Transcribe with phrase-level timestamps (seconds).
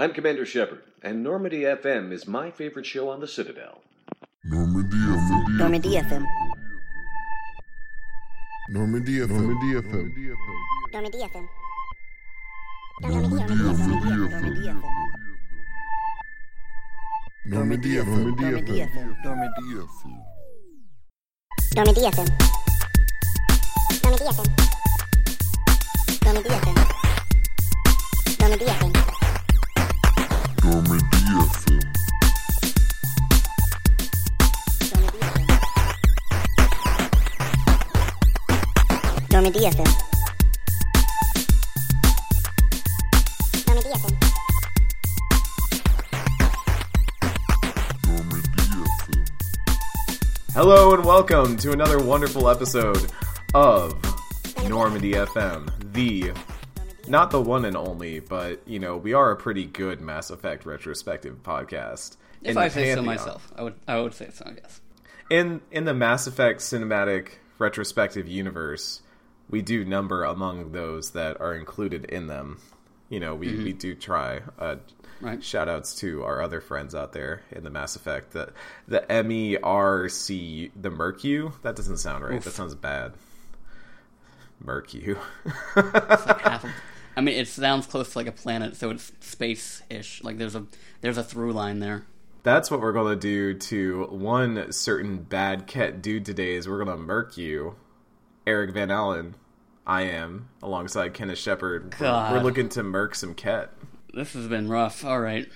[0.00, 3.82] I'm Commander Shepard, and Normandy FM is my favorite show on the Citadel.
[4.46, 5.58] Normandy FM.
[5.58, 6.24] Normandy FM.
[8.70, 10.08] Normandy FM.
[10.90, 11.48] Normandy FM.
[13.02, 13.44] Normandy FM.
[13.44, 14.40] Normandy FM.
[17.44, 18.16] Normandy FM.
[18.40, 19.06] Normandy FM.
[21.76, 22.00] Normandy FM.
[22.00, 22.28] Normandy FM.
[24.02, 24.48] Normandy FM.
[26.24, 26.76] Normandy FM.
[28.40, 28.99] Normandy FM.
[39.52, 39.84] Dame FM.
[43.66, 44.16] FM.
[50.52, 53.10] Hello and welcome to another wonderful episode
[53.52, 53.94] of
[54.68, 56.32] Normandy FM, the
[57.08, 60.64] not the one and only, but you know we are a pretty good Mass Effect
[60.64, 62.16] retrospective podcast.
[62.42, 64.48] If I say so myself, I would I would say so.
[64.54, 64.80] Yes.
[65.28, 69.02] In in the Mass Effect cinematic retrospective universe,
[69.50, 72.60] we do number among those that are included in them.
[73.08, 74.40] You know, we, we do try.
[74.58, 74.76] Uh,
[75.20, 75.44] Right.
[75.44, 78.32] Shout outs to our other friends out there in the Mass Effect.
[78.32, 78.52] The
[78.88, 81.52] the M E R C the Mercu.
[81.62, 82.40] That doesn't sound right.
[82.40, 83.12] That sounds bad.
[84.64, 85.18] Mercu.
[85.76, 86.72] Like
[87.16, 90.22] I mean, it sounds close to like a planet, so it's space-ish.
[90.22, 90.64] Like there's a
[91.00, 92.06] there's a through line there.
[92.44, 96.54] That's what we're gonna do to one certain bad Ket dude today.
[96.54, 97.74] Is we're gonna murk you,
[98.46, 99.34] Eric Van Allen.
[99.86, 101.94] I am alongside Kenneth Shepard.
[101.98, 103.70] We're, we're looking to murk some Ket.
[104.14, 105.04] This has been rough.
[105.04, 105.48] All right,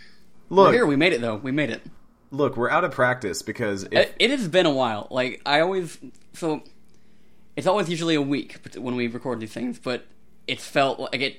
[0.51, 1.37] Look, We're here we made it though.
[1.37, 1.83] We made it.
[2.31, 4.17] look, we're out of practice because uh, if, it.
[4.19, 5.09] It has been a while.
[5.11, 5.99] Like I always
[6.33, 6.63] so.
[7.57, 10.07] It's always usually a week when we record these things, but
[10.47, 11.37] it's felt like it.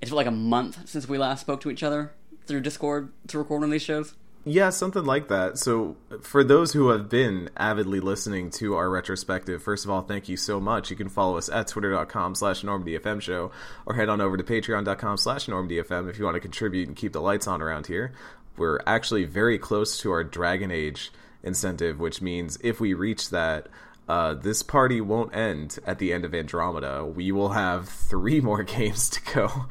[0.00, 2.12] It's felt like a month since we last spoke to each other
[2.46, 4.14] through Discord to record one of these shows.
[4.44, 5.58] Yeah, something like that.
[5.58, 10.30] So, for those who have been avidly listening to our retrospective, first of all, thank
[10.30, 10.90] you so much.
[10.90, 13.50] You can follow us at twitter.com slash normdfm show
[13.84, 17.12] or head on over to patreon.com slash normdfm if you want to contribute and keep
[17.12, 18.12] the lights on around here.
[18.56, 21.12] We're actually very close to our Dragon Age
[21.42, 23.68] incentive, which means if we reach that,
[24.08, 27.04] uh, this party won't end at the end of Andromeda.
[27.04, 29.66] We will have three more games to go.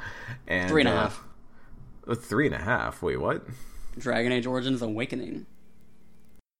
[0.48, 1.24] And, Three and a uh, half.
[2.08, 3.02] uh, Three and a half.
[3.02, 3.44] Wait, what?
[4.00, 5.46] Dragon Age Origins Awakening.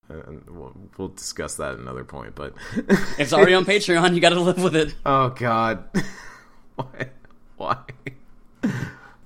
[0.10, 2.36] and we'll, we'll discuss that at another point.
[2.36, 2.54] But
[3.18, 4.14] It's already on Patreon.
[4.16, 4.94] You got to live with it.
[5.06, 5.84] oh god,
[6.76, 7.10] why?
[7.58, 7.78] Why?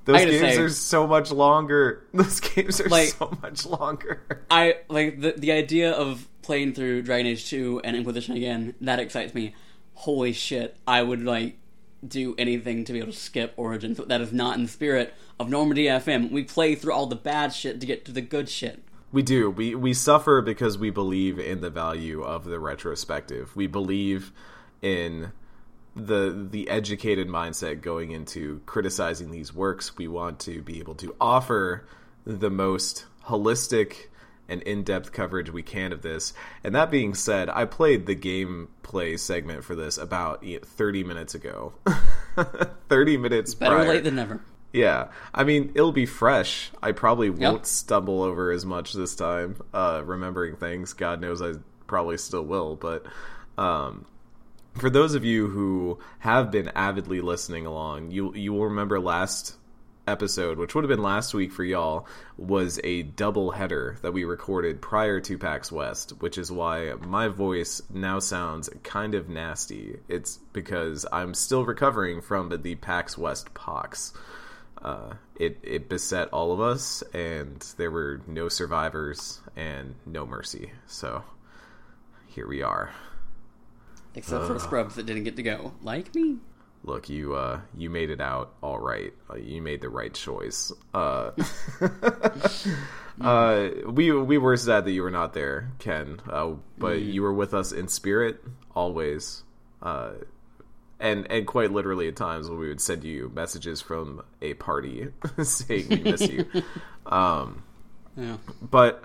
[0.06, 2.06] Those games say- are so much longer.
[2.13, 4.22] Those games are Like- so much longer.
[4.52, 8.75] I like the the idea of playing through Dragon Age 2 and Inquisition again.
[8.81, 9.56] That excites me.
[9.94, 10.75] Holy shit!
[10.85, 11.57] I would like
[12.08, 13.97] do anything to be able to skip Origins.
[13.97, 16.31] That is not in the spirit of Normandy FM.
[16.31, 18.84] We play through all the bad shit to get to the good shit.
[19.12, 19.50] We do.
[19.50, 23.56] We we suffer because we believe in the value of the retrospective.
[23.56, 24.31] We believe
[24.81, 25.31] in
[25.96, 29.97] the the educated mindset going into criticizing these works.
[29.97, 31.85] We want to be able to offer
[32.25, 34.08] the most holistic
[34.49, 36.33] and in-depth coverage we can of this.
[36.63, 41.35] And that being said, I played the gameplay segment for this about eh, 30 minutes
[41.35, 41.73] ago.
[42.89, 43.87] 30 minutes Better prior.
[43.87, 44.41] late than never.
[44.73, 46.71] Yeah, I mean it'll be fresh.
[46.81, 50.93] I probably won't stumble over as much this time, uh, remembering things.
[50.93, 51.53] God knows I
[51.85, 53.05] probably still will, but
[53.55, 54.05] um,
[54.73, 59.57] for those of you who have been avidly listening along, you you will remember last
[60.08, 64.24] episode, which would have been last week for y'all, was a double header that we
[64.24, 70.00] recorded prior to PAX West, which is why my voice now sounds kind of nasty.
[70.08, 74.14] It's because I'm still recovering from the PAX West pox.
[74.81, 80.72] Uh, it it beset all of us, and there were no survivors and no mercy.
[80.88, 81.24] So
[82.28, 82.91] here we are.
[84.16, 85.74] Except for the Scrubs that didn't get to go.
[85.81, 86.38] Like me.
[86.83, 89.13] Look, you uh, you made it out all right.
[89.29, 90.71] Uh, you made the right choice.
[90.94, 91.31] Uh,
[93.22, 96.19] uh, we we were sad that you were not there, Ken.
[96.29, 98.43] Uh, but you were with us in spirit
[98.75, 99.43] always.
[99.81, 100.11] Uh,
[100.99, 105.08] and and quite literally at times when we would send you messages from a party
[105.43, 106.46] saying we miss you.
[107.05, 107.63] Um,
[108.16, 108.37] Yeah.
[108.61, 109.03] but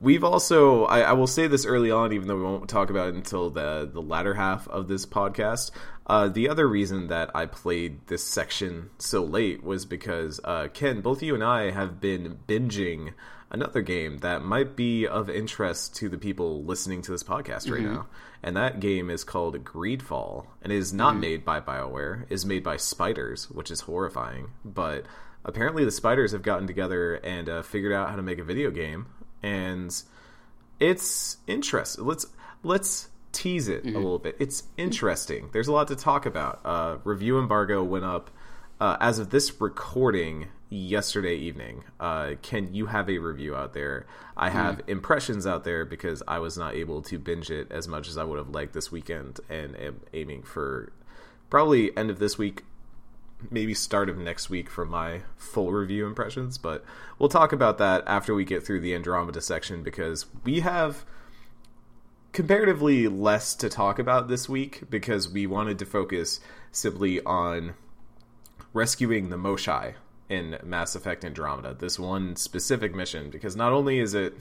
[0.00, 3.08] we've also I, I will say this early on even though we won't talk about
[3.08, 5.70] it until the the latter half of this podcast.
[6.06, 11.00] Uh, the other reason that i played this section so late was because uh, ken
[11.00, 13.14] both you and i have been binging
[13.54, 17.82] another game that might be of interest to the people listening to this podcast right
[17.82, 18.06] now.
[18.42, 22.26] And that game is called greedfall and it is not made by bioware.
[22.28, 24.50] Is made by spiders which is horrifying.
[24.64, 25.06] But
[25.44, 28.70] apparently the spiders have gotten together and uh, figured out how to make a video
[28.70, 29.06] game,
[29.44, 30.02] and
[30.80, 32.06] it's interesting.
[32.06, 32.26] Let's
[32.62, 34.36] let's tease it a little bit.
[34.38, 35.50] It's interesting.
[35.52, 36.60] There's a lot to talk about.
[36.64, 38.30] Uh, review embargo went up
[38.80, 41.84] uh, as of this recording yesterday evening.
[42.00, 44.06] Uh, Ken, you have a review out there.
[44.36, 48.08] I have impressions out there because I was not able to binge it as much
[48.08, 50.92] as I would have liked this weekend, and am aiming for
[51.50, 52.64] probably end of this week,
[53.50, 56.58] maybe start of next week for my full review impressions.
[56.58, 56.84] But
[57.18, 61.04] we'll talk about that after we get through the Andromeda section because we have
[62.32, 66.40] comparatively less to talk about this week because we wanted to focus
[66.72, 67.74] simply on
[68.72, 69.94] rescuing the Moshae
[70.28, 71.74] in Mass Effect Andromeda.
[71.78, 74.36] This one specific mission, because not only is it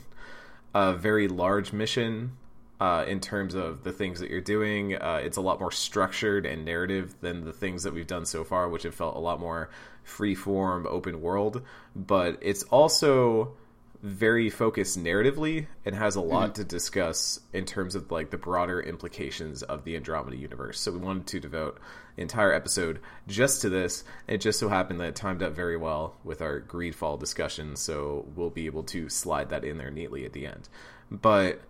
[0.73, 2.37] a very large mission
[2.79, 6.45] uh, in terms of the things that you're doing, uh, it's a lot more structured
[6.45, 9.39] and narrative than the things that we've done so far, which have felt a lot
[9.39, 9.69] more
[10.03, 11.61] free-form, open world.
[11.95, 13.53] But it's also
[14.01, 18.81] very focused narratively and has a lot to discuss in terms of like the broader
[18.81, 20.81] implications of the Andromeda universe.
[20.81, 21.79] So we wanted to devote
[22.17, 24.03] an entire episode just to this.
[24.27, 28.25] It just so happened that it timed up very well with our Greedfall discussion, so
[28.35, 30.67] we'll be able to slide that in there neatly at the end.
[31.09, 31.61] But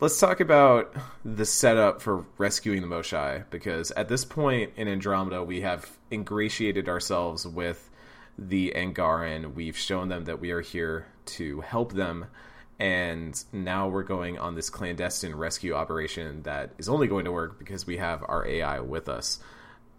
[0.00, 5.42] let's talk about the setup for rescuing the Moshae because at this point in Andromeda
[5.42, 7.90] we have ingratiated ourselves with
[8.38, 9.54] the Angaran.
[9.54, 12.26] We've shown them that we are here to help them,
[12.78, 17.58] and now we're going on this clandestine rescue operation that is only going to work
[17.58, 19.40] because we have our AI with us.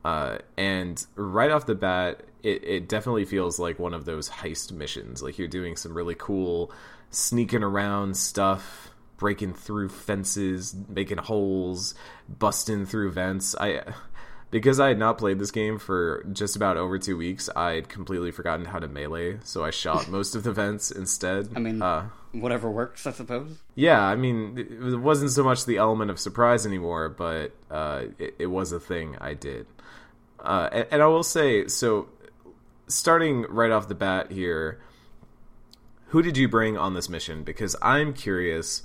[0.05, 4.71] Uh, and right off the bat, it, it definitely feels like one of those heist
[4.71, 5.21] missions.
[5.21, 6.71] Like you're doing some really cool
[7.11, 8.88] sneaking around stuff,
[9.19, 11.93] breaking through fences, making holes,
[12.27, 13.55] busting through vents.
[13.59, 13.83] I
[14.51, 18.31] because I had not played this game for just about over two weeks, I'd completely
[18.31, 21.49] forgotten how to melee, so I shot most of the vents instead.
[21.55, 23.59] I mean, uh, whatever works, I suppose.
[23.75, 28.35] yeah, I mean, it wasn't so much the element of surprise anymore, but uh, it,
[28.39, 29.67] it was a thing I did.
[30.39, 32.09] Uh, and, and I will say, so
[32.87, 34.79] starting right off the bat here,
[36.07, 37.43] who did you bring on this mission?
[37.43, 38.81] Because I'm curious.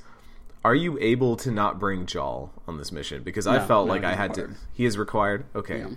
[0.64, 3.22] Are you able to not bring Jaal on this mission?
[3.22, 4.54] Because I felt no, like I had required.
[4.54, 4.60] to.
[4.72, 5.44] He is required.
[5.54, 5.80] Okay.
[5.80, 5.88] Yeah.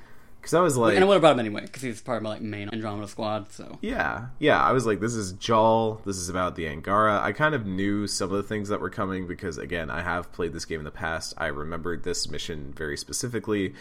[0.42, 2.24] Because I was like, and I would have brought him anyway because he's part of
[2.24, 3.52] my like main Andromeda squad.
[3.52, 4.62] So yeah, yeah.
[4.62, 6.02] I was like, this is Jaal.
[6.06, 7.20] This is about the Angara.
[7.22, 10.32] I kind of knew some of the things that were coming because, again, I have
[10.32, 11.34] played this game in the past.
[11.38, 13.74] I remembered this mission very specifically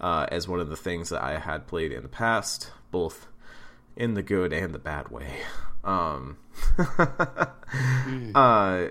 [0.00, 3.26] uh, as one of the things that I had played in the past, both
[3.96, 5.28] in the good and the bad way.
[5.84, 6.38] Um,
[8.34, 8.86] uh,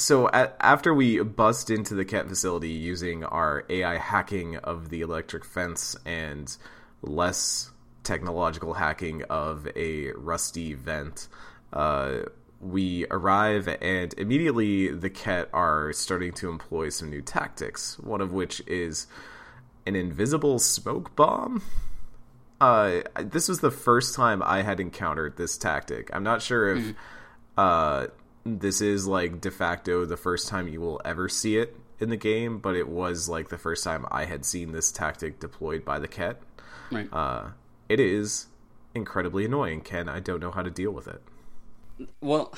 [0.00, 5.02] so at, after we bust into the Ket facility using our AI hacking of the
[5.02, 6.56] electric fence and
[7.02, 7.70] less
[8.02, 11.28] technological hacking of a rusty vent,
[11.72, 12.20] uh,
[12.60, 17.98] we arrive and immediately the Ket are starting to employ some new tactics.
[17.98, 19.06] One of which is
[19.86, 21.62] an invisible smoke bomb.
[22.60, 26.10] Uh, this was the first time I had encountered this tactic.
[26.12, 26.94] I'm not sure if
[27.56, 28.06] uh,
[28.44, 32.16] this is like de facto the first time you will ever see it in the
[32.16, 35.98] game, but it was like the first time I had seen this tactic deployed by
[35.98, 36.40] the Ket.
[36.90, 37.08] right.
[37.12, 37.50] Uh,
[37.88, 38.46] it is
[38.94, 40.08] incredibly annoying, Ken.
[40.08, 41.22] I don't know how to deal with it.
[42.20, 42.54] well,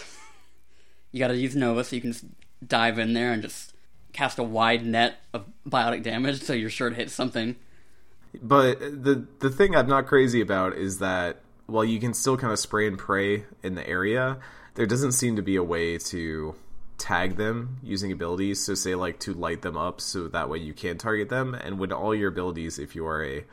[1.13, 2.25] you got to use Nova so you can just
[2.67, 3.75] dive in there and just
[4.13, 7.57] cast a wide net of biotic damage, so you're sure to hit something.
[8.41, 11.41] But the the thing I'm not crazy about is that
[11.73, 14.39] while you can still kind of spray and pray in the area,
[14.75, 16.55] there doesn't seem to be a way to
[16.99, 18.65] tag them using abilities.
[18.65, 21.55] So say like to light them up so that way you can target them.
[21.55, 23.45] And when all your abilities, if you are a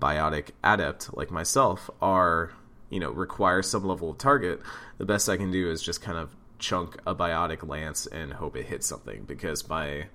[0.00, 2.52] biotic adept like myself, are
[2.90, 4.60] you know require some level of target,
[4.96, 8.56] the best I can do is just kind of chunk a biotic lance and hope
[8.56, 10.06] it hits something because my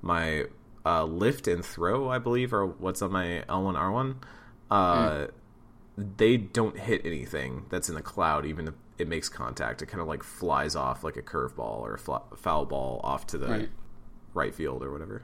[0.00, 0.44] my
[0.86, 4.16] uh, lift and throw, I believe, are what's on my L1 R1.
[4.70, 5.26] Uh,
[6.16, 9.82] They don't hit anything that's in the cloud, even if it makes contact.
[9.82, 13.26] It kind of like flies off like a curveball or a fla- foul ball off
[13.28, 13.68] to the Right.
[14.34, 15.22] right field or whatever.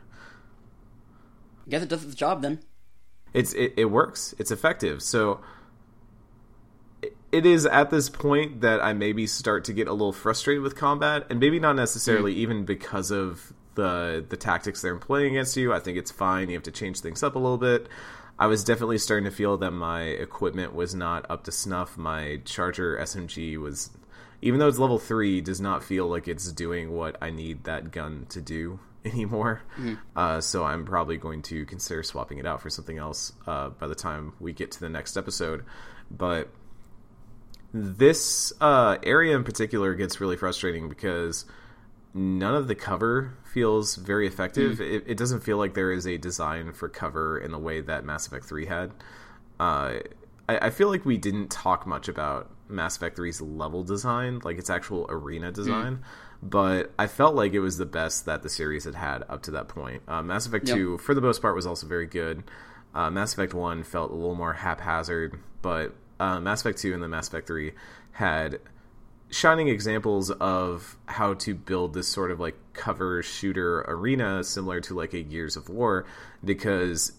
[1.67, 2.61] I guess it does its job then.
[3.35, 5.41] it's it, it works it's effective so
[7.03, 10.63] it- it is at this point that i maybe start to get a little frustrated
[10.63, 12.39] with combat and maybe not necessarily mm.
[12.39, 16.55] even because of the the tactics they're employing against you i think it's fine you
[16.55, 17.89] have to change things up a little bit
[18.39, 21.97] i was definitely starting to feel that my equipment was not up to snuff.
[21.97, 23.91] My charger smg was
[24.43, 27.91] even though it's level 3 does not feel like it's doing what i need that
[27.91, 29.63] gun to do anymore.
[30.15, 33.87] Uh, so i'm probably going to consider swapping it out for something else uh, by
[33.87, 35.65] the time we get to the next episode.
[36.11, 36.49] But
[37.73, 41.45] This uh, area in particular gets really frustrating because
[42.17, 44.81] none of the cover feels very effective.
[44.81, 48.05] It, it doesn't feel like there is a design for cover in the way that
[48.05, 48.91] Mass Effect 3 had.
[49.61, 49.99] Uh,
[50.49, 54.59] I, I feel like we didn't talk much about Mass Effect 3's level design, like
[54.59, 56.01] its actual arena design,
[56.43, 59.51] but I felt like it was the best that the series had had up to
[59.53, 60.03] that point.
[60.09, 60.77] Uh, Mass Effect Yep.
[60.77, 62.43] 2, for the most part, was also very good.
[62.95, 67.03] Uh, Mass Effect 1 felt a little more haphazard, but uh, Mass Effect 2 and
[67.03, 67.73] the Mass Effect 3
[68.13, 68.59] had
[69.29, 74.95] shining examples of how to build this sort of like cover shooter arena similar to
[74.95, 76.07] like a Gears of War
[76.45, 77.13] because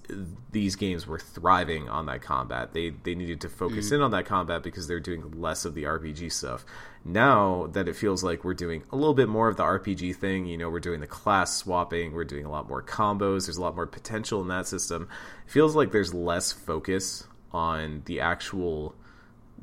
[0.52, 2.74] these games were thriving on that combat.
[2.74, 3.96] They they needed to focus mm.
[3.96, 6.66] in on that combat because they're doing less of the RPG stuff.
[7.04, 10.46] Now that it feels like we're doing a little bit more of the RPG thing,
[10.46, 13.62] you know, we're doing the class swapping, we're doing a lot more combos, there's a
[13.62, 15.10] lot more potential in that system.
[15.46, 18.96] It feels like there's less focus on the actual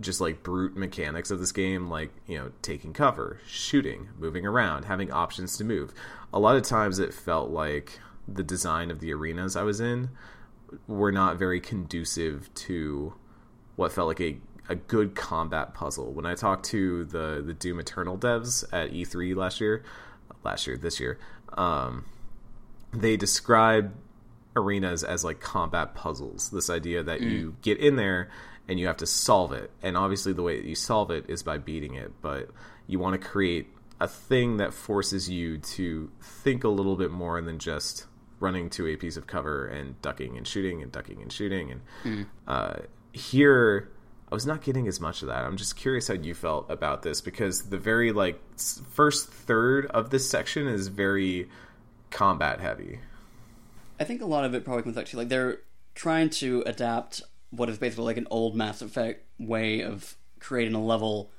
[0.00, 4.84] just like brute mechanics of this game, like, you know, taking cover, shooting, moving around,
[4.84, 5.92] having options to move.
[6.32, 10.10] A lot of times it felt like the design of the arenas I was in
[10.86, 13.14] were not very conducive to
[13.76, 16.12] what felt like a, a good combat puzzle.
[16.12, 19.84] When I talked to the, the Doom Eternal devs at E3 last year,
[20.42, 21.18] last year, this year,
[21.56, 22.04] um,
[22.92, 23.94] they described
[24.56, 26.50] arenas as like combat puzzles.
[26.50, 28.30] This idea that you get in there
[28.68, 29.70] and you have to solve it.
[29.82, 32.50] And obviously, the way that you solve it is by beating it, but
[32.86, 33.68] you want to create
[34.00, 38.06] a thing that forces you to think a little bit more than just
[38.40, 41.70] running to a piece of cover and ducking and shooting and ducking and shooting.
[42.04, 42.76] And uh,
[43.12, 43.90] here,
[44.30, 45.44] I was not getting as much of that.
[45.44, 50.10] I'm just curious how you felt about this because the very like first third of
[50.10, 51.48] this section is very
[52.10, 53.00] combat heavy.
[54.00, 55.58] I think a lot of it probably comes back to like they're
[55.94, 57.22] trying to adapt
[57.56, 61.30] what is basically like an old Mass Effect way of creating a level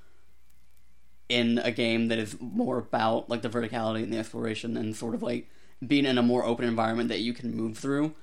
[1.30, 5.16] in a game that is more about like the verticality and the exploration and sort
[5.16, 5.50] of like
[5.86, 8.14] being in a more open environment that you can move through.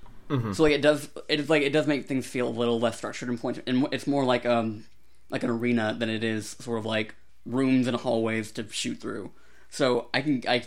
[0.55, 2.97] So like it does it is like it does make things feel a little less
[2.97, 4.87] structured and point and it's more like um
[5.29, 9.31] like an arena than it is sort of like rooms and hallways to shoot through.
[9.69, 10.63] So I can I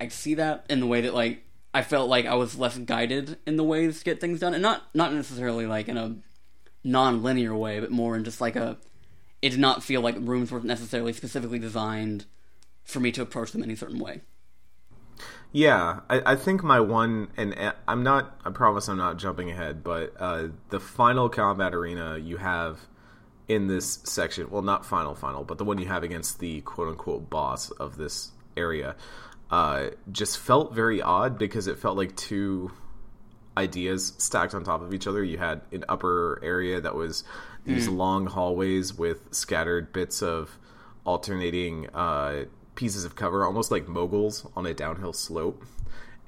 [0.00, 3.38] I see that in the way that like I felt like I was less guided
[3.46, 6.16] in the ways to get things done, and not not necessarily like in a
[6.84, 8.76] non-linear way, but more in just like a.
[9.40, 12.26] It did not feel like rooms were necessarily specifically designed
[12.84, 14.22] for me to approach them any certain way.
[15.52, 19.84] Yeah, I, I think my one, and I'm not, I promise I'm not jumping ahead,
[19.84, 22.80] but uh, the final combat arena you have
[23.48, 26.88] in this section, well, not final, final, but the one you have against the quote
[26.88, 28.96] unquote boss of this area,
[29.50, 32.70] uh, just felt very odd because it felt like two
[33.56, 35.22] ideas stacked on top of each other.
[35.22, 37.24] You had an upper area that was
[37.64, 40.58] these long hallways with scattered bits of
[41.04, 42.44] alternating uh,
[42.74, 45.64] pieces of cover, almost like moguls on a downhill slope.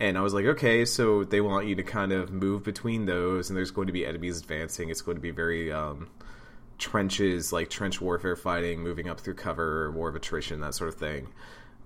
[0.00, 3.49] And I was like, okay, so they want you to kind of move between those,
[3.49, 4.90] and there's going to be enemies advancing.
[4.90, 6.09] It's going to be very um,
[6.78, 10.97] trenches, like trench warfare fighting, moving up through cover, war of attrition, that sort of
[10.97, 11.28] thing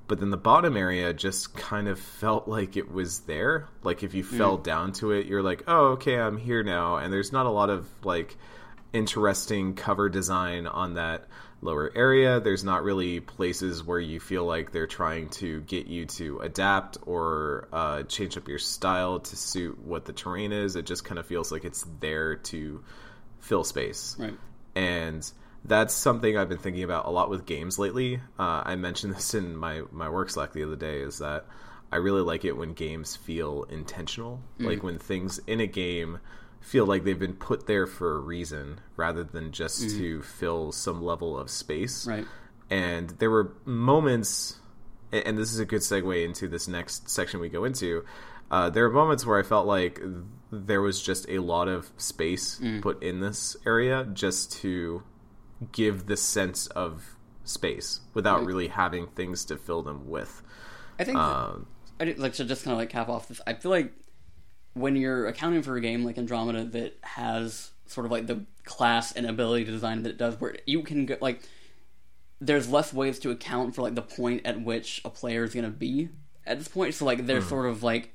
[0.09, 3.69] but then the bottom area just kind of felt like it was there.
[3.85, 7.13] Like if you fell down to it, you're like, "Oh, okay, I'm here now." And
[7.13, 8.37] there's not a lot of like
[8.93, 11.27] interesting cover design on that
[11.61, 12.41] lower area.
[12.41, 16.99] There's not really places where you feel like they're trying to get you to adapt
[17.05, 20.77] or uh, change up your style to suit what the terrain is.
[20.77, 22.83] It just kind of feels like it's there to
[23.41, 24.35] fill space Right.
[24.75, 25.31] and
[25.65, 28.21] that's something I've been thinking about a lot with games lately.
[28.39, 31.01] Uh, I mentioned this in my my work Slack the other day.
[31.01, 31.47] Is that
[31.91, 36.21] I really like it when games feel intentional, like when things in a game
[36.61, 41.03] feel like they've been put there for a reason rather than just to fill some
[41.03, 42.07] level of space.
[42.07, 42.27] Right.
[42.69, 44.59] And there were moments,
[45.13, 48.05] and this is a good segue into this next section we go into.
[48.51, 50.01] Uh, there were moments where I felt like
[50.51, 55.03] there was just a lot of space put in this area just to
[55.73, 60.43] give the sense of space without really having things to fill them with.
[60.99, 61.67] I think that- Um,
[62.01, 63.41] I did, like to just kind of like cap off this.
[63.47, 63.93] I feel like
[64.75, 69.13] when you're accounting for a game like Andromeda that has sort of like the class
[69.13, 71.43] and ability design that it does, where you can go like
[72.41, 75.65] there's less ways to account for like the point at which a player is going
[75.65, 76.09] to be
[76.47, 76.95] at this point.
[76.95, 78.15] So like they're sort of like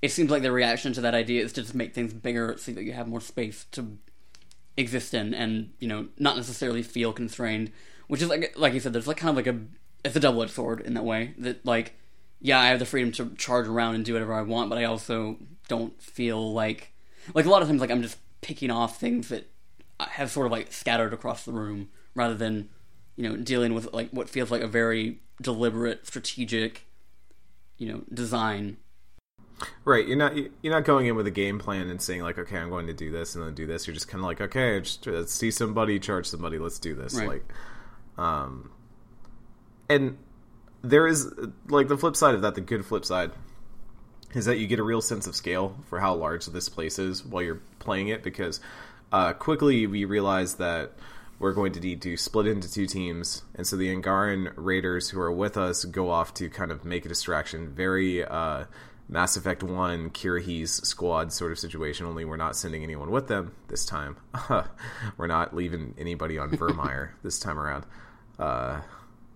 [0.00, 2.72] it seems like the reaction to that idea is to just make things bigger so
[2.72, 3.98] that you have more space to
[4.76, 7.70] exist in and you know not necessarily feel constrained
[8.08, 9.58] which is like like you said there's like kind of like a
[10.04, 11.94] it's a double-edged sword in that way that like
[12.40, 14.84] yeah i have the freedom to charge around and do whatever i want but i
[14.84, 15.38] also
[15.68, 16.92] don't feel like
[17.34, 19.48] like a lot of times like i'm just picking off things that
[20.00, 22.68] have sort of like scattered across the room rather than
[23.16, 26.86] you know, dealing with like what feels like a very deliberate, strategic,
[27.78, 28.76] you know, design.
[29.84, 32.58] Right, you're not you're not going in with a game plan and saying like, okay,
[32.58, 33.86] I'm going to do this and then do this.
[33.86, 36.58] You're just kind of like, okay, just let's see somebody charge somebody.
[36.58, 37.14] Let's do this.
[37.14, 37.28] Right.
[37.28, 37.44] Like,
[38.18, 38.70] um,
[39.88, 40.18] and
[40.82, 41.32] there is
[41.68, 42.54] like the flip side of that.
[42.54, 43.30] The good flip side
[44.34, 47.24] is that you get a real sense of scale for how large this place is
[47.24, 48.60] while you're playing it because
[49.12, 50.92] uh, quickly we realize that
[51.38, 55.20] we're going to need to split into two teams and so the Angaran raiders who
[55.20, 58.64] are with us go off to kind of make a distraction very uh,
[59.08, 63.54] Mass Effect 1 Kirrahe's squad sort of situation only we're not sending anyone with them
[63.68, 64.16] this time
[65.18, 67.84] we're not leaving anybody on Virmire this time around
[68.38, 68.80] uh,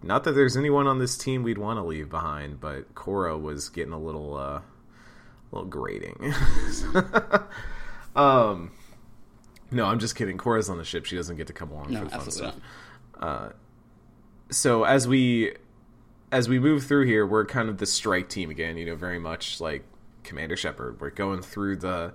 [0.02, 3.68] not that there's anyone on this team we'd want to leave behind, but Cora was
[3.68, 4.62] getting a little, uh, a
[5.50, 6.32] little grating.
[8.16, 8.70] um,
[9.72, 10.38] no, I'm just kidding.
[10.38, 12.56] Cora's on the ship; she doesn't get to come along No, for the fun stuff.
[13.20, 13.56] not.
[14.50, 15.54] So as we
[16.30, 18.76] as we move through here, we're kind of the strike team again.
[18.76, 19.85] You know, very much like
[20.25, 21.00] Commander Shepard.
[21.00, 22.12] We're going through the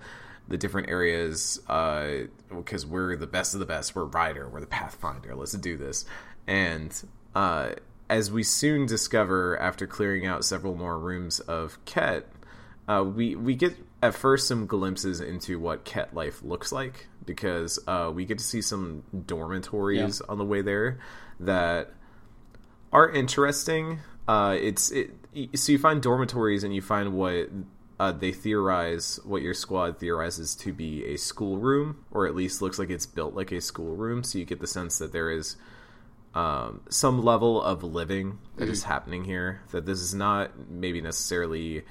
[0.48, 3.96] the different areas because we're the best of the best.
[3.96, 4.48] We're Ryder.
[4.50, 5.36] We're the Pathfinder.
[5.36, 6.05] Let's do this.
[6.48, 6.93] And
[7.34, 7.72] uh,
[8.10, 12.27] as we soon discover, after clearing out several more rooms of Ket,
[12.88, 17.79] uh, we we get at first some glimpses into what Ket life looks like because
[17.88, 21.00] uh, we get to see some dormitories on the way there
[21.39, 21.93] that
[22.93, 24.00] are interesting.
[24.27, 25.12] Uh, it's it,
[25.55, 27.50] so you find dormitories and you find what
[28.00, 32.79] uh, they theorize what your squad theorizes to be a schoolroom, or at least looks
[32.79, 34.23] like it's built like a schoolroom.
[34.23, 35.57] So you get the sense that there is
[36.33, 39.62] um, some level of living that is happening here.
[39.71, 41.83] That this is not maybe necessarily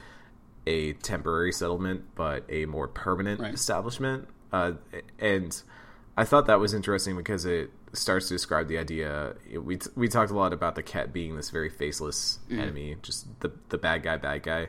[0.66, 3.54] a temporary settlement, but a more permanent Right.
[3.54, 4.28] establishment.
[4.52, 4.72] Uh,
[5.18, 5.60] and
[6.16, 9.34] I thought that was interesting because it starts to describe the idea.
[9.54, 12.58] We we talked a lot about the Ket being this very faceless mm.
[12.58, 14.68] enemy, just the the bad guy, bad guy,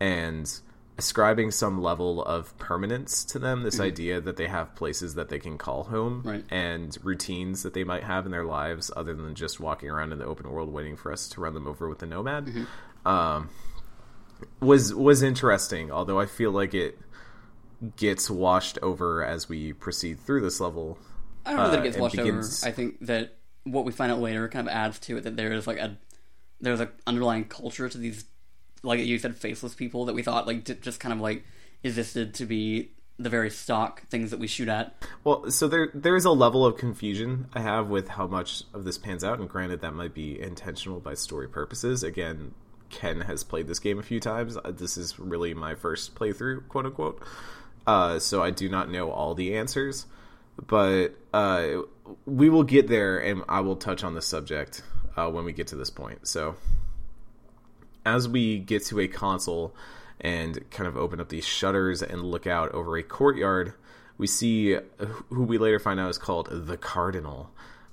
[0.00, 0.52] and
[0.96, 3.62] ascribing some level of permanence to them.
[3.62, 3.84] This mm-hmm.
[3.84, 6.44] idea that they have places that they can call home, Right.
[6.50, 10.18] and routines that they might have in their lives, other than just walking around in
[10.18, 12.46] the open world waiting for us to run them over with the nomad.
[12.46, 13.08] Mm-hmm.
[13.08, 13.50] Um,
[14.60, 16.98] was was interesting, although I feel like it
[17.96, 20.98] gets washed over as we proceed through this level.
[21.46, 22.70] I don't know that uh, it gets and washed begins- over.
[22.70, 25.52] I think that what we find out later kind of adds to it that there
[25.52, 25.96] is like a
[26.60, 28.24] there's a underlying culture to these,
[28.82, 31.44] like you said, faceless people that we thought like d- just kind of like
[31.82, 34.94] existed to be the very stock things that we shoot at.
[35.22, 38.84] Well, so there there is a level of confusion I have with how much of
[38.84, 42.02] this pans out, and granted that might be intentional by story purposes.
[42.02, 42.54] Again,
[42.90, 44.56] Ken has played this game a few times.
[44.56, 47.22] Uh, This is really my first playthrough, quote unquote.
[47.86, 50.06] Uh, so I do not know all the answers,
[50.66, 51.82] but uh,
[52.26, 54.82] we will get there, and I will touch on the subject
[55.16, 56.26] uh, when we get to this point.
[56.26, 56.56] So
[58.04, 59.74] as we get to a console
[60.20, 63.74] and kind of open up these shutters and look out over a courtyard,
[64.16, 64.76] we see
[65.30, 67.50] who we later find out is called the Cardinal,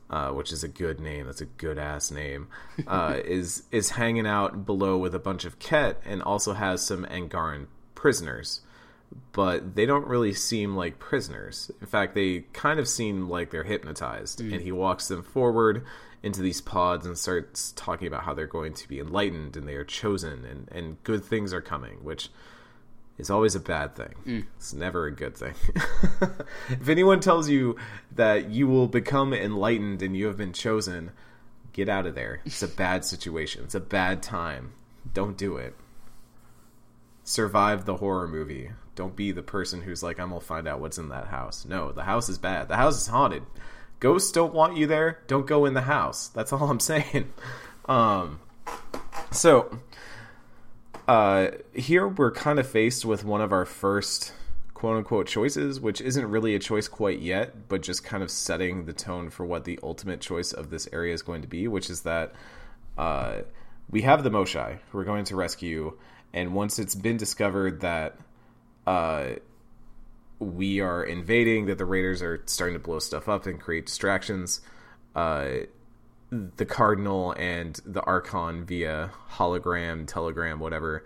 [0.10, 1.26] uh, which is a good name.
[1.26, 2.48] That's a good ass name.
[2.86, 7.06] Uh, is is hanging out below with a bunch of Ket and also has some
[7.06, 8.62] Angaran prisoners.
[9.34, 11.72] But they don't really seem like prisoners.
[11.80, 14.40] In fact, they kind of seem like they're hypnotized.
[14.40, 14.54] Mm.
[14.54, 15.86] And he walks them forward
[16.24, 19.74] into these pods and starts talking about how they're going to be enlightened and they
[19.74, 22.30] are chosen and, and good things are coming, which
[23.18, 24.14] is always a bad thing.
[24.26, 24.46] Mm.
[24.58, 25.54] It's never a good thing.
[26.70, 27.76] if anyone tells you
[28.16, 31.12] that you will become enlightened and you have been chosen,
[31.74, 32.42] get out of there.
[32.46, 33.64] It's a bad situation.
[33.64, 34.74] It's a bad time.
[35.14, 35.76] Don't do it.
[37.32, 38.72] Survive the horror movie.
[38.94, 41.64] Don't be the person who's like, I'm gonna find out what's in that house.
[41.64, 42.68] No, the house is bad.
[42.68, 43.44] The house is haunted.
[44.02, 45.20] Ghosts don't want you there.
[45.28, 46.28] Don't go in the house.
[46.28, 47.32] That's all I'm saying.
[47.86, 48.42] Um,
[49.32, 49.80] so
[51.08, 54.34] uh, here we're kind of faced with one of our first
[54.74, 58.84] quote unquote choices, which isn't really a choice quite yet, but just kind of setting
[58.84, 61.90] the tone for what the ultimate choice of this area is going to be, which
[61.90, 62.34] is that
[62.98, 63.38] uh,
[63.90, 65.98] we have the Moshai who we're going to rescue,
[66.34, 68.18] and once it's been discovered that
[68.88, 69.32] uh,
[70.40, 74.62] we are invading, that the raiders are starting to blow stuff up and create distractions,
[75.16, 75.50] uh,
[76.32, 81.04] the Cardinal and the Archon via hologram, telegram, whatever,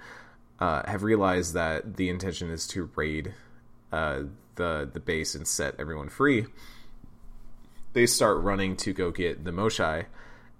[0.59, 3.33] uh, have realized that the intention is to raid
[3.91, 4.23] uh,
[4.55, 6.45] the the base and set everyone free.
[7.93, 10.05] They start running to go get the Moshae,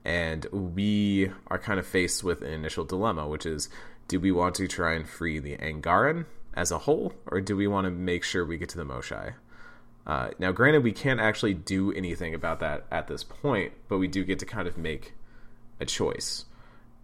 [0.04, 3.70] and we are kind of faced with an initial dilemma, which is:
[4.08, 7.68] do we want to try and free the Angaran as a whole, or do we
[7.68, 9.34] want to make sure we get to the Moshae?
[10.08, 14.08] Uh, now, granted, we can't actually do anything about that at this point, but we
[14.08, 15.14] do get to kind of make
[15.80, 16.46] a choice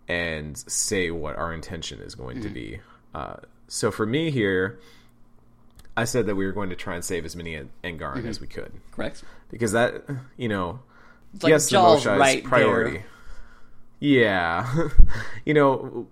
[0.08, 2.80] and say what our intention is going to be.
[3.16, 3.38] Uh,
[3.68, 4.80] so for me here,
[5.98, 8.48] I said that we were going to try and save as many Angaran as we
[8.48, 9.24] could Correct.
[9.50, 10.04] because that,
[10.38, 10.80] you know,
[11.34, 12.98] It's like yes, the Jaw's Moshae's right priority.
[13.00, 13.06] there.
[14.00, 14.90] Yeah,
[15.46, 16.08] you know,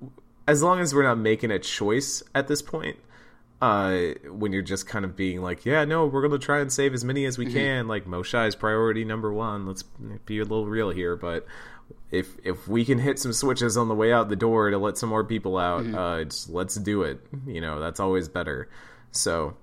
[0.49, 2.97] as long as we're not making a choice at this point,
[3.61, 3.97] uh,
[4.29, 6.93] when you're just kind of being like, yeah, no, we're going to try and save
[6.93, 7.53] as many as we Mm-hmm.
[7.53, 7.87] can.
[7.87, 9.65] Like Moshae is priority number one.
[9.65, 9.83] Let's
[10.25, 11.45] be a little real here, but
[12.11, 14.97] if if we can hit some switches on the way out the door to let
[14.97, 15.95] some more people out, Mm-hmm.
[15.95, 17.19] uh, just let's do it.
[17.45, 18.69] You know, that's always better.
[19.11, 19.55] So.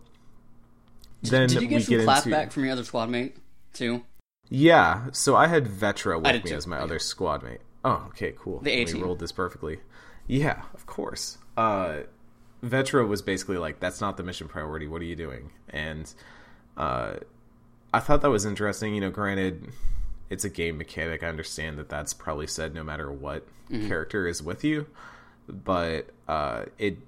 [1.23, 3.37] Then Did you get some get clap into back from your other squad mate
[3.73, 4.05] too?
[4.49, 6.85] yeah, so I had Vetra with me too, as my yeah.
[6.85, 7.61] other squad mate.
[7.85, 8.61] Oh, okay, cool.
[8.61, 9.79] The we rolled this perfectly.
[10.27, 11.39] Yeah, of course.
[11.57, 12.01] Uh,
[12.65, 14.87] Vetra was basically like, "That's not the mission priority.
[14.89, 16.13] What are you doing?" And
[16.77, 17.15] uh,
[17.95, 18.95] I thought that was interesting.
[18.95, 19.69] You know, granted,
[20.31, 21.23] it's a game mechanic.
[21.23, 23.89] I understand that that's probably said no matter what Mm-hmm.
[23.89, 24.87] character is with you,
[25.49, 26.99] but uh, it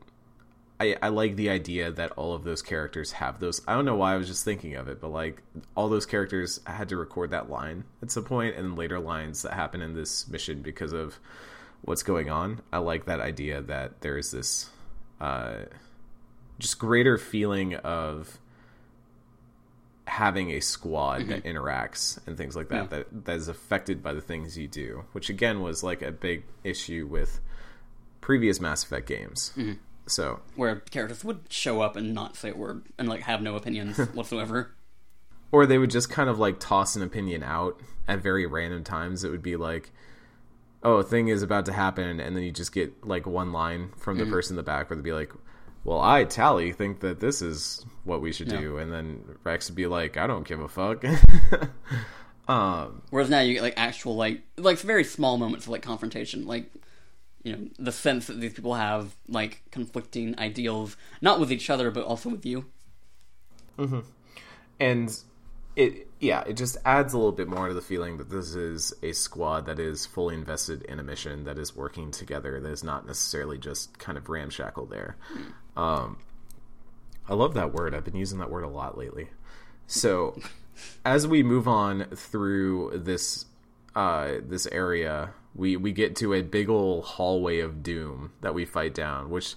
[0.80, 3.60] I, I like the idea that all of those characters have those.
[3.68, 5.40] I don't know why I was just thinking of it, but like
[5.76, 9.52] all those characters had to record that line at some point, and later lines that
[9.52, 11.20] happen in this mission because of
[11.82, 12.60] what's going on.
[12.72, 14.70] I like that idea that there is this
[15.20, 15.64] uh,
[16.58, 18.38] just greater feeling of
[20.06, 22.94] having a squad that interacts and things like that, Mm-hmm.
[22.94, 23.02] Yeah.
[23.10, 26.44] that that is affected by the things you do, which again was like a big
[26.64, 27.40] issue with
[28.20, 29.52] previous Mass Effect games.
[29.56, 29.72] Mm-hmm.
[30.06, 33.54] So Where characters would show up and not say a word and like have no
[33.56, 34.74] opinions whatsoever.
[35.52, 39.22] or they would just kind of like toss an opinion out at very random times.
[39.24, 39.92] It would be like,
[40.82, 43.90] "Oh, a thing is about to happen," and then you just get like one line
[43.96, 45.32] from the person in the back where they'd be like,
[45.84, 48.60] "Well, I Tali think that this is what we should Yeah.
[48.60, 51.04] do," and then Wrex would be like, "I don't give a fuck."
[52.48, 56.46] um, Whereas now you get like actual like like very small moments of like confrontation,
[56.46, 56.70] like
[57.42, 61.90] you know the sense that these people have like conflicting ideals, not with each other
[61.90, 62.64] but also with you.
[64.80, 65.18] and
[65.78, 68.92] it yeah it just adds a little bit more to the feeling that this is
[69.00, 72.82] a squad that is fully invested in a mission that is working together that is
[72.82, 75.16] not necessarily just kind of ramshackle there.
[75.76, 76.18] Um
[77.28, 77.94] i love that word.
[77.94, 79.28] I've been using that word a lot lately.
[79.86, 80.36] So
[81.04, 83.46] as we move on through this
[83.94, 88.64] uh this area we we get to a big ol' hallway of doom that we
[88.64, 89.54] fight down which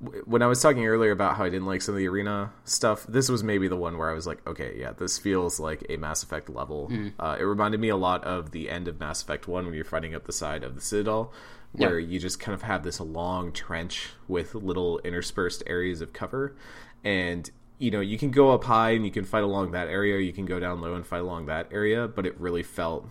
[0.00, 3.04] when I was talking earlier about how I didn't like some of the arena stuff,
[3.08, 5.96] this was maybe the one where I was like, okay, yeah, this feels like a
[5.96, 6.88] Mass Effect level.
[7.18, 9.84] Uh, it reminded me a lot of the end of Mass Effect 1 when you're
[9.84, 11.32] fighting up the side of the Citadel,
[11.72, 16.54] where you just kind of have this long trench with little interspersed areas of cover.
[17.02, 20.14] And, you know, you can go up high and you can fight along that area,
[20.14, 23.08] or you can go down low and fight along that area, but it really felt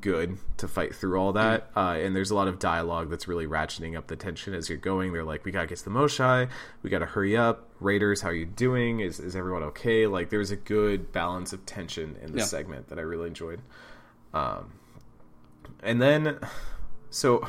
[0.00, 1.70] good to fight through all that.
[1.76, 4.78] Uh, and there's a lot of dialogue that's really ratcheting up the tension as you're
[4.78, 5.12] going.
[5.12, 6.48] They're like, "We gotta get to the Moshae.
[6.82, 7.68] We gotta hurry up.
[7.78, 9.00] Raiders, how you doing?
[9.00, 12.44] Is is everyone okay?" Like, there's a good balance of tension in the Yeah.
[12.44, 13.60] segment that I really enjoyed.
[14.34, 14.72] Um,
[15.82, 16.38] and then,
[17.10, 17.46] so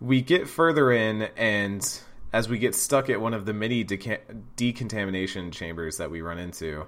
[0.00, 2.00] we get further in, and
[2.32, 4.20] as we get stuck at one of the many deca-
[4.56, 6.86] decontamination chambers that we run into,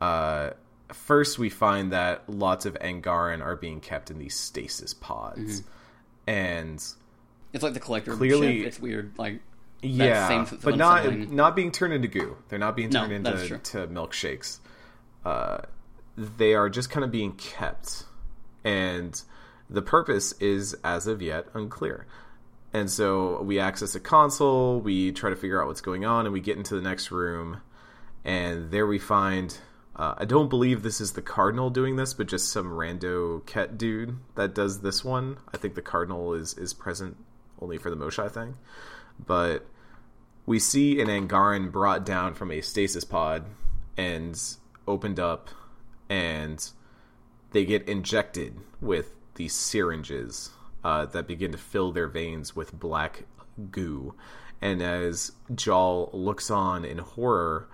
[0.00, 0.50] uh,
[0.94, 5.62] first we find that lots of Angaran are being kept in these stasis pods,
[6.26, 6.76] and
[7.52, 8.66] It's like the collector Clearly- ship.
[8.68, 9.12] It's weird.
[9.18, 9.40] Like
[9.82, 11.34] yeah, same but not unsettling.
[11.34, 12.36] not being turned into goo.
[12.48, 14.58] They're not being turned that's into to milkshakes.
[15.24, 15.58] Uh,
[16.16, 18.04] they are just kind of being kept,
[18.64, 19.20] and
[19.68, 22.06] the purpose is as of yet unclear.
[22.74, 26.32] And so we access a console, we try to figure out what's going on, and
[26.32, 27.60] we get into the next room,
[28.24, 29.56] and there we find.
[29.94, 33.76] Uh, I don't believe this is the Cardinal doing this, but just some rando Ket
[33.76, 35.36] dude that does this one.
[35.52, 37.16] I think the Cardinal is is present
[37.60, 38.56] only for the Moshae thing,
[39.24, 39.66] but
[40.46, 43.44] we see an Angaran brought down from a stasis pod
[43.96, 44.40] and
[44.88, 45.50] opened up,
[46.08, 46.70] and
[47.52, 50.50] they get injected with these syringes
[50.82, 53.24] uh, that begin to fill their veins with black
[53.70, 54.14] goo.
[54.60, 57.68] And as Jaal looks on in horror,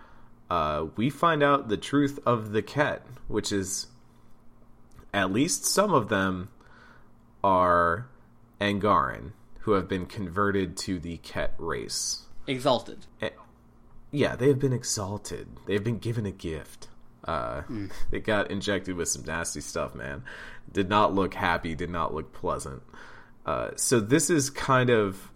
[0.51, 3.89] uh, we find out the truth of the Ket, which is
[5.13, 6.49] at least some of them
[7.45, 8.09] are
[8.61, 12.23] Angaran who have been converted to the Ket race.
[12.47, 13.07] exalted.
[14.11, 15.49] Yeah, they have been exalted.
[15.67, 16.89] They've been given a gift.
[17.25, 17.63] Uh,
[18.11, 20.23] They got injected with some nasty stuff, man.
[20.73, 21.75] Did not look happy.
[21.75, 22.83] Did not look pleasant.
[23.45, 25.31] Uh, so this is kind of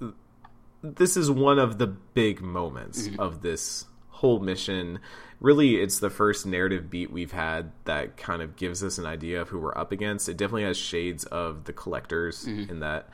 [0.83, 3.85] this is one of the big moments of this
[4.23, 5.01] whole mission.
[5.41, 9.43] Really, it's the first narrative beat we've had that kind of gives us an idea
[9.43, 10.29] of who we're up against.
[10.29, 12.71] It definitely has shades of the collectors mm-hmm.
[12.71, 13.09] in that,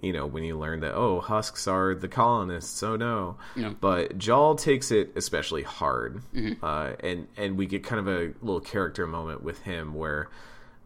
[0.00, 3.36] you know, when you learn that, oh, husks are the colonists, oh no.
[3.80, 6.22] But Jaal takes it especially hard.
[6.32, 6.64] Mm-hmm.
[6.64, 10.28] Uh, and, and we get kind of a little character moment with him where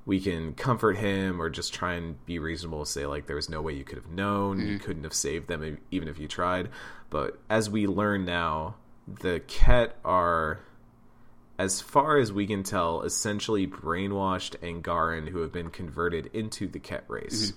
[0.06, 3.60] we can comfort him or just try and be reasonable say like there was no
[3.60, 4.84] way you could have known you mm-hmm.
[4.84, 6.68] couldn't have saved them even if you tried
[7.10, 10.60] but as we learn now the ket are
[11.58, 16.78] as far as we can tell essentially brainwashed angaran who have been converted into the
[16.78, 17.52] ket race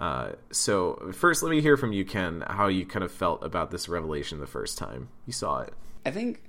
[0.00, 3.70] uh, so first let me hear from you ken how you kind of felt about
[3.70, 5.72] this revelation the first time you saw it
[6.04, 6.42] I think,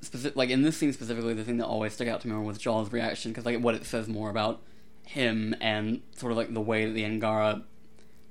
[0.00, 2.58] specific, like in this scene specifically, the thing that always stuck out to me was
[2.58, 4.62] Jaal's reaction because like what it says more about
[5.06, 7.62] him and sort of like the way that the Angara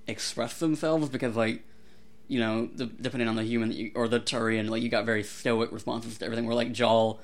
[0.07, 1.09] express themselves.
[1.09, 1.63] Because like,
[2.31, 5.21] you know, the, depending on the human you, or the Turian, like you got very
[5.21, 6.45] stoic responses to everything.
[6.45, 7.19] Where like Jaal,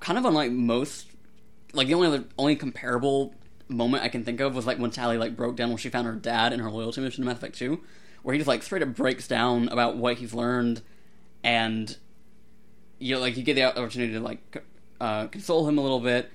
[0.00, 1.08] kind of unlike most,
[1.74, 3.34] like the only other only comparable
[3.68, 6.06] moment I can think of was like when Tali like broke down when she found
[6.06, 7.82] her dad in her loyalty mission in Mass Effect Two,
[8.22, 10.80] where he just like straight up breaks down about what he's learned
[11.44, 11.94] and
[12.98, 14.64] you know, like you get the opportunity to like
[15.02, 16.30] uh, console him a little bit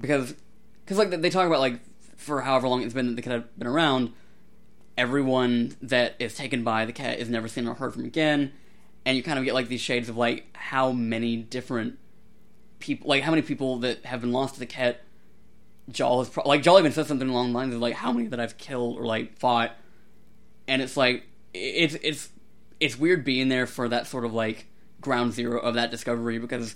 [0.00, 0.36] because
[0.84, 1.80] because like they talk about like
[2.16, 4.12] for however long it's been that the Ket have been around,
[4.96, 8.52] everyone that is taken by the Ket is never seen or heard from again,
[9.04, 11.98] and you kind of get like these shades of like how many different
[12.78, 15.02] people, like how many people that have been lost to the Ket.
[15.90, 18.28] Jaal is pro- like Jaal even says something along the lines of like how many
[18.28, 19.72] that I've killed or like fought,
[20.68, 22.30] and it's like it's it's
[22.80, 24.66] it's weird being there for that sort of like
[25.00, 26.74] ground zero of that discovery because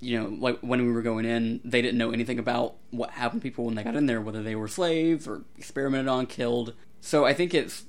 [0.00, 3.40] you know like when we were going in they didn't know anything about what happened
[3.40, 6.74] to people when they got in there whether they were slaves or experimented on killed
[7.00, 7.84] so i think it's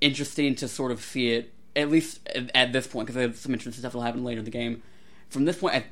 [0.00, 2.20] interesting to sort of see it at least
[2.54, 4.82] at, this point because there's some interesting stuff that'll happen later in the game
[5.28, 5.84] from this point I,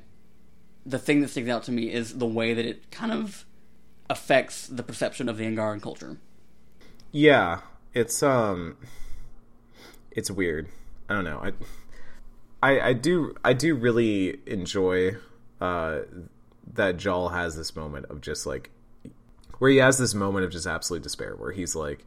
[0.84, 3.44] the thing that sticks out to me is the way that it kind of
[4.10, 6.18] affects the perception of the angaran culture
[7.12, 7.60] Yeah,
[7.92, 8.78] it's um,
[10.10, 10.68] it's weird.
[11.08, 11.42] I don't know.
[11.42, 11.52] I,
[12.62, 15.16] I, I do, I do really enjoy
[15.60, 16.00] uh
[16.74, 18.70] that Jaal has this moment of just like
[19.58, 22.04] where he has this moment of just absolute despair, where he's like,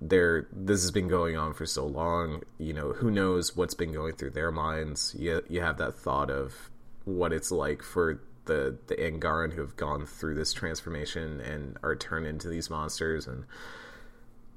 [0.00, 2.42] there, this has been going on for so long.
[2.58, 5.14] You know, who knows what's been going through their minds?
[5.18, 6.70] You, you have that thought of
[7.04, 11.94] what it's like for the the Angaran who have gone through this transformation and are
[11.94, 13.44] turned into these monsters and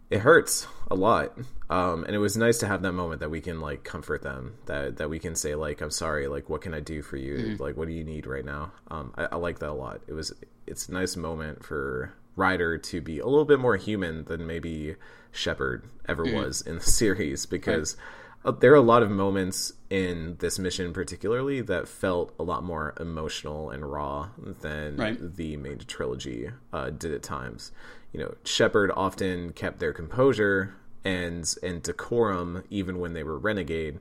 [0.09, 1.37] it hurts a lot
[1.69, 4.55] um, and it was nice to have that moment that we can like comfort them
[4.65, 7.55] that that we can say like i'm sorry like what can i do for you
[7.59, 10.13] like what do you need right now um, I, I like that a lot it
[10.13, 10.33] was
[10.67, 14.95] it's a nice moment for ryder to be a little bit more human than maybe
[15.31, 17.95] shepard ever was in the series because
[18.43, 22.63] uh, there are a lot of moments in this mission particularly that felt a lot
[22.63, 24.29] more emotional and raw
[24.61, 25.35] than Right.
[25.35, 27.71] the main trilogy uh, did at times.
[28.13, 33.99] You know, Shepard often kept their composure and and decorum even when they were renegade,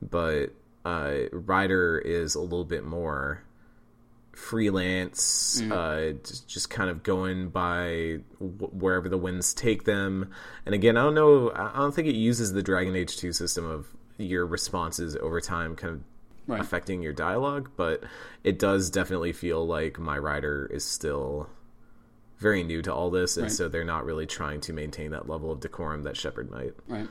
[0.00, 0.50] but
[0.84, 3.42] uh, Ryder is a little bit more
[4.38, 10.30] freelance, uh, just, just kind of going by wh- wherever the winds take them.
[10.64, 13.68] And again, I don't know, I don't think it uses the Dragon Age 2 system
[13.68, 16.00] of your responses over time kind of
[16.46, 16.60] Right.
[16.62, 18.04] affecting your dialogue, but
[18.42, 21.50] it does definitely feel like my Ryder is still
[22.38, 23.52] very new to all this, and Right.
[23.52, 26.72] so they're not really trying to maintain that level of decorum that Shepard might.
[26.88, 27.06] right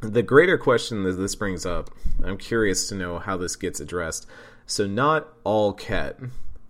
[0.00, 1.90] The greater question that this brings up,
[2.24, 4.26] I'm curious to know how this gets addressed.
[4.66, 6.18] So, not all Ket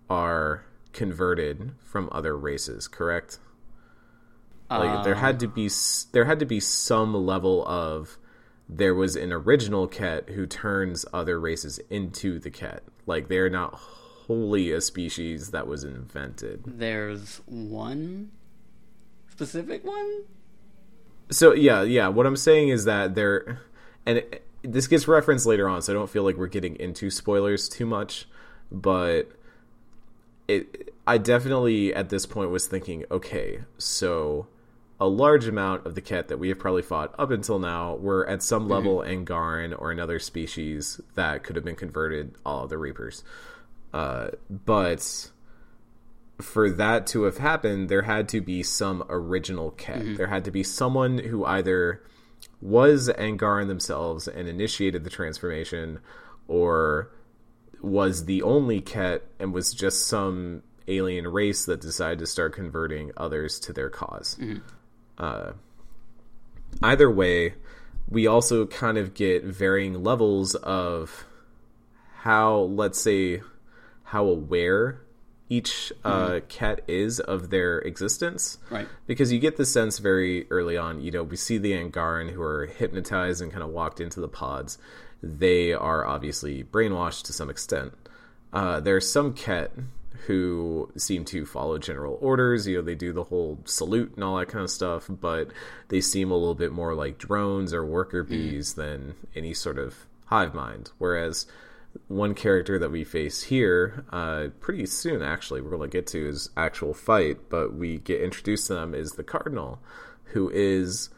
[0.09, 3.39] are converted from other races, correct?
[4.69, 5.71] Like there had to be
[6.13, 8.19] there had to be some level of
[8.69, 12.83] there was an original Ket who turns other races into the Ket.
[13.07, 16.65] Like they're not wholly a species that was invented.
[16.67, 18.33] there's one
[19.31, 20.25] specific one
[21.31, 22.09] So yeah, yeah.
[22.09, 23.61] What I'm saying is that there,
[24.05, 27.11] and it, this gets referenced later on, so I don't feel like we're getting into
[27.11, 28.29] spoilers too much.
[28.71, 29.31] But
[30.49, 34.49] it, I definitely at this point was thinking, okay, so
[34.99, 38.29] a large amount of the Ket that we have probably fought up until now were
[38.29, 42.79] at some level Angaran or another species that could have been converted, all of the
[42.79, 43.23] Reapers.
[43.93, 45.31] Uh, but
[46.41, 50.17] for that to have happened, there had to be some original Ket.
[50.17, 52.03] There had to be someone who either
[52.61, 56.01] was Angaran themselves and initiated the transformation,
[56.49, 57.11] or
[57.83, 63.13] was the only Ket and was just some alien race that decided to start converting
[63.17, 64.37] others to their because
[65.19, 65.53] Uh,
[66.83, 67.55] either way,
[68.09, 71.25] we also kind of get varying levels of
[72.19, 73.43] how, let's say,
[74.05, 75.01] how aware
[75.49, 78.59] each uh, Ket is of their existence.
[78.71, 78.89] Right.
[79.07, 82.43] Because you get the sense very early on, you know, we see the Angaran who
[82.43, 84.79] are hypnotized and kind of walked into the pods.
[85.23, 87.93] They are obviously brainwashed to some extent.
[88.53, 89.73] Uh, are some Ket
[90.27, 92.67] who seem to follow general orders.
[92.67, 95.51] You know, they do the whole salute and all that kind of stuff, but
[95.89, 100.07] they seem a little bit more like drones or worker bees than any sort of
[100.27, 100.91] hive mind.
[100.99, 101.47] Whereas
[102.09, 106.25] one character that we face here, uh, pretty soon actually, we're going to get to
[106.27, 109.81] his actual fight, but we get introduced to them is the Cardinal,
[110.27, 111.11] who is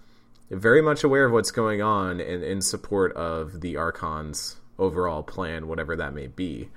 [0.51, 5.68] very much aware of what's going on and in support of the Archon's overall plan,
[5.68, 6.70] whatever that may be.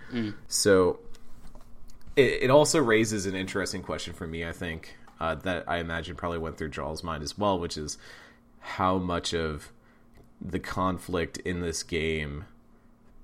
[0.49, 0.99] So
[2.17, 6.17] it, it also raises an interesting question for me, I think, uh, that I imagine
[6.17, 7.97] probably went through Jaal's mind as well, which is
[8.59, 9.71] how much of
[10.41, 12.45] the conflict in this game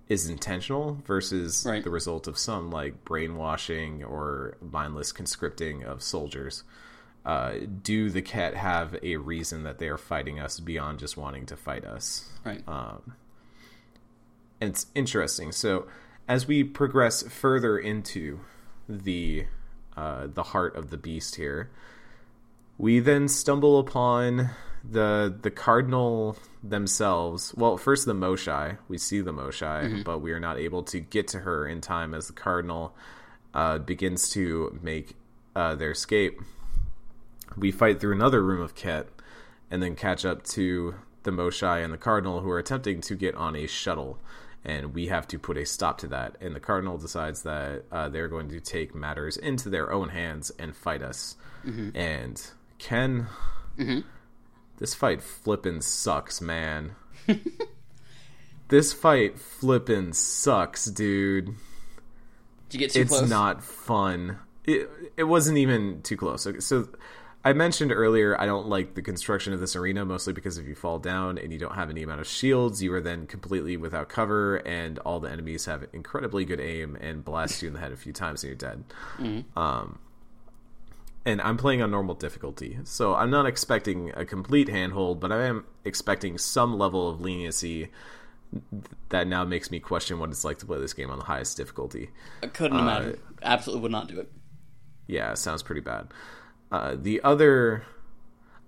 [0.10, 1.84] is intentional versus Right.
[1.84, 6.64] the result of some like brainwashing or mindless conscripting of soldiers.
[7.26, 11.46] Uh, do the Ket have a reason that they are fighting us beyond just wanting
[11.48, 12.30] to fight us?
[12.46, 12.64] Right.
[12.68, 13.12] and
[14.72, 15.52] it's interesting.
[15.52, 15.88] So
[16.28, 18.40] as we progress further into
[18.88, 19.46] the
[19.96, 21.70] uh, the heart of the beast here,
[22.78, 24.52] we then stumble upon
[24.90, 27.54] the the cardinal themselves.
[27.56, 28.78] Well, first the Moshae.
[28.88, 32.14] We see the Moshae, but we are not able to get to her in time
[32.14, 32.96] as the cardinal
[33.54, 35.16] uh, begins to make
[35.56, 36.40] uh, their escape.
[37.56, 39.08] We fight through another room of Ket,
[39.72, 43.36] and then catch up to the Moshae and the Cardinal, who are attempting to get
[43.36, 44.20] on a shuttle,
[44.64, 46.38] and we have to put a stop to that.
[46.40, 50.52] And the Cardinal decides that uh, they're going to take matters into their own hands
[50.60, 51.36] and fight us.
[51.96, 52.42] And
[52.78, 53.28] Ken,
[54.78, 56.96] this fight flippin' sucks, man.
[58.70, 61.56] this fight flippin' sucks, dude Did
[62.72, 63.30] you get too it's close?
[63.30, 64.40] not fun.
[64.66, 66.46] It it wasn't even too close.
[66.46, 66.90] Okay, So
[67.46, 70.76] I mentioned earlier I don't like the construction of this arena mostly because if you
[70.76, 74.10] fall down and you don't have any amount of shields, you are then completely without
[74.10, 77.94] cover, and all the enemies have incredibly good aim and blast you in the head
[77.94, 78.84] a few times and you're dead.
[79.56, 80.00] Um,
[81.28, 85.44] and I'm playing on normal difficulty, so I'm not expecting a complete handhold, but I
[85.44, 87.92] am expecting some level of leniency
[89.10, 91.58] that now makes me question what it's like to play this game on the highest
[91.58, 92.12] difficulty.
[92.42, 93.20] I couldn't imagine.
[93.44, 94.32] Absolutely would not do it.
[95.06, 96.08] Yeah, it sounds pretty bad.
[96.72, 97.84] Uh, the other,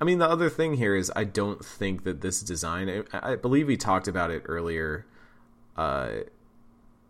[0.01, 3.05] I mean, the other thing here is I don't think that this design.
[3.13, 5.05] I, I believe we talked about it earlier.
[5.77, 6.09] Uh,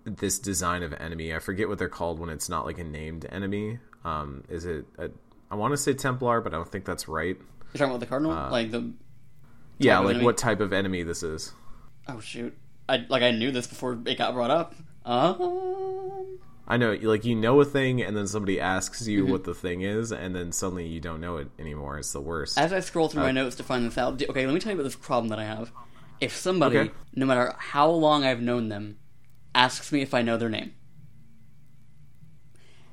[0.06, 3.26] this design of enemy, I forget what they're called when it's not like a named
[3.32, 3.80] enemy.
[4.06, 4.86] Um, is it?
[5.00, 5.10] A,
[5.52, 7.36] I want to say Templar, but I don't think that's right.
[7.38, 8.92] You're talking about the cardinal, Uh, like the
[9.80, 10.26] Yeah, like enemy?
[10.26, 11.54] what type of enemy this is.
[12.08, 12.56] oh shoot,
[12.88, 14.76] I like I knew this before it got brought up.
[15.06, 19.32] Um, I know, like you know a thing, and then somebody asks you Mm-hmm.
[19.32, 21.98] what the thing is, and then suddenly you don't know it anymore.
[21.98, 22.58] It's the worst.
[22.58, 24.72] as I scroll through Uh, my notes to find this out, okay, let me tell
[24.72, 25.72] you about this problem that I have.
[26.22, 26.92] If somebody, Okay.
[27.16, 28.98] no matter how long I've known them,
[29.56, 30.74] asks me if I know their name,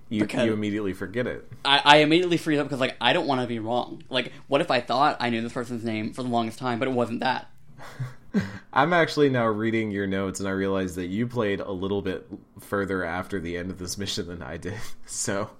[0.09, 1.51] you, because- you immediately forget it.
[1.65, 4.03] I, I immediately freeze up because like I don't want to be wrong.
[4.09, 6.89] Like, what if I thought I knew this person's name for the longest time, but
[6.89, 7.51] it wasn't that?
[8.73, 12.27] I'm actually now reading your notes, and I realize that you played a little bit
[12.61, 14.75] further after the end of this mission than I did.
[15.07, 15.51] So,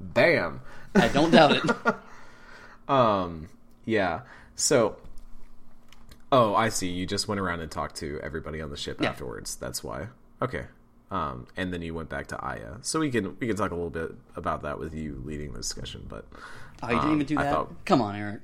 [0.00, 0.60] bam.
[0.94, 1.94] I don't doubt it.
[2.88, 3.48] Um,
[3.84, 4.20] yeah.
[4.56, 4.96] So,
[6.32, 6.88] oh, I see.
[6.88, 9.10] You just went around and talked to everybody on the ship Yeah.
[9.10, 9.56] afterwards.
[9.56, 10.08] That's why.
[10.40, 10.64] Okay.
[11.14, 12.78] Um, and then you went back to Aya.
[12.82, 15.58] So we can we can talk a little bit about that with you leading the
[15.58, 16.04] discussion.
[16.08, 16.24] But
[16.82, 17.52] Oh, you didn't Um, even do I that.
[17.52, 18.40] thought- Come on, Eric.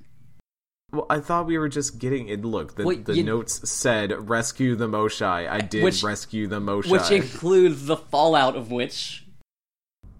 [0.92, 2.44] well, I thought we were just getting it.
[2.44, 5.48] Look, the, Well, the you- notes said rescue the Moshae.
[5.50, 6.90] I did Which- rescue the Moshae.
[6.90, 9.26] Which includes the fallout of which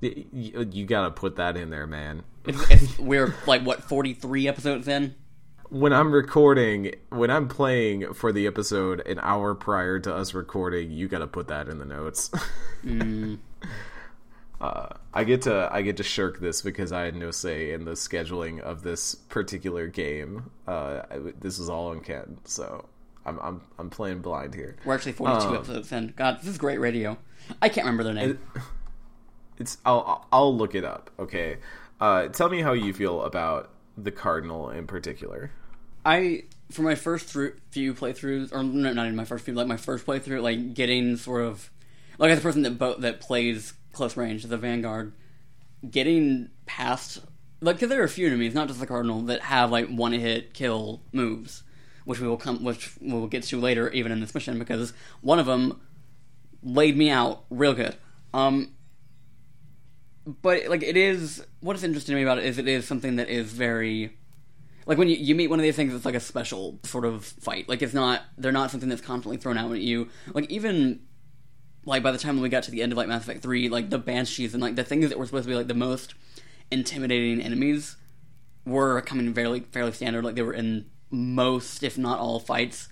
[0.03, 2.23] Y- y- you gotta put that in there, man.
[2.47, 5.15] if, if we're like what forty three episodes in.
[5.71, 10.91] When I'm recording, when I'm playing for the episode an hour prior to us recording,
[10.91, 12.29] you gotta put that in the notes.
[14.61, 17.85] uh, I get to I get to shirk this because I had no say in
[17.85, 20.51] the scheduling of this particular game.
[20.67, 22.87] Uh, I- this is all on Ken, so
[23.25, 24.75] I'm I'm I'm playing blind here.
[24.85, 26.15] We're actually forty two Um, episodes in.
[26.17, 27.17] God, this is great radio.
[27.63, 28.39] I can't remember their name.
[29.57, 31.11] It's I'll I'll- I'll look it up.
[31.17, 31.59] Okay,
[32.01, 35.53] uh, tell me how you feel about the Cardinal in particular.
[36.05, 39.67] I for my first through, few playthroughs, or no, not even my first few, like
[39.67, 41.71] my first playthrough, like getting sort of
[42.19, 45.13] like as a person that bo- that plays close range, the Vanguard,
[45.91, 47.21] getting past
[47.61, 50.13] like because there are a few enemies, not just the Cardinal, that have like one
[50.13, 51.63] hit kill moves,
[52.05, 55.39] which we will come, which we'll get to later, even in this mission, because one
[55.39, 55.81] of them
[56.63, 57.97] laid me out real good.
[58.33, 58.75] Um,
[60.43, 63.17] but like it is, what is interesting to me about it is it is something
[63.17, 64.17] that is very
[64.91, 67.25] like when you, you meet one of these things it's like a special sort of
[67.25, 67.69] fight.
[67.69, 70.09] Like it's not they're not something that's constantly thrown out at you.
[70.35, 71.03] Like even
[71.85, 73.89] like by the time we got to the end of like mass effect 3 like
[73.89, 76.15] the banshees and like the things that were supposed to be like the most
[76.73, 77.99] intimidating enemies
[78.67, 80.25] were coming fairly fairly standard.
[80.25, 82.89] Like they were in most if not all fights.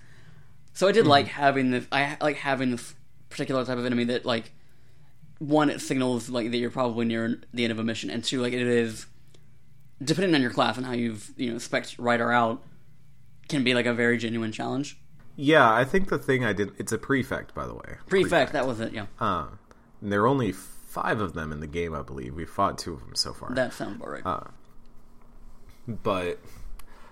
[0.71, 1.09] So i did mm-hmm.
[1.09, 2.95] like having this i like having this
[3.27, 4.53] particular type of enemy that like
[5.39, 8.41] one it signals like that you're probably near the end of a mission and two
[8.41, 9.05] like it is
[10.01, 12.61] depending on your class and how you've you know spec right or out
[13.47, 14.97] can be like a very genuine challenge
[15.35, 16.71] Yeah, I think the thing I did.
[16.77, 17.97] It's a prefect, by the way.
[18.07, 19.47] prefect that was it yeah Uh,
[20.01, 22.35] and there are only five of them in the game, I believe.
[22.35, 23.53] We fought two of them so far.
[23.55, 24.47] that sounds about right Uh,
[25.87, 26.39] but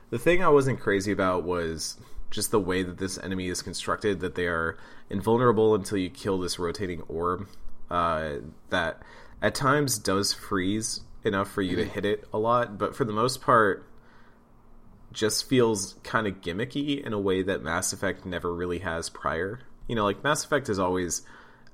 [0.09, 1.97] the thing I wasn't crazy about was
[2.29, 4.19] just the way that this enemy is constructed.
[4.19, 4.77] That they are
[5.09, 7.47] invulnerable until you kill this rotating orb.
[7.89, 8.35] Uh,
[8.69, 9.01] that
[9.41, 11.91] at times does freeze enough for you to mm-hmm.
[11.91, 13.87] hit it a lot, but for the most part,
[15.11, 19.59] just feels kind of gimmicky in a way that Mass Effect never really has prior.
[19.87, 21.23] You know, like Mass Effect has always,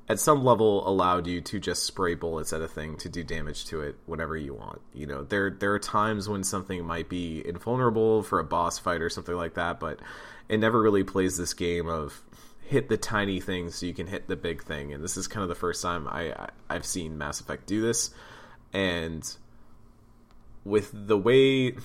[0.07, 3.65] at some level, allowed you to just spray bullets at a thing to do damage
[3.65, 4.81] to it whenever you want.
[4.93, 9.01] You know, there there are times when something might be invulnerable for a boss fight
[9.01, 9.99] or something like that, but
[10.47, 12.21] it never really plays this game of
[12.61, 14.93] hit the tiny thing so you can hit the big thing.
[14.93, 17.81] And this is kind of the first time I, I I've seen Mass Effect do
[17.81, 18.11] this,
[18.73, 19.35] and
[20.63, 21.75] with the way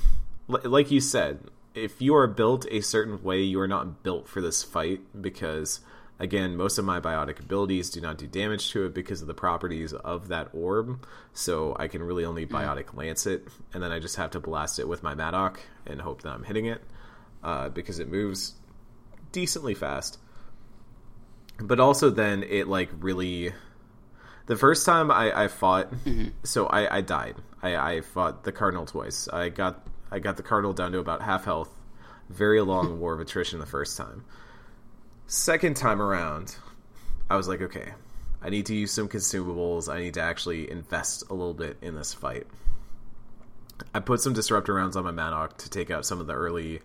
[0.46, 1.40] like you said
[1.74, 5.80] if you are built a certain way you are not built for this fight because
[6.18, 9.34] again most of my biotic abilities do not do damage to it because of the
[9.34, 11.04] properties of that orb.
[11.32, 14.78] So i can really only biotic lance it and then i just have to blast
[14.78, 16.82] it with my Mattock and hope that i'm hitting it
[17.42, 18.54] uh, because it moves
[19.32, 20.18] decently fast.
[21.60, 23.52] But also then it like really
[24.48, 26.28] the first time I, I fought, mm-hmm.
[26.42, 27.36] so I, I died.
[27.62, 29.28] I, I fought the cardinal twice.
[29.28, 31.70] I got I got the cardinal down to about half health.
[32.30, 34.24] Very long war of attrition the first time.
[35.26, 36.56] Second time around,
[37.28, 37.92] I was like, okay,
[38.40, 39.92] I need to use some consumables.
[39.92, 42.46] I need to actually invest a little bit in this fight.
[43.94, 46.80] I put some disruptor rounds on my Mattock to take out some of the early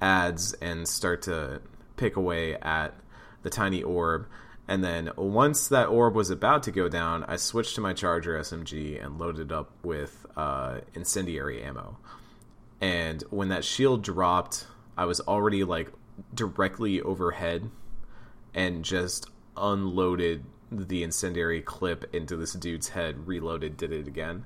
[0.00, 1.60] ads and start to
[1.96, 2.94] pick away at
[3.42, 4.26] the tiny orb.
[4.70, 8.38] And then once that orb was about to go down, I switched to my Charger
[8.38, 11.98] SMG and loaded up with uh, incendiary ammo.
[12.80, 15.90] And when that shield dropped, I was already like
[16.32, 17.68] directly overhead
[18.54, 24.44] and just unloaded the incendiary clip into this dude's head, reloaded, did it again.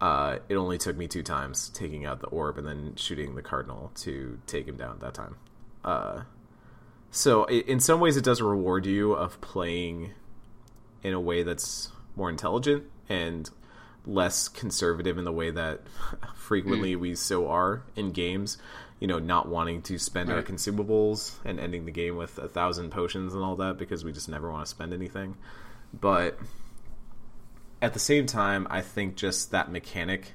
[0.00, 3.42] Uh, it only took me two times, taking out the orb and then shooting the
[3.42, 5.34] cardinal to take him down that time.
[5.84, 6.22] Uh,
[7.14, 10.14] so in some ways, it does reward you of playing
[11.04, 13.48] in a way that's more intelligent and
[14.04, 15.82] less conservative in the way that
[16.34, 17.00] frequently mm.
[17.00, 18.58] we so are in games.
[18.98, 22.90] You know, not wanting to spend our consumables and ending the game with a thousand
[22.90, 25.36] potions and all that because we just never want to spend anything.
[25.92, 26.36] But
[27.80, 30.32] at the same time, I think just that mechanic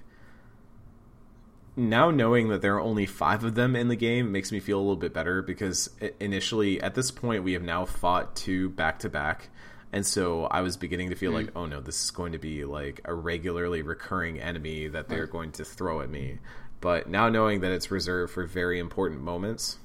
[1.80, 4.78] now knowing that there are only five of them in the game makes me feel
[4.78, 9.00] a little bit better because initially at this point we have now fought two back
[9.00, 9.50] to back
[9.92, 11.58] and so i was beginning to feel like hmm.
[11.58, 15.32] oh no this is going to be like a regularly recurring enemy that they're hmm.
[15.32, 16.40] going to throw at me.
[16.82, 19.80] But now knowing that it's reserved for very important moments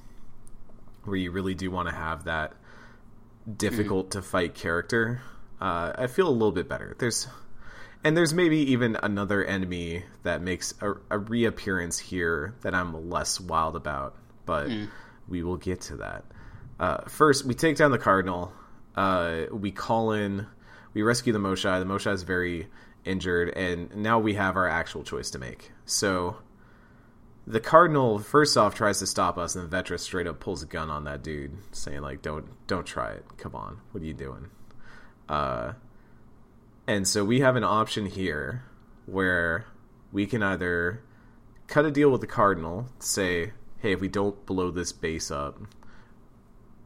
[1.03, 2.53] where you really do want to have that
[3.45, 3.53] hmm.
[3.53, 5.21] difficult to fight character
[5.61, 6.95] uh, i feel a little bit better.
[6.99, 7.27] There's
[8.05, 13.39] and there's maybe even another enemy that makes a, a reappearance here that I'm less
[13.41, 14.69] wild about, but
[15.27, 16.23] we will get to that.
[16.79, 18.53] Uh, first, we take down the Cardinal.
[18.95, 20.45] Uh, we call in,
[20.93, 21.79] we rescue the Moshae.
[21.79, 22.67] The Moshae is very
[23.05, 25.71] injured, and now we have our actual choice to make.
[25.85, 26.37] So,
[27.47, 30.91] the Cardinal first off tries to stop us, and Vetra straight up pulls a gun
[30.91, 33.25] on that dude, saying like, "Don't, don't try it.
[33.37, 34.49] Come on, what are you doing?"
[35.27, 35.73] Uh,
[36.87, 38.63] and so we have an option here
[39.05, 39.65] where
[40.11, 41.01] we can either
[41.67, 45.59] cut a deal with the Cardinal, say, hey, if we don't blow this base up,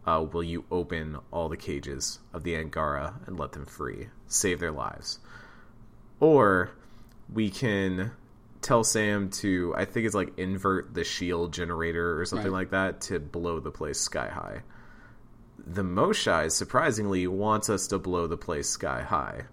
[0.06, 4.60] uh, will you open all the cages of the Angara and let them free, save
[4.60, 5.20] their lives?
[6.20, 6.72] Or
[7.32, 8.12] we can
[8.62, 12.60] tell Sam to, I think it's like invert the shield generator or something Right.
[12.60, 14.64] like that to blow the place sky high.
[15.58, 19.43] The Moshae surprisingly wants us to blow the place sky high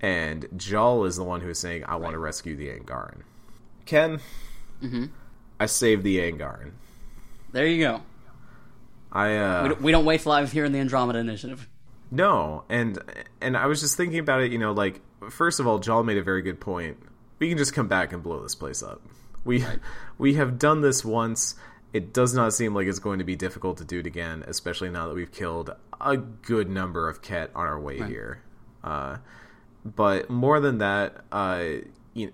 [0.00, 3.22] and Jaal is the one who's saying, "I want to rescue the Angaran."
[3.86, 4.20] Ken,
[5.58, 6.72] I saved the Angaran.
[7.52, 8.02] there you go
[9.12, 11.68] I uh, We don't, we don't waste lives here in the Andromeda Initiative.
[12.10, 12.98] No, and
[13.40, 14.52] and I was just thinking about it.
[14.52, 16.98] You know, like first of all, Jaal made a very good point.
[17.38, 19.00] We can just come back and blow this place up.
[19.44, 19.64] We
[20.18, 21.54] we have done this once.
[21.92, 24.90] It does not seem like it's going to be difficult to do it again, especially
[24.90, 28.42] now that we've killed a good number of Ket on our way here.
[28.84, 29.16] Uh,
[29.84, 31.64] but more than that, uh,
[32.14, 32.32] you know,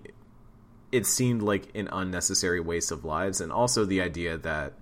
[0.91, 4.73] it seemed like an unnecessary waste of lives, and also the idea that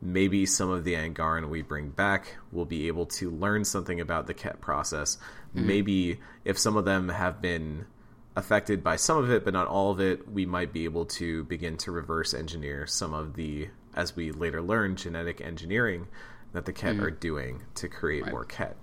[0.00, 4.26] maybe some of the Angaran we bring back will be able to learn something about
[4.26, 5.16] the Ket process.
[5.54, 5.66] Mm-hmm.
[5.66, 7.86] Maybe if some of them have been
[8.34, 11.44] affected by some of it, but not all of it, we might be able to
[11.44, 16.08] begin to reverse engineer some of the, as we later learn, genetic engineering
[16.52, 17.04] that the Ket mm-hmm.
[17.04, 18.76] are doing to create more Ket.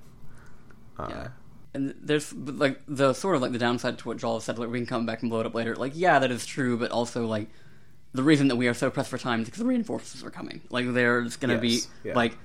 [0.97, 1.27] Uh, yeah.
[1.73, 4.79] And there's like the sort of like the downside to what Jaal said, like we
[4.79, 5.75] can come back and blow it up later.
[5.75, 7.47] Like, yeah, that is true, but also like
[8.13, 10.61] the reason that we are so pressed for time is because the reinforcements are coming.
[10.71, 12.15] Like, there's gonna Yes, be yeah.
[12.15, 12.35] like,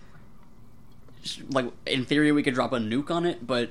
[1.22, 3.70] sh- like in theory we could drop a nuke on it, but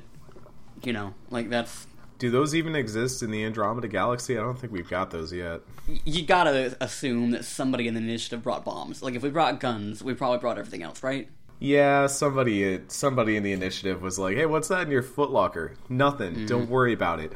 [0.82, 1.86] you know, like that's
[2.18, 4.36] Do those even exist in the Andromeda Galaxy?
[4.38, 5.62] I don't think we've got those yet.
[6.04, 9.04] you gotta assume that somebody in the initiative brought bombs.
[9.04, 11.30] Like, if we brought guns, we probably brought everything else, right?
[11.64, 15.76] Yeah, somebody somebody in the initiative was like, "Hey, what's that in your footlocker?
[15.88, 16.45] Nothing.
[16.45, 17.32] Don't worry about it.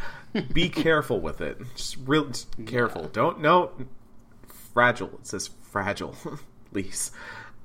[0.51, 1.57] Be careful with it.
[1.77, 3.07] Just real just careful.
[3.07, 3.71] Don't no
[4.73, 5.09] fragile.
[5.19, 6.15] It says fragile.
[6.73, 7.11] Please.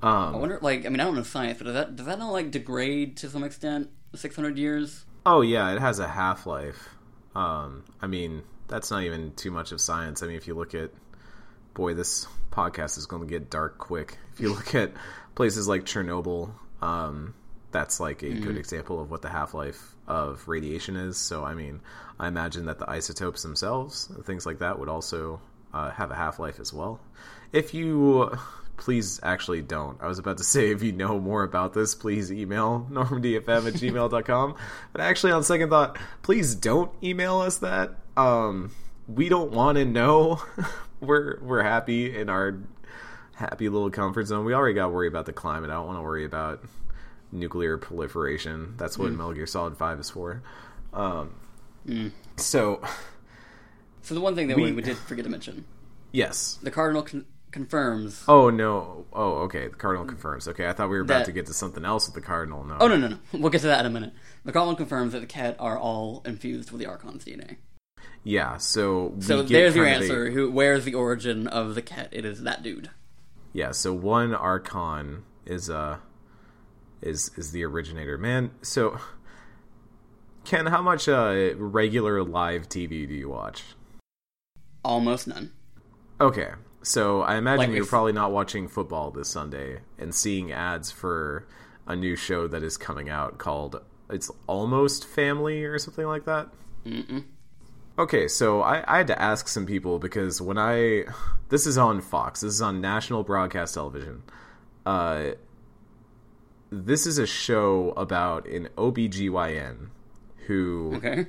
[0.01, 2.17] I Um, wonder, like, I mean, I don't know science, but does that does that
[2.19, 3.89] not like degrade to some extent?
[4.15, 5.05] Six hundred years.
[5.25, 6.89] oh yeah, it has a half life.
[7.35, 10.23] Um, I mean, that's not even too much of science.
[10.23, 10.91] I mean, if you look at
[11.73, 14.17] boy, this podcast is going to get dark quick.
[14.33, 14.91] If you look at
[15.35, 17.33] places like Chernobyl, um,
[17.71, 21.17] that's like a good example of what the half life of radiation is.
[21.17, 21.81] So, I mean,
[22.19, 25.41] I imagine that the isotopes themselves, things like that, would also
[25.73, 26.99] uh, have a half life as well.
[27.51, 28.37] If you.
[28.75, 30.01] Please actually don't.
[30.01, 33.73] I was about to say if you know more about this, please email normandfm at
[33.75, 34.55] gmail.com.
[34.91, 37.91] But actually, on second thought, please don't email us that.
[38.17, 38.71] Um,
[39.07, 40.41] we don't want to know.
[40.99, 42.57] we're we're happy in our
[43.35, 44.45] happy little comfort zone.
[44.45, 45.69] We already got to worry about the climate.
[45.69, 46.63] I don't want to worry about
[47.31, 48.75] nuclear proliferation.
[48.77, 50.41] That's what Metal Gear Solid Five is for.
[50.93, 51.31] Um,
[52.37, 52.81] So
[54.01, 55.65] So the one thing that We- we, did forget to mention,
[56.11, 56.59] yes.
[56.61, 58.23] the cardinal con- confirms.
[58.27, 59.05] Oh no.
[59.13, 59.67] Oh okay.
[59.67, 60.47] The cardinal confirms.
[60.47, 62.63] Okay, I thought we were about That- to get to something else with the cardinal.
[62.63, 62.77] No.
[62.79, 64.13] Oh no no no, we'll get to that in a minute.
[64.45, 67.57] The cardinal confirms that the Ket are all infused with the Archon's DNA.
[68.23, 68.57] Yeah.
[68.57, 70.31] So we So there's your of a- answer.
[70.31, 70.51] Who?
[70.51, 72.09] Where's the origin of the Ket?
[72.11, 72.89] It is that dude.
[73.53, 75.99] Yeah, so one archon is uh
[77.01, 78.17] is is the originator.
[78.17, 78.97] Man, so
[80.43, 83.63] Ken, how much uh regular live TV do you watch?
[84.83, 85.51] Almost none.
[86.19, 86.51] Okay.
[86.81, 91.47] So I imagine Like you're probably not watching football this Sunday and seeing ads for
[91.87, 96.49] a new show that is coming out called it's almost family or something like that.
[96.85, 97.23] Mm-mm.
[97.97, 101.03] Okay, so I, I had to ask some people because when I
[101.49, 104.23] this is on Fox, this is on national broadcast television.
[104.85, 105.31] Uh,
[106.71, 109.89] this is a show about an OBGYN
[110.47, 111.27] who Okay.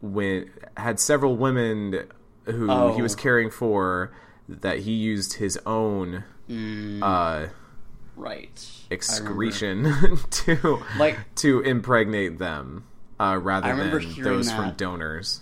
[0.00, 2.04] went had several women
[2.46, 2.94] who Oh.
[2.94, 4.10] he was caring for
[4.48, 7.48] that he used his own Mm, uh,
[8.16, 8.70] right.
[8.90, 12.84] Excretion to Like- to impregnate them
[13.20, 15.40] uh, rather than those from donors.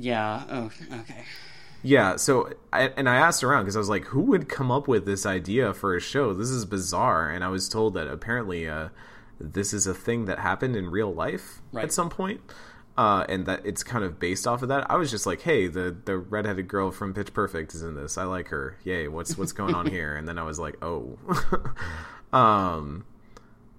[0.00, 0.44] Yeah.
[0.50, 0.70] Oh.
[1.00, 1.24] Okay.
[1.82, 4.86] Yeah, so I, and I asked around because I was like, who would come up
[4.86, 6.34] with this idea for a show?
[6.34, 8.90] This is bizarre, and I was told that apparently uh,
[9.40, 11.84] this is a thing that happened in real life Right.
[11.84, 12.42] at some point,
[12.98, 14.90] uh, and that it's kind of based off of that.
[14.90, 18.18] I was just like, hey, the the redheaded girl from Pitch Perfect is in this.
[18.18, 18.76] I like her.
[18.84, 19.08] Yay!
[19.08, 20.14] What's what's going on here?
[20.16, 21.16] And then I was like, oh,
[22.36, 23.04] um,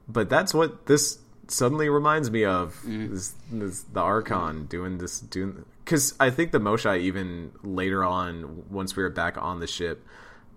[0.08, 1.20] but that's what this
[1.52, 6.60] suddenly reminds me of is, is the Archon doing this doing because I think the
[6.60, 10.06] Moshae even later on once we were back on the ship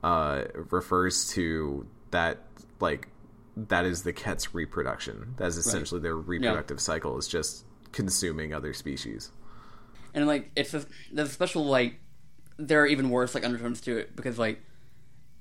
[0.03, 2.41] uh, refers to that
[2.81, 3.09] like
[3.57, 5.35] that is the Ket's reproduction.
[5.39, 9.31] That is essentially their reproductive cycle is just consuming other species.
[10.13, 12.01] and like it's a there's a special like
[12.57, 14.61] there are even worse like undertones to it because like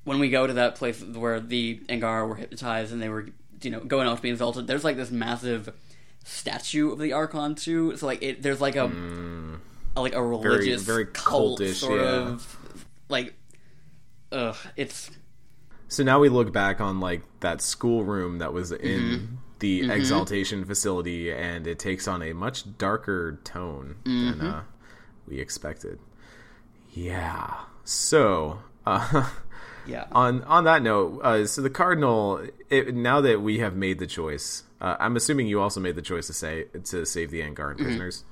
[0.03, 3.27] when we go to that place where the Angara were hypnotized and they were
[3.63, 5.73] you know going out to be insulted, there's like this massive
[6.23, 7.95] statue of the Archon too.
[7.97, 8.91] So like it, there's like a,
[9.95, 12.07] a like a religious very cult cultish, sort yeah.
[12.07, 12.57] of
[13.09, 13.33] like
[14.31, 15.11] ugh it's
[15.87, 21.31] So now we look back on like that schoolroom that was in the exaltation facility,
[21.31, 24.63] and it takes on a much darker tone than uh,
[25.25, 25.99] we expected.
[26.91, 27.61] Yeah.
[27.85, 29.29] So, uh,
[29.85, 30.05] Yeah.
[30.11, 32.45] On on that note, uh, so the cardinal.
[32.69, 36.01] It, now that we have made the choice, uh, I'm assuming you also made the
[36.01, 38.23] choice to say to save the Angaran prisoners.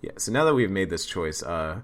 [0.00, 0.12] Yeah.
[0.18, 1.80] So now that we've made this choice, uh,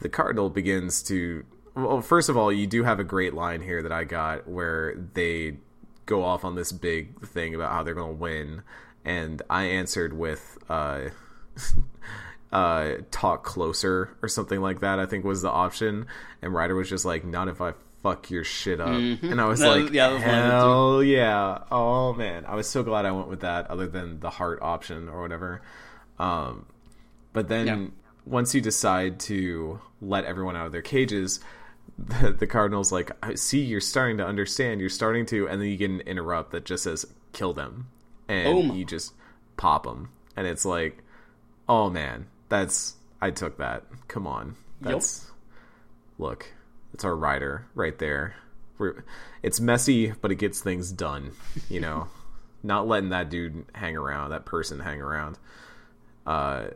[0.00, 1.44] the cardinal begins to.
[1.74, 4.96] Well, first of all, you do have a great line here that I got where
[5.14, 5.58] they
[6.06, 8.62] go off on this big thing about how they're going to win,
[9.04, 10.58] and I answered with.
[10.68, 11.10] Uh,
[12.52, 14.98] uh, talk closer or something like that.
[14.98, 16.06] I think was the option,
[16.42, 19.60] and Ryder was just like, "Not if I fuck your shit up." And I was
[19.60, 20.56] That like, yeah, was one of the two.
[20.56, 23.70] "Hell yeah!" Oh man, I was so glad I went with that.
[23.70, 25.62] Other than the heart option or whatever.
[26.18, 26.66] Um,
[27.32, 27.86] but then Yeah.
[28.26, 31.40] once you decide to let everyone out of their cages.
[31.98, 34.80] The, the cardinal's like, I see, you're starting to understand.
[34.80, 37.88] You're starting to, and then you get an interrupt that just says, "Kill them,"
[38.26, 39.12] and you just
[39.58, 41.02] pop them, and it's like,
[41.68, 43.84] Oh man, that's I took that.
[44.08, 45.30] Come on, that's
[46.16, 46.46] look,
[46.94, 48.34] it's our Ryder right there.
[48.78, 49.04] We're,
[49.42, 51.32] it's messy, but it gets things done.
[51.68, 52.08] You know,
[52.62, 55.38] not letting that dude hang around, that person hang around.
[56.26, 56.68] Uh,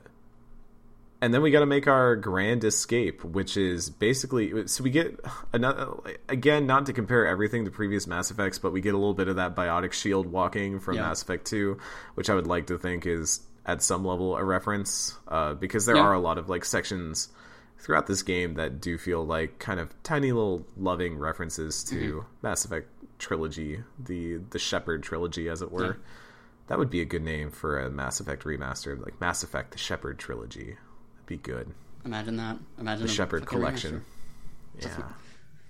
[1.20, 5.18] and then we got to make our grand escape, which is basically so we get
[5.54, 5.88] another
[6.28, 9.28] again, not to compare everything to previous Mass Effects, but we get a little bit
[9.28, 11.02] of that biotic shield walking from Yeah.
[11.02, 11.78] Mass Effect Two,
[12.14, 15.96] which I would like to think is at some level a reference, uh, because there
[15.96, 16.02] Yeah.
[16.02, 17.28] are a lot of like sections
[17.84, 22.18] throughout this game that do feel like kind of tiny little loving references to Mm-hmm.
[22.42, 25.86] Mass Effect trilogy, the the Shepard trilogy, as it were.
[25.86, 25.92] Yeah.
[26.66, 29.78] That would be a good name for a Mass Effect remaster, like Mass Effect: The
[29.78, 30.76] Shepard trilogy.
[31.16, 31.72] That'd be good.
[32.04, 32.56] Imagine that.
[32.78, 34.02] Imagine The Shepard collection.
[34.80, 34.98] remaster.
[34.98, 35.04] Yeah,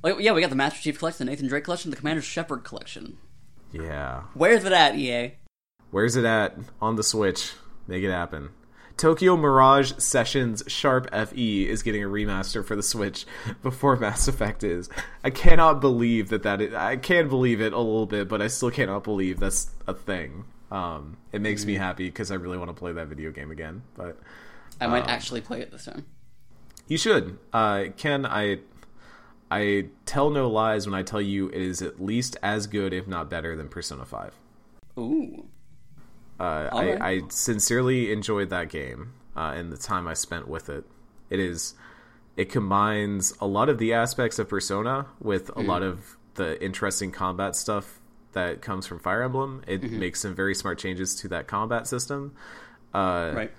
[0.02, 2.64] Like, yeah, we got the Master Chief collection, the Nathan Drake collection, the Commander Shepard
[2.64, 3.18] collection.
[3.72, 4.22] yeah.
[4.34, 5.34] Where's it at, EA?
[5.90, 7.52] Where's it at on the Switch?
[7.86, 8.50] Make it happen.
[8.96, 13.26] Tokyo Mirage Sessions Sharp FE is getting a remaster for the Switch
[13.62, 14.88] before Mass Effect is.
[15.24, 18.46] I cannot believe that that is, I can believe it a little bit, but I
[18.46, 20.44] still cannot believe that's a thing.
[20.70, 23.82] Um, it makes me happy because I really want to play that video game again.
[23.96, 24.18] But
[24.80, 26.04] I Um, might actually play it this time.
[26.86, 28.24] you should, uh, Ken.
[28.26, 28.60] I
[29.50, 33.06] I tell no lies when I tell you it is at least as good, if
[33.06, 34.34] not better, than Persona Five.
[34.98, 35.46] Ooh.
[36.40, 37.00] Uh, right.
[37.00, 40.84] I, I sincerely enjoyed that game uh, and the time I spent with it.
[41.30, 41.74] It is,
[42.36, 47.12] it combines a lot of the aspects of Persona with a lot of the interesting
[47.12, 48.00] combat stuff
[48.32, 49.62] that comes from Fire Emblem.
[49.68, 52.34] It makes some very smart changes to that combat system.
[52.92, 53.50] Uh, Right.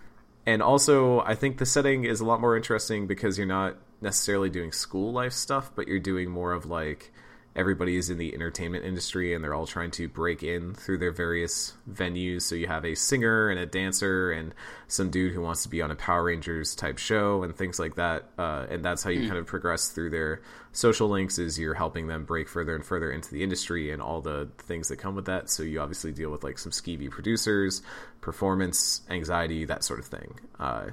[0.45, 4.49] and also, I think the setting is a lot more interesting because you're not necessarily
[4.49, 7.13] doing school life stuff, but you're doing more of like
[7.55, 11.11] everybody is in the entertainment industry and they're all trying to break in through their
[11.11, 12.41] various venues.
[12.41, 14.53] So you have a singer and a dancer and
[14.87, 17.95] some dude who wants to be on a Power Rangers type show and things like
[17.95, 18.29] that.
[18.37, 20.41] Uh, and that's how you kind of progress through their
[20.73, 24.19] social links is you're helping them break further and further into the industry and all
[24.19, 25.49] the things that come with that.
[25.49, 27.81] So you obviously deal with like some skeevy producers,
[28.19, 30.39] performance anxiety, that sort of thing.
[30.59, 30.87] Uh,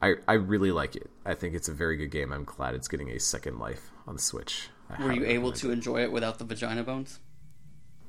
[0.00, 1.10] I, I really like it.
[1.26, 2.32] I think it's a very good game.
[2.32, 4.70] I'm glad it's getting a second life on the Switch.
[4.98, 7.20] Were you able to enjoy it without the vagina bones?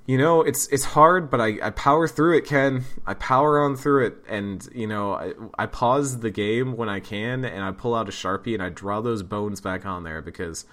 [0.07, 3.75] you know it's it's hard but i i power through it ken i power on
[3.75, 7.69] through it and you know i i pause the game when i can and i
[7.69, 10.65] pull out a sharpie and i draw those bones back on there because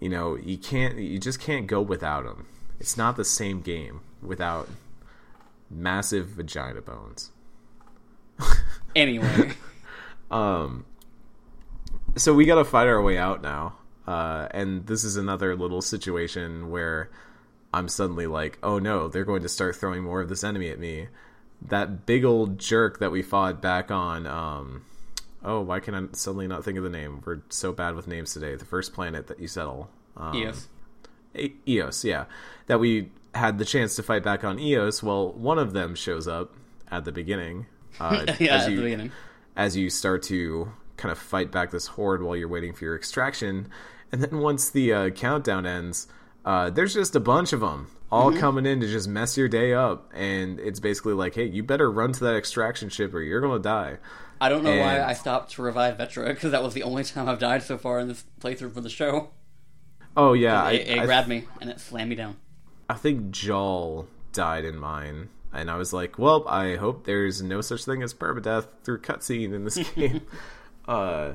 [0.00, 2.46] you know you can't you just can't go without them
[2.80, 4.66] it's not the same game without
[5.70, 7.32] massive vagina bones
[8.94, 9.52] Anyway.
[10.30, 10.84] Um,
[12.16, 13.76] so we got to fight our way out now.
[14.06, 17.10] Uh, and this is another little situation where
[17.72, 20.78] I'm suddenly like, oh no, they're going to start throwing more of this enemy at
[20.78, 21.08] me.
[21.68, 24.26] That big old jerk that we fought back on.
[24.26, 24.84] Um,
[25.42, 27.22] oh, why can I suddenly not think of the name?
[27.24, 28.54] We're so bad with names today.
[28.56, 29.88] The first planet that you settle.
[30.16, 30.68] Um, yes.
[31.34, 32.26] E- Eos, yeah.
[32.66, 35.02] That we had the chance to fight back on Eos.
[35.02, 36.54] Well, one of them shows up
[36.90, 37.66] at the beginning.
[38.00, 39.12] Uh, Yeah, as at you, the beginning.
[39.54, 42.96] as you start to kind of fight back this horde while you're waiting for your
[42.96, 43.68] extraction.
[44.14, 46.06] And then once the uh, countdown ends,
[46.44, 48.38] uh, there's just a bunch of them all Mm-hmm.
[48.38, 50.08] coming in to just mess your day up.
[50.14, 53.60] And it's basically like, hey, you better run to that extraction ship or you're going
[53.60, 53.98] to die.
[54.40, 57.28] I don't know why I stopped to revive Vetra, because that was the only time
[57.28, 59.30] I've died so far in this playthrough for the show.
[60.16, 60.62] Oh, yeah.
[60.62, 62.36] I, it it I, grabbed me, and it slammed me down.
[62.88, 65.28] I think Jaal died in mine.
[65.52, 69.52] And I was like, well, I hope there's no such thing as permadeath through cutscene
[69.52, 70.20] in this game.
[70.86, 71.32] uh,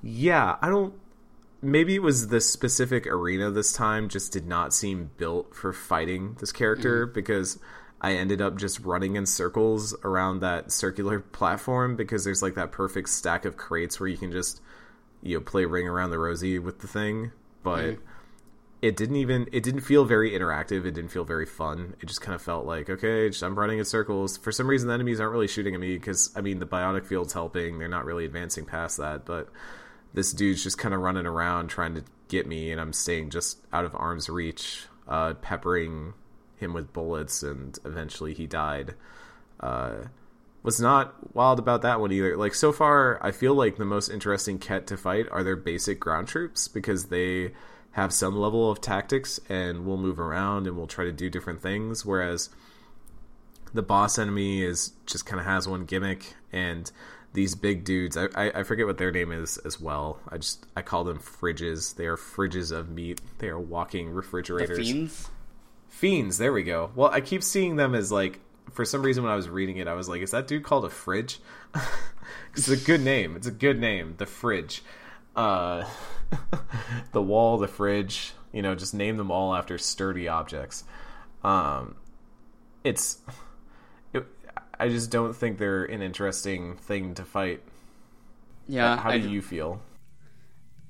[0.00, 0.94] yeah, I don't.
[1.64, 6.36] Maybe it was the specific arena this time just did not seem built for fighting
[6.38, 7.14] this character mm-hmm.
[7.14, 7.58] because
[8.04, 12.70] I ended up just running in circles around that circular platform because there's like that
[12.70, 14.60] perfect stack of crates where you can just
[15.22, 18.02] you know play ring around the rosy with the thing, but mm-hmm.
[18.82, 20.84] it didn't even it didn't feel very interactive.
[20.84, 21.96] It didn't feel very fun.
[22.00, 24.36] It just kind of felt like okay, just, I'm running in circles.
[24.36, 27.06] For some reason, the enemies aren't really shooting at me because I mean the biotic
[27.06, 27.78] field's helping.
[27.78, 29.48] They're not really advancing past that, but
[30.14, 33.58] this dude's just kind of running around trying to get me, and I'm staying just
[33.72, 36.14] out of arm's reach, uh, peppering
[36.56, 38.94] him with bullets, and eventually he died.
[39.60, 40.04] Uh,
[40.62, 42.36] was not wild about that one either.
[42.36, 46.00] Like so far, I feel like the most interesting Ket to fight are their basic
[46.00, 47.52] ground troops because they
[47.92, 51.60] have some level of tactics and will move around and will try to do different
[51.60, 52.04] things.
[52.04, 52.48] Whereas
[53.74, 56.90] the boss enemy is just kind of has one gimmick and
[57.34, 60.66] these big dudes I, I, I forget what their name is as well i just
[60.76, 65.30] i call them fridges they are fridges of meat they are walking The refrigerators fiends.
[65.94, 66.90] Fiends, there we go.
[66.96, 68.40] Well, I keep seeing them as like
[68.72, 70.84] for some reason when I was reading it, I was like, is that dude called
[70.84, 71.38] a fridge?
[72.56, 73.36] it's a good name.
[73.36, 74.14] It's a good name.
[74.18, 74.82] The fridge.
[75.36, 75.84] Uh
[77.12, 80.82] the wall, the fridge, you know, just name them all after sturdy objects.
[81.44, 81.94] Um
[82.82, 83.34] it's it,
[84.78, 87.62] I just don't think they're an interesting thing to fight.
[88.68, 89.80] Yeah, How I- do you feel?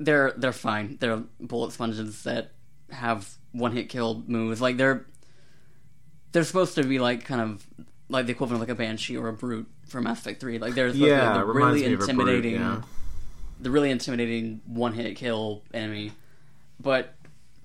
[0.01, 0.97] they're they're fine.
[1.01, 2.51] They're bullet sponges that
[2.91, 4.61] have one hit kill moves.
[4.61, 5.07] Like they're
[6.32, 7.66] they're supposed to be like kind of
[8.09, 10.59] like the equivalent of like a banshee or a brute from Mass Effect Three.
[10.59, 12.82] Like they're supposed to be, Yeah, like, it the really a brute, intimidating, yeah.
[13.61, 16.11] the really intimidating one hit kill enemy.
[16.80, 17.14] But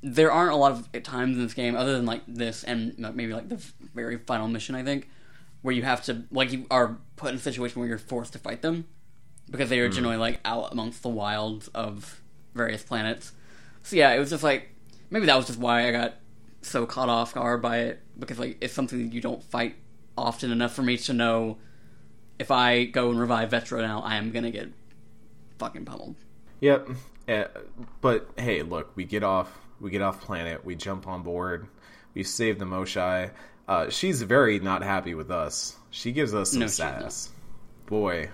[0.02, 3.34] there aren't a lot of times in this game, other than like this and maybe
[3.34, 3.62] like the
[3.96, 4.76] very final mission.
[4.76, 5.10] I think
[5.62, 8.40] where you have to like you are put in a situation where you're forced to
[8.40, 8.86] fight them
[9.50, 12.22] because they are generally like out amongst the wilds of
[12.54, 13.34] various planets.
[13.84, 14.70] So yeah, it was just like
[15.10, 16.16] maybe that was just why I got
[16.62, 19.76] so caught off guard by it because like it's something that you don't fight
[20.18, 21.58] often enough for me to know
[22.38, 24.70] if I go and revive Vetra now, I am gonna get
[25.58, 26.16] fucking pummeled.
[26.62, 26.90] Yep.
[27.28, 27.44] Uh,
[28.02, 31.68] but hey, look, we get off we get off planet, we jump on board,
[32.14, 33.32] we save the Moshae.
[33.70, 35.78] Uh, she's very not happy with us.
[35.92, 37.30] She gives us some No, sass.
[37.86, 38.30] Boy.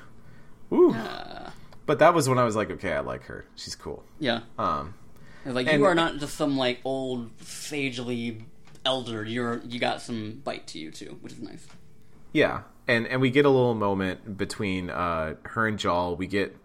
[0.70, 0.94] Woo.
[0.94, 1.52] Uh,
[1.86, 3.46] But that was when I was like, okay, I like her.
[3.56, 4.04] She's cool.
[4.18, 4.94] yeah, Um
[5.46, 8.46] like and- you are not just some like old sagely
[8.86, 9.24] elder.
[9.26, 11.68] You're you got some bite to you too, which is nice.
[12.32, 16.16] Yeah, and and we get a little moment between uh, her and Jaal.
[16.16, 16.56] We get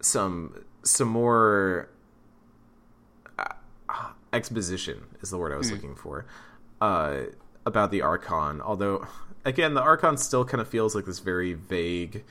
[0.00, 1.90] some some more
[3.38, 3.52] uh,
[4.32, 6.24] exposition is the word I was looking for
[6.80, 7.24] uh,
[7.66, 8.62] about the Archon.
[8.62, 9.06] Although,
[9.44, 12.24] again, the Archon still kind of feels like this very vague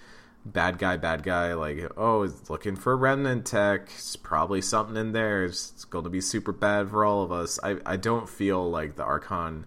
[0.45, 1.53] bad guy, bad guy.
[1.53, 3.89] Like, oh, it's looking for remnant tech.
[3.95, 5.45] It's probably something in there.
[5.45, 7.59] It's going to be super bad for all of us.
[7.61, 9.65] I I don't feel like the Archon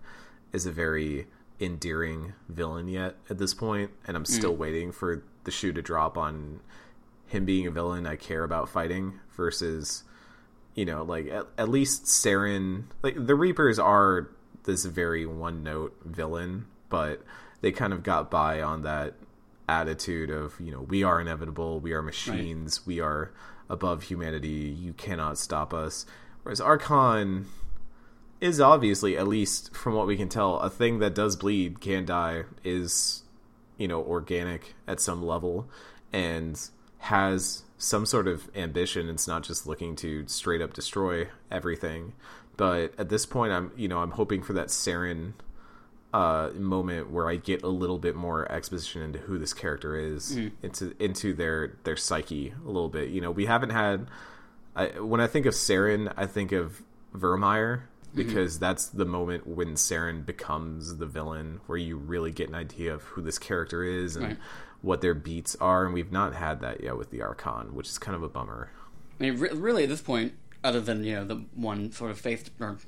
[0.53, 1.27] is a very
[1.61, 4.59] endearing villain yet at this point, and I'm still mm.
[4.59, 6.61] waiting for the shoe to drop on
[7.27, 10.05] him being a villain I care about fighting versus
[10.75, 14.31] you know like at, at least Saren like the Reapers are
[14.69, 17.23] this very one note villain but
[17.61, 19.15] they kind of got by on that
[19.69, 23.33] attitude of you know we are inevitable we are machines we are
[23.69, 26.07] above humanity you cannot stop us.
[26.43, 27.47] Whereas Archon
[28.41, 32.05] is obviously at least from what we can tell a thing that does bleed can
[32.05, 33.23] die is
[33.77, 35.69] you know organic at some level
[36.13, 39.09] and has some sort of ambition.
[39.09, 42.15] It's not just looking to straight up destroy everything
[42.59, 45.33] but at this point i'm you know i'm hoping for that Saren
[46.13, 50.37] uh moment where i get a little bit more exposition into who this character is
[50.63, 53.09] into into their their psyche a little bit.
[53.11, 54.07] You know we haven't had
[54.77, 56.83] I, when i think of Saren i think of
[57.15, 57.83] Virmire
[58.15, 62.93] because that's the moment when Saren becomes the villain where you really get an idea
[62.95, 64.37] of who this character is and Right.
[64.81, 65.85] what their beats are.
[65.85, 68.71] And we've not had that yet with the Archon which is kind of a bummer.
[69.21, 70.33] I mean, re- really, at this point,
[70.65, 72.79] other than you know the one sort of faith or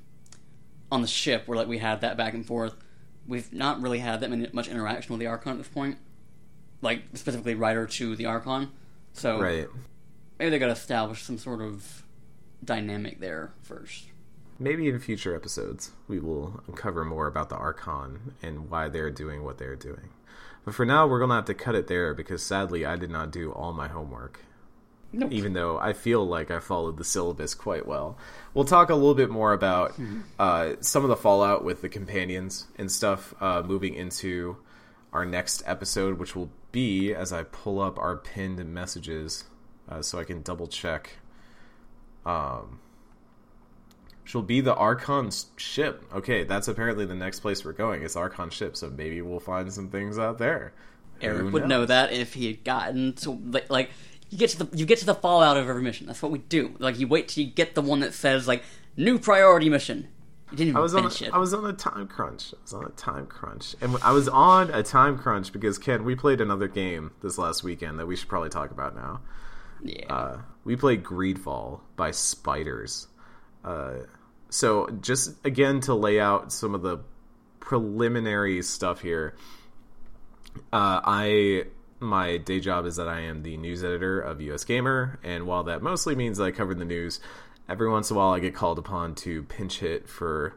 [0.92, 2.74] on the ship where like we had that back and forth,
[3.26, 5.98] we've not really had that many, much interaction with the Archon at this point.
[6.82, 8.70] Like specifically, Ryder to the Archon.
[9.12, 9.68] So right
[10.38, 12.04] maybe they got to establish some sort of
[12.64, 14.06] dynamic there first.
[14.58, 19.42] maybe in future episodes we will uncover more about the Archon and why they're doing
[19.44, 20.10] what they're doing
[20.64, 23.30] but for now we're gonna have to cut it there because sadly I did not
[23.30, 24.40] do all my homework
[25.12, 25.32] Nope.
[25.32, 28.16] even though I feel like I followed the syllabus quite well.
[28.54, 29.94] We'll talk a little bit more about
[30.38, 34.56] uh, some of the fallout with the companions and stuff uh, moving into
[35.12, 39.44] our next episode, which will be as I pull up our pinned messages
[39.88, 41.18] uh, so I can double check.
[42.24, 42.78] Um,
[44.22, 46.04] which will be the Archon's ship.
[46.14, 48.04] Okay, that's apparently the next place we're going.
[48.04, 50.72] It's Archon ship, so maybe we'll find some things out there.
[51.20, 53.90] Eric would know that if he had gotten to like, like
[54.30, 56.06] you get to the you get to the fallout of every mission.
[56.06, 56.74] That's what we do.
[56.78, 58.62] Like you wait till you get the one that says like
[58.96, 60.08] New priority mission.
[60.50, 61.04] You didn't even I was on.
[61.04, 61.30] A, it.
[61.32, 62.52] I was on a time crunch.
[62.52, 66.04] I was on a time crunch, and I was on a time crunch because Ken,
[66.04, 69.20] we played another game this last weekend that we should probably talk about now.
[69.82, 70.12] yeah.
[70.12, 73.06] Uh, we played Greedfall by Spiders.
[73.64, 74.00] Uh,
[74.48, 76.98] so just again to lay out some of the
[77.60, 79.36] preliminary stuff here.
[80.72, 81.64] Uh, I
[82.00, 85.62] my day job is that I am the news editor of US Gamer, and while
[85.64, 87.20] that mostly means that I cover the news,
[87.68, 90.56] every once in a while I get called upon to pinch hit for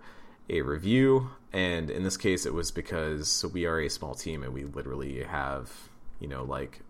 [0.50, 1.30] a review.
[1.52, 5.24] And in this case, it was because we are a small team and we literally
[5.24, 5.72] have,
[6.20, 6.82] you know, like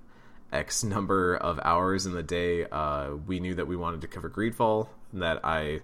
[0.53, 2.65] X number of hours in the day.
[2.65, 5.81] Uh, we knew that we wanted to cover Greedfall, and that I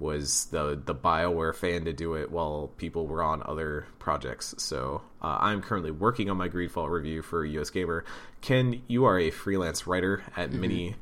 [0.00, 4.54] was the the Bioware fan to do it while people were on other projects.
[4.58, 8.04] So uh, I'm currently working on my Greedfall review for US Gamer.
[8.40, 10.96] Ken, you are a freelance writer at many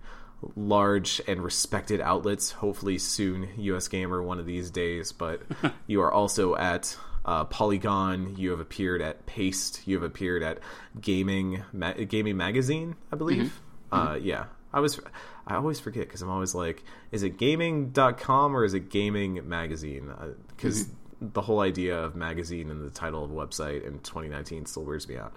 [0.56, 2.50] large and respected outlets.
[2.50, 5.12] Hopefully soon, US Gamer one of these days.
[5.12, 5.42] But
[5.86, 8.34] you are also at uh, Polygon.
[8.36, 9.86] You have appeared at Paste.
[9.86, 10.58] You have appeared at
[11.00, 13.60] Gaming Ma- Gaming Magazine, I believe.
[13.92, 15.00] Uh, yeah, I was.
[15.48, 20.12] I always forget because I'm always like, is it gaming.com or is it gaming magazine?
[20.54, 20.90] Because
[21.20, 25.16] the whole idea of magazine and the title of website in 2019 still wears me
[25.16, 25.32] out.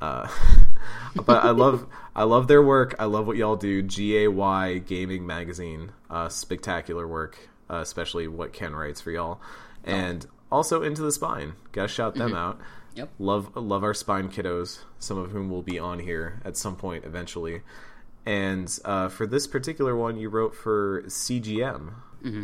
[0.00, 0.26] Uh,
[1.14, 1.86] but I love
[2.16, 2.94] I love their work.
[2.98, 3.82] I love what y'all do.
[3.82, 9.42] G A Y Gaming Magazine, uh, spectacular work, uh, especially what Ken writes for y'all,
[9.84, 11.52] and also Into the Spine.
[11.72, 12.58] Gotta shout them out.
[12.94, 13.10] Yep.
[13.18, 17.04] Love love our spine kiddos, some of whom will be on here at some point
[17.04, 17.60] eventually.
[18.26, 21.92] And uh, for this particular one, you wrote for CGM,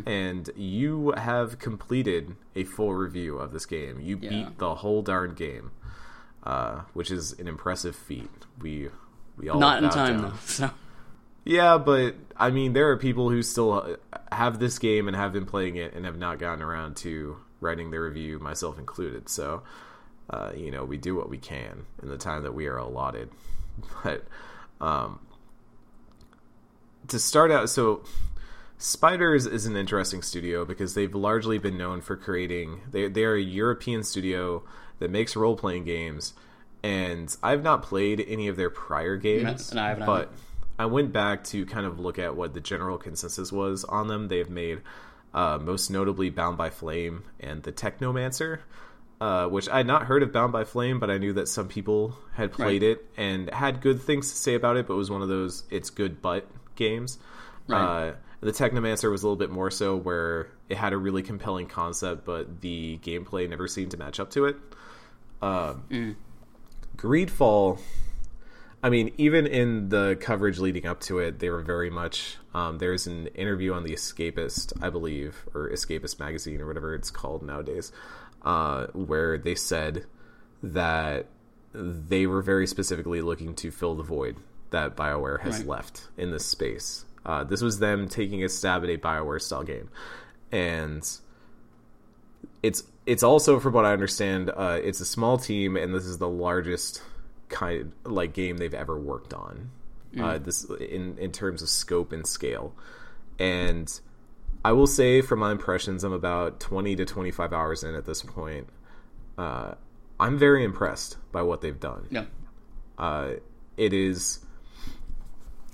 [0.07, 4.01] and you have completed a full review of this game.
[4.01, 4.29] You Yeah.
[4.31, 5.71] beat the whole darn game,
[6.45, 8.31] uh, which is an impressive feat.
[8.61, 8.89] We
[9.37, 10.31] we all Not in time down.
[10.31, 10.37] though.
[10.47, 10.71] So
[11.45, 13.99] Yeah, but I mean, there are people who still
[14.33, 17.91] have this game and have been playing it and have not gotten around to writing
[17.91, 19.29] their review, myself included.
[19.29, 19.63] So,
[20.31, 23.29] uh, you know, we do what we can in the time that we are allotted.
[24.03, 24.25] But
[24.81, 25.21] um,
[27.09, 28.03] to start out, so
[28.79, 32.81] Spiders is an interesting studio because they've largely been known for creating.
[32.91, 34.63] They they are a European studio
[34.99, 36.35] that makes role playing games,
[36.83, 39.73] and I've not played any of their prior games.
[39.73, 40.33] No, but
[40.79, 44.29] I went back to kind of look at what the general consensus was on them.
[44.29, 44.83] They've made
[45.33, 48.59] uh, most notably Bound by Flame and the Technomancer,
[49.23, 51.69] uh, which I had not heard of Bound by Flame, but I knew that some
[51.69, 52.91] people had played Right.
[52.93, 54.87] it and had good things to say about it.
[54.87, 56.47] But it was one of those it's good but
[56.77, 57.19] games.
[57.69, 58.11] Right.
[58.11, 61.67] Uh, the Technomancer was a little bit more so, where it had a really compelling
[61.67, 64.57] concept, but the gameplay never seemed to match up to it.
[65.43, 66.17] Um,
[66.97, 67.81] Greedfall,
[68.83, 72.37] I mean, even in the coverage leading up to it, they were very much.
[72.55, 77.11] Um, there's an interview on the Escapist, I believe, or Escapist magazine, or whatever it's
[77.11, 77.91] called nowadays,
[78.43, 80.05] uh, where they said
[80.63, 81.27] that
[81.73, 84.37] they were very specifically looking to fill the void
[84.71, 85.67] that BioWare has Right.
[85.67, 87.05] left in this space.
[87.25, 89.89] Uh, this was them taking a stab at a BioWare style game,
[90.53, 91.03] and
[92.63, 96.19] it's it's also from what I understand, uh, it's a small team, and this is
[96.19, 97.03] the largest
[97.49, 99.71] kind of, like game they've ever worked on.
[100.19, 102.75] Uh, this in in terms of scope and scale,
[103.39, 104.01] and
[104.65, 108.07] I will say from my impressions, I'm about twenty to twenty five hours in at
[108.07, 108.69] this point.
[109.37, 109.75] Uh,
[110.19, 112.25] I'm very impressed by what they've done yeah.
[112.97, 113.33] uh,
[113.77, 114.39] it is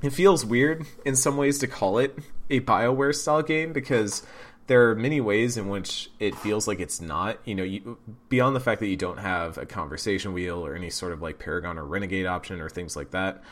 [0.02, 2.18] it feels weird in some ways to call it
[2.50, 4.22] a bioware style game because
[4.66, 7.38] there are many ways in which it feels like it's not.
[7.44, 7.98] You know you,
[8.28, 11.38] beyond the fact that you don't have a conversation wheel or any sort of like
[11.38, 13.42] paragon or renegade option or things like that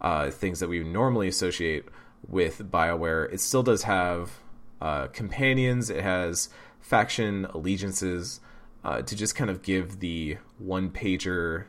[0.00, 1.84] uh, things that we normally associate
[2.28, 4.32] with bioware it still does have
[4.80, 5.90] uh, companions.
[5.90, 6.48] It has
[6.80, 8.40] faction allegiances
[8.84, 11.64] uh, to just kind of give the one pager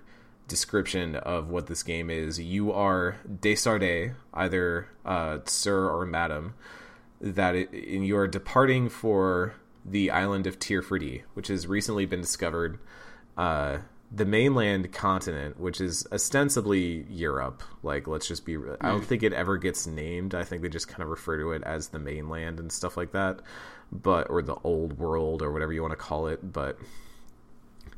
[0.47, 2.39] description of what this game is.
[2.39, 6.55] You are De Sardet, either uh, sir or madam,
[7.19, 12.05] that it, and you are departing for the island of Teer Fradee, which has recently
[12.05, 12.79] been discovered.
[13.37, 13.79] Uh,
[14.11, 18.57] the mainland continent, which is ostensibly Europe, like let's just be.
[18.79, 20.33] I don't think it ever gets named.
[20.33, 23.11] I think they just kind of refer to it as the mainland and stuff like
[23.11, 23.41] that,
[23.91, 26.53] but or the old world or whatever you want to call it.
[26.53, 26.77] But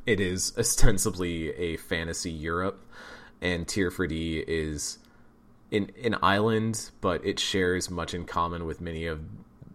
[0.06, 2.84] it is ostensibly a fantasy Europe,
[3.42, 5.00] and Teer Fradee is
[5.72, 9.22] in an island, but it shares much in common with many of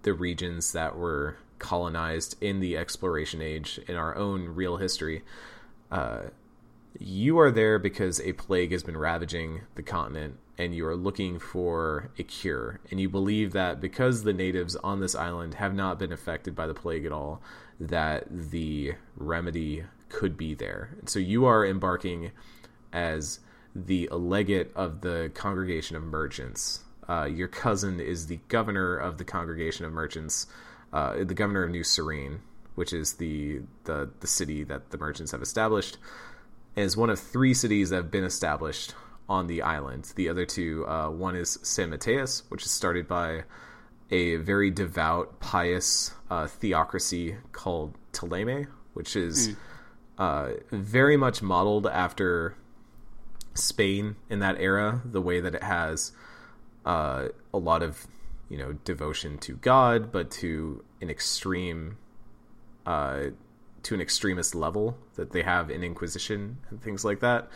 [0.02, 5.22] the regions that were colonized in the exploration age in our own real history.
[5.90, 6.22] Uh,
[6.98, 11.38] you are there because a plague has been ravaging the continent and you are looking
[11.38, 12.80] for a cure.
[12.90, 16.66] And you believe that because the natives on this island have not been affected by
[16.66, 17.42] the plague at all,
[17.80, 19.84] that the remedy
[20.14, 20.96] could be there.
[21.06, 22.30] So you are embarking
[22.92, 23.40] as
[23.74, 26.84] the legate of the Congregation of Merchants.
[27.08, 30.46] Uh, your cousin is the governor of the Congregation of Merchants,
[30.92, 32.40] uh, the governor of New Serene,
[32.76, 35.98] which is the, the the city that the merchants have established,
[36.76, 38.94] is one of three cities that have been established
[39.28, 40.12] on the island.
[40.14, 43.44] The other two, uh, one is San Mateus, which is started by
[44.10, 49.56] a very devout, pious uh, theocracy called Teleme, which is
[50.18, 52.56] uh, very much modeled after
[53.54, 56.12] Spain in that era, the way that it has
[56.84, 58.06] uh, a lot of
[58.48, 61.96] you know devotion to God, but to an extreme,
[62.86, 63.24] uh,
[63.82, 67.48] to an extremist level that they have in Inquisition and things like that.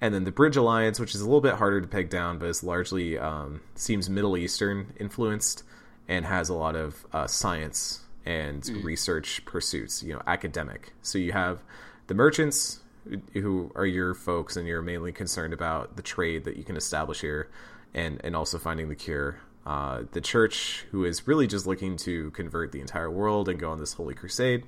[0.00, 2.48] And then the Bridge Alliance, which is a little bit harder to peg down, but
[2.48, 5.62] is largely um, seems Middle Eastern influenced
[6.08, 10.92] and has a lot of uh, science and research pursuits, you know, academic.
[11.02, 11.62] So you have
[12.06, 12.80] the merchants
[13.32, 17.20] who are your folks and you're mainly concerned about the trade that you can establish
[17.20, 17.50] here
[17.92, 19.40] and and also finding the cure.
[19.66, 23.70] Uh, the church who is really just looking to convert the entire world and go
[23.70, 24.62] on this holy crusade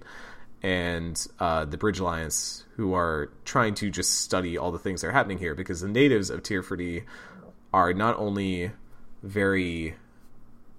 [0.63, 5.09] and uh, the bridge alliance who are trying to just study all the things that
[5.09, 7.05] are happening here because the natives of Teer Fradee
[7.75, 8.73] are not only
[9.23, 9.95] very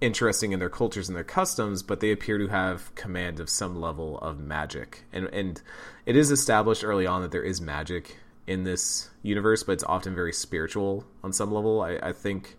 [0.00, 3.80] interesting in their cultures and their customs, but they appear to have command of some
[3.80, 5.04] level of magic.
[5.12, 5.60] And and
[6.06, 10.14] it is established early on that there is magic in this universe, but it's often
[10.14, 11.82] very spiritual on some level.
[11.82, 12.56] I, I think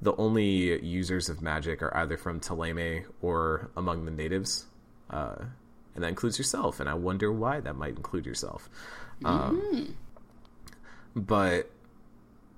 [0.00, 4.66] the only users of magic are either from Thélème or among the natives.
[5.08, 5.36] Uh,
[5.94, 8.68] and that includes yourself, and I wonder why that might include yourself.
[9.24, 9.94] Um,
[11.14, 11.70] But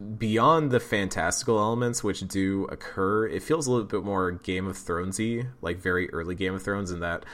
[0.05, 4.77] beyond the fantastical elements which do occur, it feels a little bit more Game of
[4.77, 7.25] Thronesy, like very early Game of Thrones, in that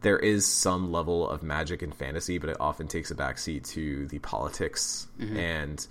[0.00, 4.06] there is some level of magic and fantasy, but it often takes a backseat to
[4.08, 5.06] the politics
[5.36, 5.86] and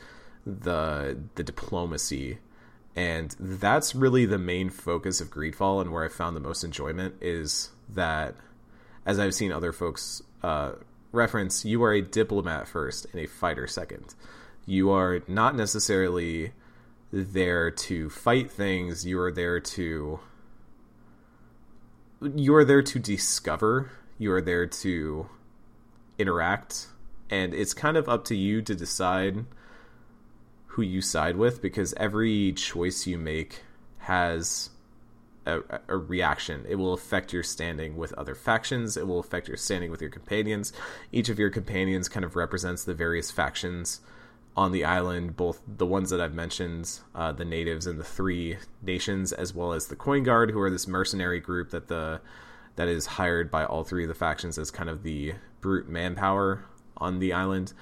[0.45, 2.39] the the diplomacy.
[2.95, 7.15] And that's really the main focus of Greedfall, and where I found the most enjoyment
[7.21, 8.35] is that,
[9.05, 10.73] as I've seen other folks uh,
[11.11, 14.13] reference, you are a diplomat first and a fighter second
[14.65, 16.51] you are not necessarily
[17.11, 20.19] there to fight things you are there to
[22.35, 25.27] you are there to discover you are there to
[26.17, 26.87] interact
[27.29, 29.45] and it's kind of up to you to decide
[30.67, 33.63] who you side with because every choice you make
[33.99, 34.71] has
[35.45, 36.65] a, a reaction.
[36.67, 38.97] It will affect your standing with other factions.
[38.97, 40.73] It will affect your standing with your companions.
[41.11, 44.01] Each of your companions kind of represents the various factions
[44.55, 48.57] on the island, both the ones that I've mentioned, uh, the natives and the three
[48.81, 52.21] nations, as well as the Coin Guard, who are this mercenary group that the
[52.75, 56.65] that is hired by all three of the factions as kind of the brute manpower
[56.97, 57.73] on the island,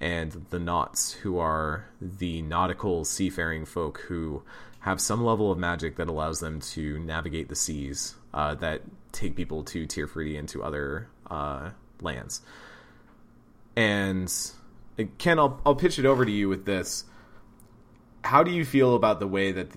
[0.00, 4.42] and the Nauts, who are the nautical seafaring folk who
[4.80, 9.36] have some level of magic that allows them to navigate the seas uh, that take
[9.36, 11.70] people to Teer Fradee and to other uh,
[12.00, 12.40] lands.
[13.76, 14.32] And
[15.18, 17.04] Ken, I'll, I'll pitch it over to you with this.
[18.22, 19.68] How do you feel about the way that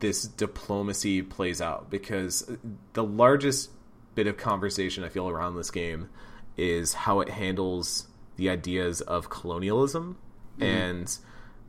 [0.00, 1.90] this diplomacy plays out?
[1.90, 2.56] Because uh,
[2.94, 3.70] the largest
[4.14, 6.08] bit of conversation I feel around this game
[6.56, 10.18] is how it handles the ideas of colonialism
[10.58, 10.62] mm-hmm.
[10.62, 11.18] and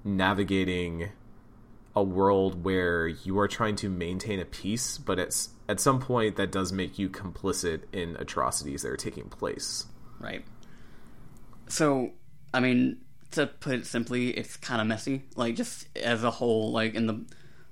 [0.04, 1.10] navigating
[1.96, 6.36] a world where you are trying to maintain a peace, but it's at some point
[6.38, 9.86] that does make you complicit in atrocities that are taking place.
[10.20, 10.44] Right.
[11.68, 12.12] So,
[12.54, 12.98] I mean,
[13.32, 15.24] to put it simply, it's kind of messy.
[15.36, 17.26] Like, just as a whole, like, in the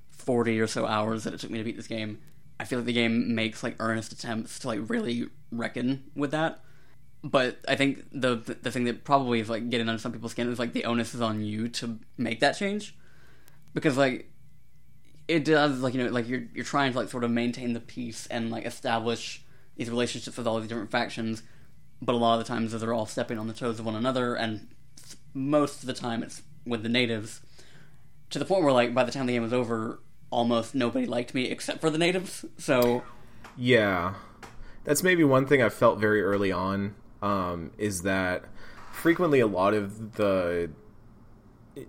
[0.09, 2.19] 40 or so hours that it took me to beat this game,
[2.59, 6.59] I feel like the game makes, like, earnest attempts to, like, really reckon with that.
[7.23, 10.51] But I think the the thing that probably is, like, getting under some people's skin
[10.51, 12.95] is, like, the onus is on you to make that change.
[13.73, 14.31] Because, like,
[15.27, 17.79] it does, like, you know, like, you're, you're trying to, like, sort of maintain the
[17.79, 19.43] peace and, like, establish
[19.75, 21.43] these relationships with all these different factions
[22.01, 24.35] but a lot of the times they're all stepping on the toes of one another,
[24.35, 24.67] and
[25.33, 27.41] most of the time it's with the natives.
[28.31, 29.99] To the point where, like, by the time the game was over,
[30.29, 32.45] almost nobody liked me except for the natives.
[32.57, 33.03] So,
[33.57, 34.15] Yeah,
[34.83, 36.95] that's maybe one thing I felt very early on.
[37.21, 38.45] Um, is that
[38.91, 40.71] frequently a lot of the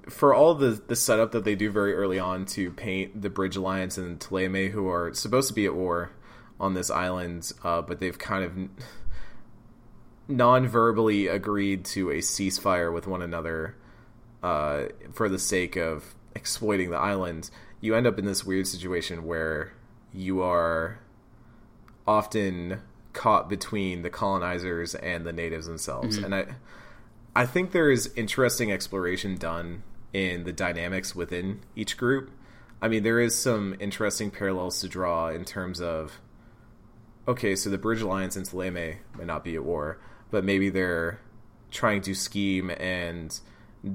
[0.09, 3.57] for all the the setup that they do very early on to paint the Bridge
[3.57, 6.11] Alliance and Thélème, who are supposed to be at war
[6.61, 8.85] on this island, uh, but they've kind of
[10.37, 13.77] non-verbally agreed to a ceasefire with one another
[14.43, 17.51] uh, for the sake of exploiting the island.
[17.81, 19.73] you end up in this weird situation where
[20.13, 20.99] you are
[22.07, 22.81] often
[23.13, 26.17] caught between the colonizers and the natives themselves.
[26.19, 26.47] And I
[27.35, 32.31] I think there is interesting exploration done in the dynamics within each group.
[32.81, 36.21] I mean, there is some interesting parallels to draw in terms of
[37.27, 39.99] okay, so the Bridge Alliance and Thélème might not be at war,
[40.33, 41.21] but maybe they're
[41.71, 43.39] trying to scheme and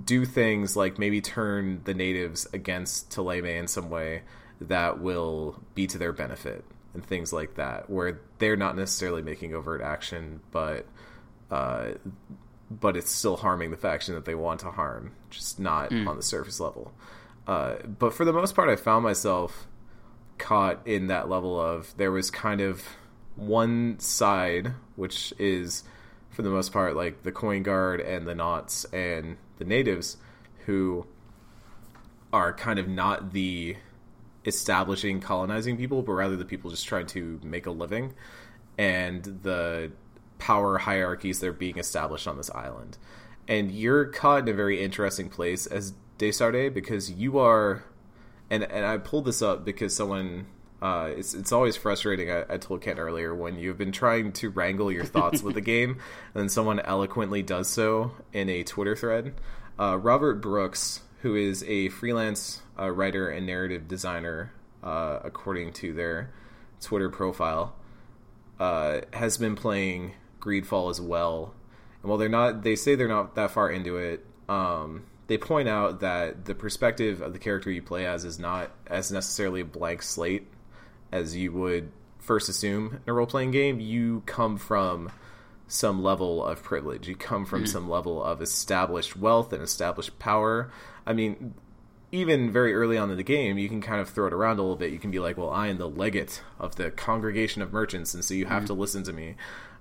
[0.06, 4.22] do things like maybe turn the natives against Thélème in some way
[4.62, 6.64] that will be to their benefit
[6.94, 10.86] and things like that, where they're not necessarily making overt action, but
[11.52, 11.90] uh,
[12.70, 16.24] but it's still harming the faction that they want to harm, just not on the
[16.24, 16.94] surface level.
[17.46, 19.68] Uh, but for the most part, I found myself
[20.38, 22.84] caught in that level of there was kind of
[23.36, 25.84] one side, which is
[26.38, 30.18] for the most part like the coin guard and the Nauts and the natives,
[30.68, 31.08] who
[32.32, 33.76] are kind of not the
[34.46, 38.14] establishing colonizing people, but rather the people just trying to make a living,
[38.78, 39.92] and the
[40.38, 43.00] power hierarchies that are being established on this island.
[43.48, 47.84] And you're caught in a very interesting place as De Sardet because you are,
[48.52, 50.46] and and I pulled this up because someone.
[50.82, 52.30] Uh, it's it's always frustrating.
[52.32, 55.62] I, I told Ken earlier when you've been trying to wrangle your thoughts with the
[55.62, 55.92] game,
[56.34, 59.34] and then someone eloquently does so in a Twitter thread.
[59.80, 64.54] Uh, Robert Brooks, who is a freelance uh, writer and narrative designer,
[64.84, 66.32] uh, according to their
[66.80, 67.76] Twitter profile,
[68.60, 71.56] uh, has been playing Greedfall as well.
[72.04, 74.24] And while they're not, they say they're not that far into it.
[74.48, 78.72] Um, they point out that the perspective of the character you play as is not
[78.86, 80.48] as necessarily a blank slate
[81.12, 83.80] as you would first assume in a role playing game.
[83.80, 85.12] You come from
[85.68, 87.08] some level of privilege.
[87.08, 90.72] You come from some level of established wealth and established power.
[91.06, 91.54] I mean,
[92.12, 94.62] even very early on in the game, you can kind of throw it around a
[94.62, 94.92] little bit.
[94.92, 98.24] You can be like, "Well, I am the legate of the congregation of merchants, and
[98.24, 99.36] so you have to listen to me."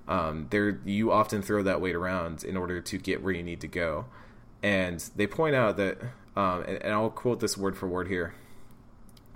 [0.09, 3.61] Um, there, you often throw that weight around in order to get where you need
[3.63, 4.07] to go.
[4.63, 6.01] And they point out that,
[6.37, 8.35] um, and, and I'll quote this word for word here.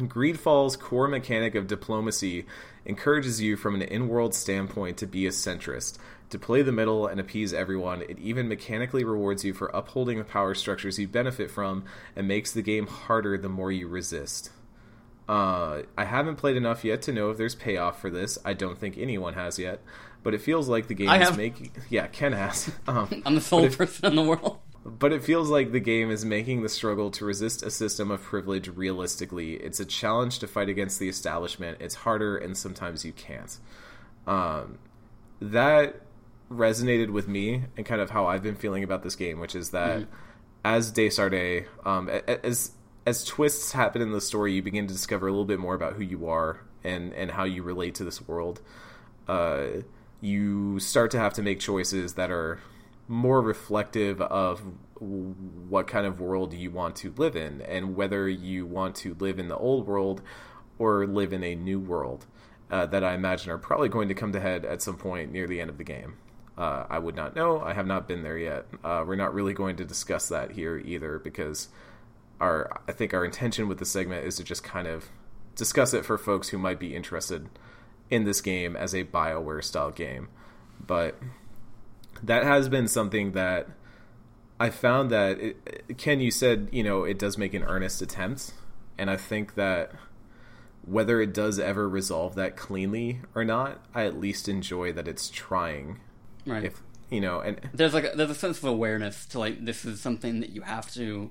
[0.08, 2.46] Greedfall's core mechanic of diplomacy
[2.84, 5.98] encourages you from an in-world standpoint to be a centrist,
[6.30, 8.02] to play the middle and appease everyone.
[8.02, 11.84] It even mechanically rewards you for upholding the power structures you benefit from
[12.16, 14.50] and makes the game harder the more you resist.
[15.28, 18.38] Uh, I haven't played enough yet to know if there's payoff for this.
[18.44, 19.80] I don't think anyone has yet,
[20.24, 21.36] but it feels like the game I is have.
[21.36, 21.70] making.
[21.88, 22.70] Yeah, Ken has.
[22.88, 24.59] Um, I'm the sole person in the world.
[24.84, 28.22] But it feels like the game is making the struggle to resist a system of
[28.22, 29.54] privilege realistically.
[29.54, 31.78] It's a challenge to fight against the establishment.
[31.80, 33.58] It's harder, and sometimes you can't.
[34.26, 34.78] Um,
[35.40, 36.00] that
[36.50, 39.70] resonated with me and kind of how I've been feeling about this game, which is
[39.70, 40.06] that
[40.64, 42.72] as De Sardet, um, as
[43.06, 45.94] as twists happen in the story, you begin to discover a little bit more about
[45.94, 48.60] who you are and and how you relate to this world.
[49.28, 49.66] Uh,
[50.20, 52.60] you start to have to make choices that are
[53.10, 54.62] more reflective of
[55.00, 59.40] what kind of world you want to live in and whether you want to live
[59.40, 60.22] in the old world
[60.78, 62.24] or live in a new world
[62.70, 65.48] uh, that I imagine are probably going to come to head at some point near
[65.48, 66.18] the end of the game.
[66.56, 67.60] Uh, I would not know.
[67.60, 68.66] I have not been there yet.
[68.84, 71.68] Uh, we're not really going to discuss that here either because
[72.40, 75.06] our I think our intention with the segment is to just kind of
[75.56, 77.48] discuss it for folks who might be interested
[78.08, 80.28] in this game as a BioWare style game.
[80.86, 81.18] But
[82.22, 83.68] that has been something that
[84.58, 88.52] I found that it, Ken, you said you know it does make an earnest attempt,
[88.98, 89.92] and I think that
[90.84, 95.30] whether it does ever resolve that cleanly or not, I at least enjoy that it's
[95.30, 96.00] trying.
[96.46, 96.64] Right.
[96.64, 99.84] If you know, and there's like a, there's a sense of awareness to like this
[99.84, 101.30] is something that you have to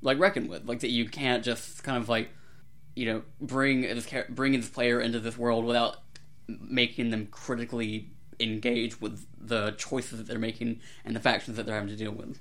[0.00, 2.30] like reckon with, like that you can't just kind of like
[2.94, 5.98] you know bring this bring this player into this world without
[6.46, 8.10] making them critically
[8.40, 12.12] engage with the choices that they're making and the factions that they're having to deal
[12.12, 12.38] with.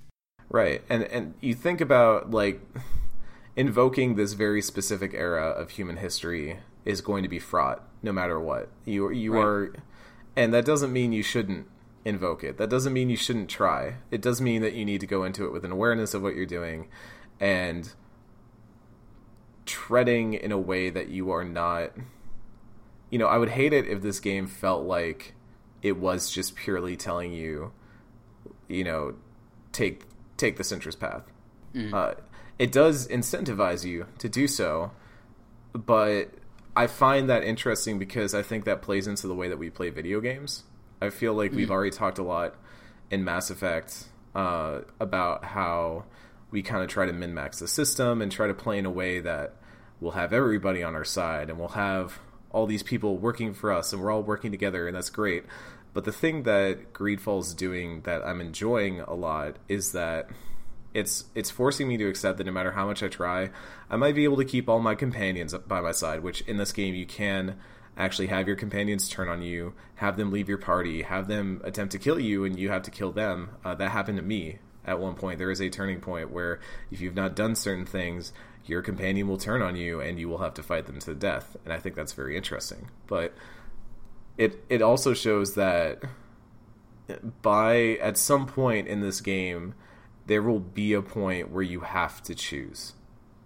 [0.49, 0.81] Right.
[0.89, 2.61] And and you think about like
[3.55, 8.39] invoking this very specific era of human history is going to be fraught no matter
[8.39, 8.69] what.
[8.85, 9.43] You you Right.
[9.43, 9.73] are
[10.35, 11.67] and that doesn't mean you shouldn't
[12.03, 12.57] invoke it.
[12.57, 13.95] That doesn't mean you shouldn't try.
[14.09, 16.35] It does mean that you need to go into it with an awareness of what
[16.35, 16.87] you're doing
[17.39, 17.93] and
[19.65, 21.91] treading in a way that you are not
[23.09, 25.33] you know, I would hate it if this game felt like
[25.81, 27.71] it was just purely telling you
[28.71, 29.15] you know,
[29.71, 30.03] take
[30.37, 31.23] take the centrist path.
[31.93, 32.13] Uh,
[32.57, 34.91] it does incentivize you to do so,
[35.73, 36.29] but
[36.75, 39.89] I find that interesting because I think that plays into the way that we play
[39.89, 40.63] video games.
[41.01, 42.55] I feel like we've already talked a lot
[43.09, 44.05] in Mass Effect
[44.35, 46.05] uh, about how
[46.51, 48.91] we kind of try to min max the system and try to play in a
[48.91, 49.55] way that
[49.99, 52.19] we'll have everybody on our side and we'll have
[52.51, 55.43] all these people working for us and we're all working together and that's great.
[55.93, 60.29] But the thing that Greedfall's doing that I'm enjoying a lot is that
[60.93, 63.49] it's it's forcing me to accept that no matter how much I try,
[63.89, 66.71] I might be able to keep all my companions by my side, which in this
[66.71, 67.57] game you can
[67.97, 71.91] actually have your companions turn on you, have them leave your party, have them attempt
[71.91, 73.49] to kill you, and you have to kill them.
[73.63, 75.37] Uh, that happened to me at one point.
[75.37, 76.59] There is a turning point where
[76.89, 78.33] if you've not done certain things,
[78.65, 81.57] your companion will turn on you and you will have to fight them to death.
[81.63, 82.89] And I think that's very interesting.
[83.07, 83.33] But
[84.37, 86.03] it it also shows that
[87.41, 89.73] by at some point in this game
[90.27, 92.93] there will be a point where you have to choose.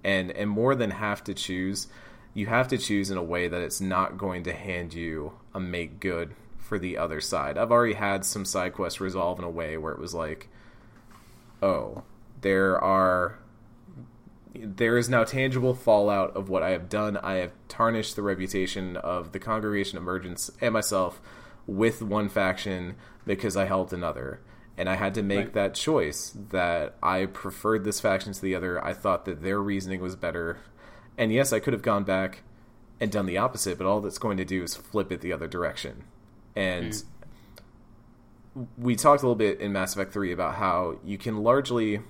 [0.03, 1.87] And and more than have to choose,
[2.33, 5.59] you have to choose in a way that it's not going to hand you a
[5.59, 7.57] make good for the other side.
[7.57, 10.49] I've already had some side quests resolve in a way where it was like,
[11.61, 12.03] oh,
[12.41, 13.39] there are
[14.61, 17.17] there is now tangible fallout of what I have done.
[17.17, 21.21] I have tarnished the reputation of the Congregation of Merchants and myself
[21.67, 22.95] with one faction
[23.25, 24.39] because I helped another.
[24.77, 25.53] And I had to make Right.
[25.53, 28.83] that choice that I preferred this faction to the other.
[28.83, 30.57] I thought that their reasoning was better.
[31.17, 32.43] And yes, I could have gone back
[32.99, 35.47] and done the opposite, but all that's going to do is flip it the other
[35.47, 36.03] direction.
[36.55, 38.67] And mm.
[38.77, 42.01] we talked a little bit in Mass Effect 3 about how you can largely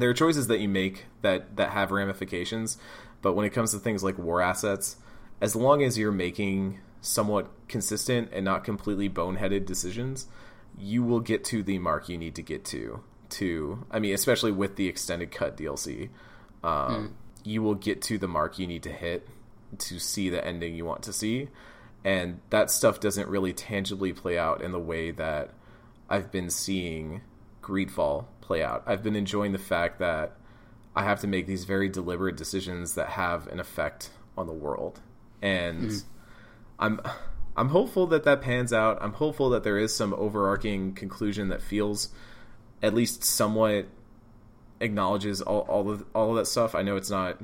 [0.00, 2.78] there are choices that you make that that have ramifications,
[3.22, 4.96] but when it comes to things like war assets,
[5.40, 10.26] as long as you're making somewhat consistent and not completely boneheaded decisions,
[10.78, 13.02] you will get to the mark you need to get to.
[13.30, 16.08] To I mean, especially with the extended cut DLC,
[16.64, 17.14] um,
[17.44, 19.28] you will get to the mark you need to hit
[19.78, 21.48] to see the ending you want to see,
[22.04, 25.50] and that stuff doesn't really tangibly play out in the way that
[26.08, 27.20] I've been seeing
[27.62, 28.82] Greedfall play out.
[28.84, 30.36] I've been enjoying the fact that
[30.96, 34.98] I have to make these very deliberate decisions that have an effect on the world,
[35.40, 35.92] and
[36.80, 37.00] I'm
[37.56, 38.98] I'm hopeful that that pans out.
[39.00, 42.08] I'm hopeful that there is some overarching conclusion that feels
[42.82, 43.86] at least somewhat
[44.80, 46.74] acknowledges all all of all of that stuff.
[46.74, 47.40] I know it's not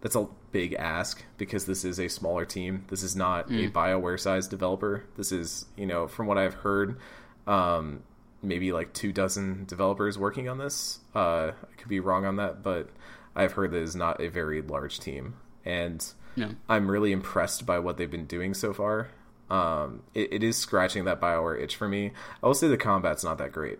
[0.00, 2.84] that's a big ask because this is a smaller team.
[2.86, 5.06] This is not a BioWare sized developer.
[5.16, 7.00] This is, you know, from what I've heard,
[7.48, 8.04] um,
[8.42, 11.00] maybe like two dozen developers working on this.
[11.14, 12.88] Uh, I could be wrong on that, but
[13.34, 15.34] I've heard that it's not a very large team.
[15.64, 16.04] And
[16.36, 16.50] No.
[16.68, 19.08] I'm really impressed by what they've been doing so far.
[19.50, 22.12] Um, it, it is scratching that Bioware itch for me.
[22.42, 23.78] I will say the combat's not that great.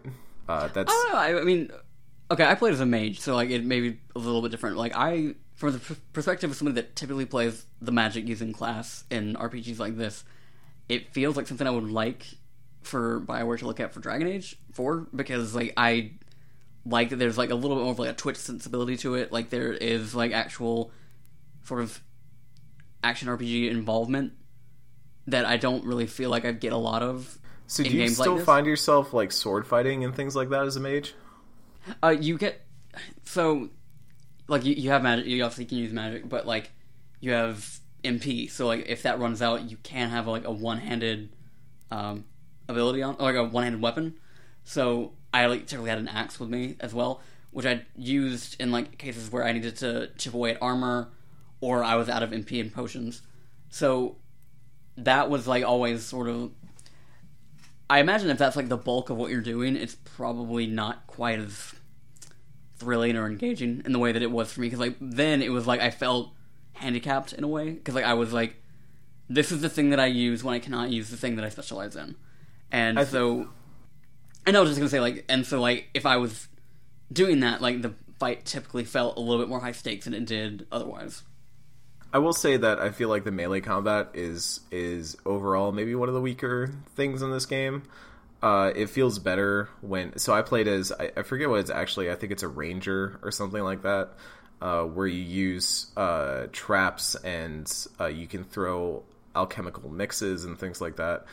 [0.49, 1.19] Uh, that's I don't know.
[1.19, 1.71] I, I mean,
[2.31, 4.77] okay, I played as a mage, so like it may be a little bit different.
[4.79, 9.35] Like I, from the perspective of somebody that typically plays the magic using class in
[9.35, 10.25] RPGs like this,
[10.89, 12.25] it feels like something I would like
[12.83, 16.13] for Bioware to look at for Dragon Age Four because like I
[16.85, 19.33] like that there's like a little bit more of like a Twitch sensibility to it.
[19.33, 20.91] Like there is like actual
[21.65, 22.01] sort of
[23.03, 24.33] action RPG involvement
[25.27, 27.39] that I don't really feel like I get a lot of.
[27.67, 27.83] so.
[27.83, 28.45] Do you like still this?
[28.45, 31.15] find yourself like sword fighting and things like that as a mage?
[32.03, 32.65] Uh, you get
[33.25, 33.69] so
[34.47, 35.27] like you, you have magic.
[35.27, 36.71] You obviously can use magic, but like
[37.21, 38.51] you have MP.
[38.51, 41.31] So like if that runs out, you can have like a one-handed
[41.91, 42.25] um,
[42.69, 44.15] ability on, like a one-handed weapon.
[44.65, 47.21] So I like typically had an axe with me as well,
[47.51, 51.09] which I used in like cases where I needed to chip away at armor,
[51.61, 53.23] or I was out of MP and potions.
[53.71, 54.17] So
[54.97, 56.53] that was like always sort of
[57.91, 61.39] I imagine if that's like the bulk of what you're doing, it's probably not quite
[61.39, 61.75] as
[62.77, 64.67] thrilling or engaging in the way that it was for me.
[64.67, 66.33] Because like then it was like I felt
[66.75, 68.57] handicapped in a way because like I was like,
[69.29, 71.49] this is the thing that I use when I cannot use the thing that I
[71.49, 72.15] specialize in,
[72.73, 73.49] and I so.
[74.47, 76.49] And I was just gonna say like, and so like if I was
[77.13, 80.25] doing that, like the fight typically felt a little bit more high stakes than it
[80.25, 81.23] did otherwise.
[82.13, 86.09] I will say that I feel like the melee combat is is overall maybe one
[86.09, 87.83] of the weaker things in this game.
[88.43, 92.11] Uh, it feels better when so I played as I, I forget what it's actually.
[92.11, 94.11] I think it's a ranger or something like that,
[94.63, 97.71] uh, where you use uh, traps and
[98.01, 99.03] uh, you can throw
[99.37, 101.27] alchemical mixes and things like that.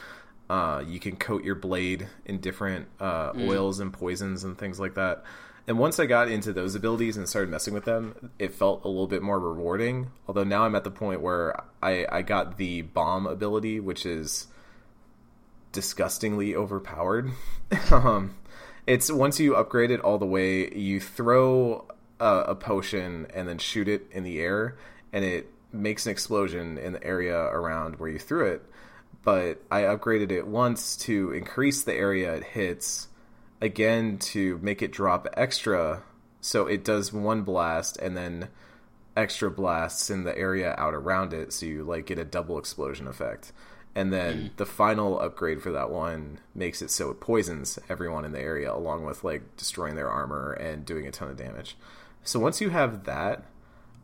[0.49, 4.95] Uh, you can coat your blade in different uh, oils and poisons and things like
[4.95, 5.23] that.
[5.67, 8.87] And once I got into those abilities and started messing with them, it felt a
[8.87, 10.11] little bit more rewarding.
[10.27, 14.47] Although now I'm at the point where I, I got the bomb ability, which is
[15.71, 17.31] disgustingly overpowered.
[17.91, 18.35] um,
[18.85, 21.85] it's once you upgrade it all the way, you throw
[22.19, 24.77] a, a potion and then shoot it in the air,
[25.11, 28.63] and it makes an explosion in the area around where you threw it.
[29.25, 33.09] But I upgraded it once to increase the area it hits,
[33.59, 36.03] again to make it drop extra,
[36.39, 38.49] so it does one blast and then
[39.17, 43.07] extra blasts in the area out around it, so you like get a double explosion
[43.07, 43.51] effect.
[43.95, 44.47] And then hmm.
[44.57, 48.71] the final upgrade for that one makes it so it poisons everyone in the area,
[48.71, 51.75] along with like destroying their armor and doing a ton of damage.
[52.23, 53.43] So once you have that,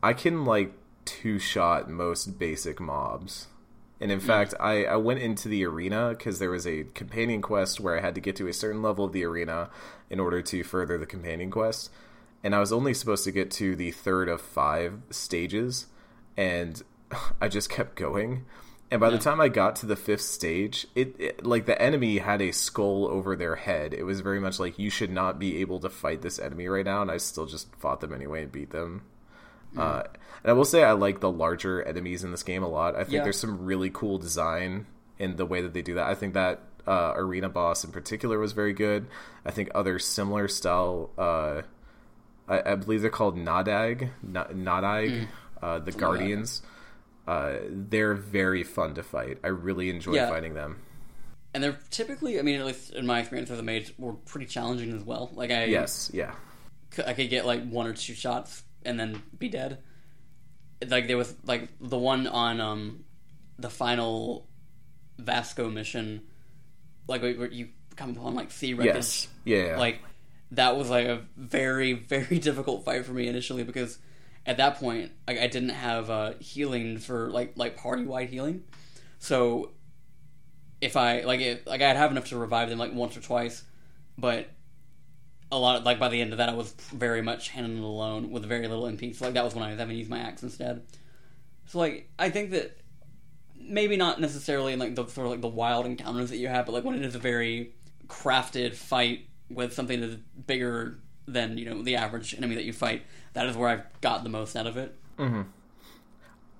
[0.01, 0.73] I can like
[1.05, 3.47] two shot most basic mobs.
[4.01, 7.79] And in fact, I, I went into the arena because there was a companion quest
[7.79, 9.69] where I had to get to a certain level of the arena
[10.09, 11.91] in order to further the companion quest.
[12.43, 15.85] And I was only supposed to get to the third of five stages,
[16.35, 16.81] and
[17.41, 18.45] I just kept going.
[18.89, 22.17] And by the time I got to the fifth stage, it, it like the enemy
[22.17, 23.93] had a skull over their head.
[23.93, 26.83] It was very much like you should not be able to fight this enemy right
[26.83, 29.03] now, and I still just fought them anyway and beat them.
[29.77, 30.03] Uh,
[30.43, 32.95] and I will say I like the larger enemies in this game a lot.
[32.95, 33.23] I think Yeah.
[33.23, 34.85] there's some really cool design
[35.19, 36.07] in the way that they do that.
[36.07, 39.07] I think that uh, arena boss in particular was very good.
[39.45, 41.61] I think other similar style, uh,
[42.47, 45.27] I, I believe they're called Nadaig, Na- Nadaig,
[45.61, 46.63] uh, the Guardians.
[47.27, 49.37] Uh, they're very fun to fight.
[49.43, 50.29] I really enjoy Yeah.
[50.29, 50.79] fighting them.
[51.53, 54.47] And they're typically, I mean, at least in my experience with the mage, were pretty
[54.47, 55.29] challenging as well.
[55.35, 56.33] Like I, Yes, yeah,
[57.05, 59.77] I could get like one or two shots and then be dead.
[60.87, 63.03] Like there was like the one on um
[63.59, 64.47] the final
[65.17, 66.21] Vasco mission,
[67.07, 69.77] like where you come upon like sea yes, yeah.
[69.77, 69.99] Like
[70.51, 73.97] that was like a very very difficult fight for me initially because
[74.45, 78.63] at that point like, I didn't have uh, healing for like like party wide healing,
[79.19, 79.71] so
[80.81, 83.63] if I like it like I'd have enough to revive them like once or twice,
[84.17, 84.49] but
[85.51, 87.83] a lot of, like by the end of that I was very much handling it
[87.83, 89.15] alone with very little MP.
[89.15, 90.83] So like that was when I was having to use my axe instead.
[91.67, 92.77] So like I think that
[93.59, 96.65] maybe not necessarily in like the sort of like the wild encounters that you have,
[96.65, 97.73] but like when it is a very
[98.07, 100.15] crafted fight with something that is
[100.47, 103.03] bigger than you know the average enemy that you fight,
[103.33, 104.97] that is where I've got the most out of it.
[105.17, 105.41] Mm-hmm.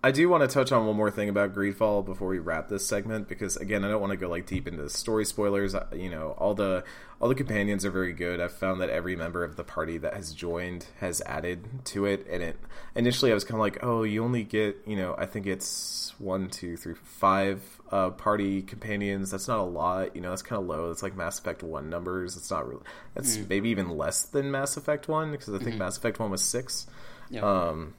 [0.03, 2.88] I do want to touch on one more thing about Greedfall before we wrap this
[2.88, 5.76] segment because again, I don't want to go like deep into story spoilers.
[5.94, 6.84] You know, all the
[7.19, 8.40] all the companions are very good.
[8.40, 12.26] I've found that every member of the party that has joined has added to it,
[12.28, 12.57] and it
[12.95, 16.15] initially I was kind of like, oh, you only get you know, I think it's
[16.18, 17.61] one, two, three, five
[17.91, 19.30] uh, party companions.
[19.30, 20.15] That's not a lot.
[20.15, 20.90] You know, that's kind of low.
[20.90, 22.38] It's like Mass Effect One numbers.
[22.38, 22.84] It's not really.
[23.14, 26.41] That's maybe even less than Mass Effect One because I think Mass Effect One was
[26.41, 26.88] six
[27.30, 27.41] Yeah.
[27.41, 27.94] Um,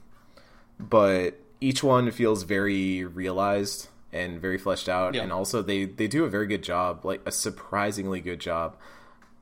[0.79, 5.23] but each one feels very realized and very fleshed out Yeah.
[5.23, 8.75] and also they they do a very good job like a surprisingly good job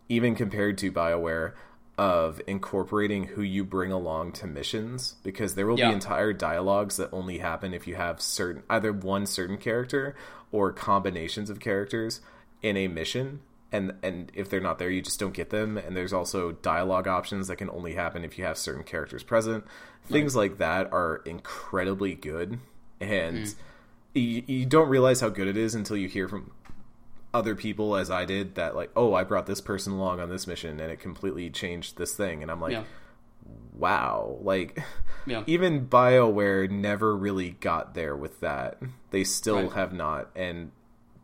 [0.08, 1.54] even compared to bioware
[1.98, 5.90] of incorporating who you bring along to missions because there will Yeah.
[5.90, 10.16] be entire dialogues that only happen if you have certain either one certain character
[10.52, 12.22] or combinations of characters
[12.62, 13.40] in a mission
[13.72, 15.78] and and if they're not there you just don't get them.
[15.78, 19.66] And there's also dialogue options that can only happen if you have certain characters present.
[20.06, 22.60] Things like that are incredibly good.
[23.00, 23.54] And hmm.
[24.14, 26.52] you, you don't realize how good it is until you hear from
[27.34, 30.48] other people as I did that like oh I brought this person along on this
[30.48, 32.42] mission and it completely changed this thing.
[32.42, 32.84] And I'm like yeah.
[33.74, 34.38] wow.
[34.42, 34.84] Like
[35.26, 35.44] Yeah.
[35.48, 38.80] even bioware never really got there with that.
[39.12, 39.72] They still Right.
[39.74, 40.30] have not.
[40.36, 40.72] And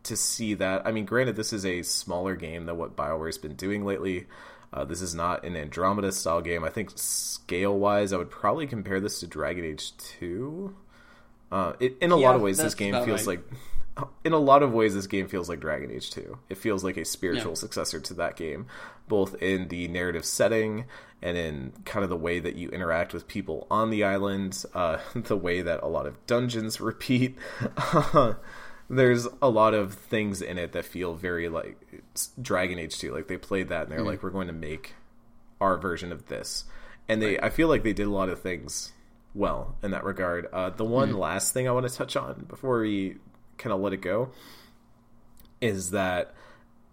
[0.04, 0.86] to see that.
[0.86, 4.26] I mean granted this is a smaller game than what bioware's been doing lately.
[4.72, 6.62] Uh, this is not an andromeda style game.
[6.64, 10.74] I think scale wise i would probably compare this to dragon age 2
[11.50, 13.38] uh, it, in a lot of ways this game feels right.
[13.38, 16.84] like in a lot of ways this game feels like dragon age 2 it feels
[16.84, 17.56] like a spiritual Yeah.
[17.56, 18.66] successor to that game
[19.08, 20.84] both in the narrative setting
[21.22, 24.98] and in kind of the way that you interact with people on the island uh,
[25.14, 27.38] the way that a lot of dungeons repeat
[28.90, 31.78] there's a lot of things in it that feel very like
[32.40, 34.08] dragon age 2 like they played that and they're mm-hmm.
[34.08, 34.94] like we're going to make
[35.60, 36.64] our version of this.
[37.08, 38.92] And they i feel like they did a lot of things
[39.34, 40.46] well in that regard.
[40.52, 41.18] Uh, the one mm-hmm.
[41.18, 43.16] last thing i want to touch on before we
[43.56, 44.30] kind of let it go
[45.60, 46.34] is that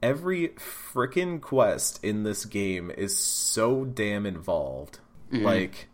[0.02, 5.00] every freaking quest in this game is so damn involved.
[5.32, 5.46] Mm-hmm.
[5.46, 5.88] Like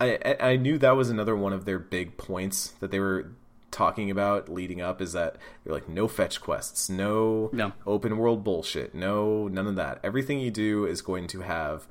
[0.00, 3.32] I, I I knew that was another one of their big points that they were
[3.76, 7.72] talking about leading up is that they're like no fetch quests, no No.
[7.86, 10.00] open world bullshit, no none of that.
[10.02, 11.86] Everything you do is going to have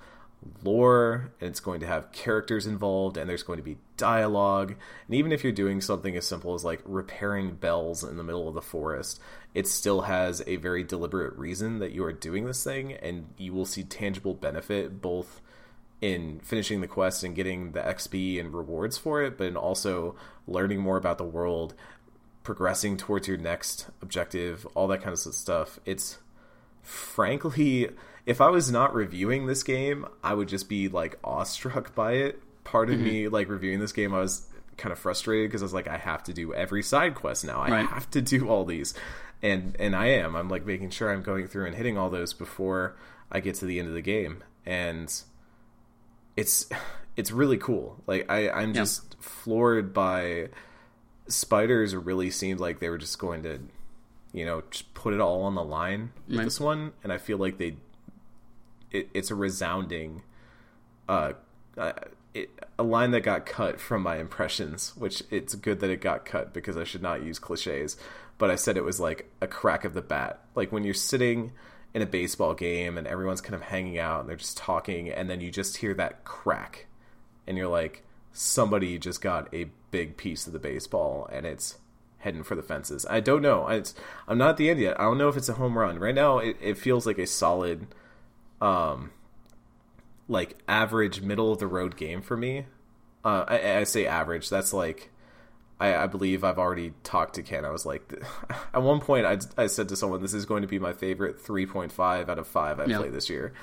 [0.63, 4.75] lore and it's going to have characters involved and there's going to be dialogue
[5.07, 8.47] and even if you're doing something as simple as like repairing bells in the middle
[8.47, 9.19] of the forest
[9.55, 13.53] it still has a very deliberate reason that you are doing this thing and you
[13.53, 15.41] will see tangible benefit both
[16.01, 20.15] in finishing the quest and getting the XP and rewards for it, but in also
[20.47, 21.73] learning more about the world,
[22.43, 25.79] progressing towards your next objective, all that kind of stuff.
[25.85, 26.19] It's
[26.81, 27.89] frankly,
[28.25, 32.41] if I was not reviewing this game, I would just be like awestruck by it
[32.65, 33.05] part of mm-hmm.
[33.05, 34.45] me like reviewing this game, I was
[34.75, 37.61] kind of frustrated because I was like, I have to do every side quest now.
[37.61, 37.85] I Right.
[37.87, 38.93] have to do all these,
[39.41, 40.35] and and I am.
[40.35, 42.97] I'm like making sure I'm going through and hitting all those before
[43.31, 45.13] I get to the end of the game, and
[46.35, 46.67] it's
[47.15, 48.01] it's really cool.
[48.07, 48.81] Like I I'm Yeah.
[48.81, 50.49] just floored by
[51.27, 51.95] spiders.
[51.95, 53.59] Really seemed like they were just going to,
[54.33, 56.43] you know, just put it all on the line with Right.
[56.45, 57.77] this one, and I feel like they.
[58.91, 60.21] It, it's a resounding,
[61.09, 61.33] uh,
[61.77, 61.93] uh
[62.33, 66.25] it, a line that got cut from my impressions, which it's good that it got
[66.25, 67.97] cut because I should not use cliches.
[68.37, 70.41] But I said it was like a crack of the bat.
[70.53, 71.53] Like when you're sitting
[71.95, 75.29] in a baseball game and everyone's kind of hanging out and they're just talking, and
[75.29, 76.85] then you just hear that crack,
[77.47, 78.03] and you're like,
[78.33, 81.77] somebody just got a big piece of the baseball and it's
[82.17, 83.05] heading for the fences.
[83.09, 83.65] I don't know.
[83.69, 83.95] It's,
[84.27, 84.99] I'm not at the end yet.
[84.99, 85.97] I don't know if it's a home run.
[85.99, 87.87] Right now, it, it feels like a solid,
[88.59, 89.11] um,
[90.27, 92.65] like average middle of the road game for me.
[93.23, 94.49] Uh, I, I say average.
[94.49, 95.11] That's like,
[95.79, 97.65] I, I believe I've already talked to Ken.
[97.65, 98.13] I was like,
[98.73, 101.43] at one point, I, I said to someone, "This is going to be my favorite
[101.43, 102.97] 3.5 out of five I Yeah.
[102.99, 103.53] played this year,"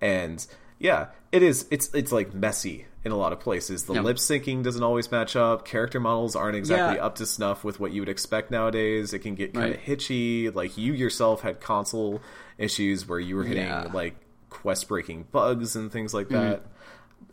[0.00, 0.44] and
[0.78, 1.66] yeah, it is.
[1.70, 3.84] It's it's like messy in a lot of places.
[3.84, 4.00] The Yeah.
[4.02, 5.64] lip syncing doesn't always match up.
[5.64, 7.04] Character models aren't exactly Yeah.
[7.06, 9.12] up to snuff with what you would expect nowadays.
[9.12, 9.80] It can get kind of Right.
[9.80, 10.50] hitchy.
[10.50, 12.20] Like you yourself had console
[12.58, 14.14] issues where you were hitting like
[14.50, 16.60] quest breaking bugs and things like Mm-hmm.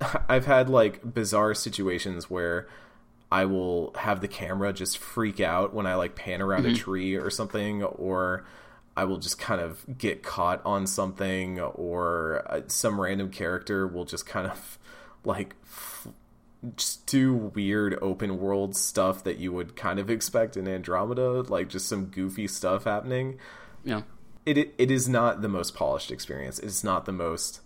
[0.01, 0.25] that.
[0.29, 2.67] I've had like bizarre situations where
[3.31, 6.73] I will have the camera just freak out when I like pan around Mm-hmm.
[6.75, 8.45] a tree or something, or
[8.97, 14.05] I will just kind of get caught on something, or uh, some random character will
[14.05, 14.79] just kind of
[15.23, 16.07] like f-
[16.75, 21.69] just do weird open world stuff that you would kind of expect in Andromeda, like
[21.69, 23.37] just some goofy stuff happening
[23.85, 24.01] Yeah.
[24.45, 26.59] it it- it is not the most polished experience.
[26.59, 27.61] It's not the most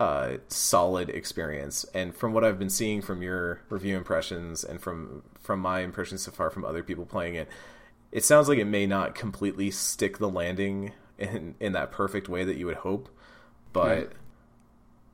[0.00, 1.84] uh, solid experience.
[1.92, 6.22] And from what I've been seeing from your review impressions and from from my impressions
[6.22, 7.48] so far from other people playing it,
[8.10, 12.44] it sounds like it may not completely stick the landing in in that perfect way
[12.44, 13.10] that you would hope.
[13.74, 14.12] But Right.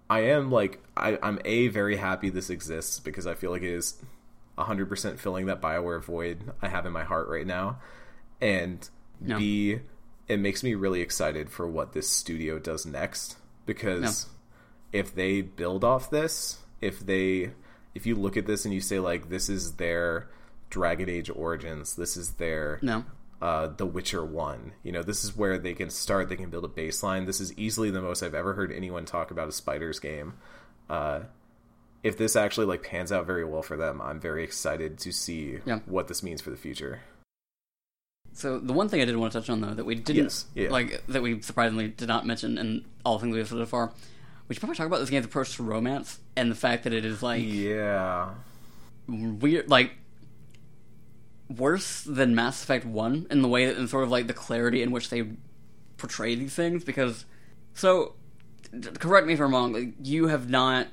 [0.08, 3.74] I am like I, I'm a very happy this exists because I feel like it
[3.74, 4.00] is
[4.56, 7.80] 100% filling that Bioware void I have in my heart right now,
[8.40, 8.88] and
[9.20, 9.38] Yeah.
[9.38, 9.80] B
[10.28, 14.26] it makes me really excited for what this studio does next because
[14.96, 17.52] if they build off this, if they
[17.94, 20.28] if you look at this and you say like this is their
[20.70, 23.04] Dragon Age Origins, this is their No.
[23.40, 24.72] uh, The Witcher One.
[24.82, 26.28] You know, this is where they can start.
[26.28, 27.24] They can build a baseline.
[27.26, 30.34] This is easily the most I've ever heard anyone talk about a Spiders game.
[30.90, 31.20] Uh,
[32.02, 35.60] if this actually like pans out very well for them, I'm very excited to see
[35.64, 35.78] Yeah.
[35.86, 37.00] what this means for the future.
[38.32, 40.44] So the one thing I did want to touch on though that we didn't Yes,
[40.54, 40.68] yeah.
[40.68, 43.92] like that we surprisingly did not mention in all things we've said so far,
[44.48, 47.04] we should probably talk about this game's approach to romance and the fact that it
[47.04, 48.30] is like Yeah,
[49.08, 49.92] weird, like
[51.54, 54.82] worse than Mass Effect One in the way that, in sort of like the clarity
[54.82, 55.24] in which they
[55.96, 56.84] portray these things.
[56.84, 57.24] Because,
[57.74, 58.14] so,
[58.98, 59.72] correct me if I'm wrong.
[59.72, 60.88] Like, you have not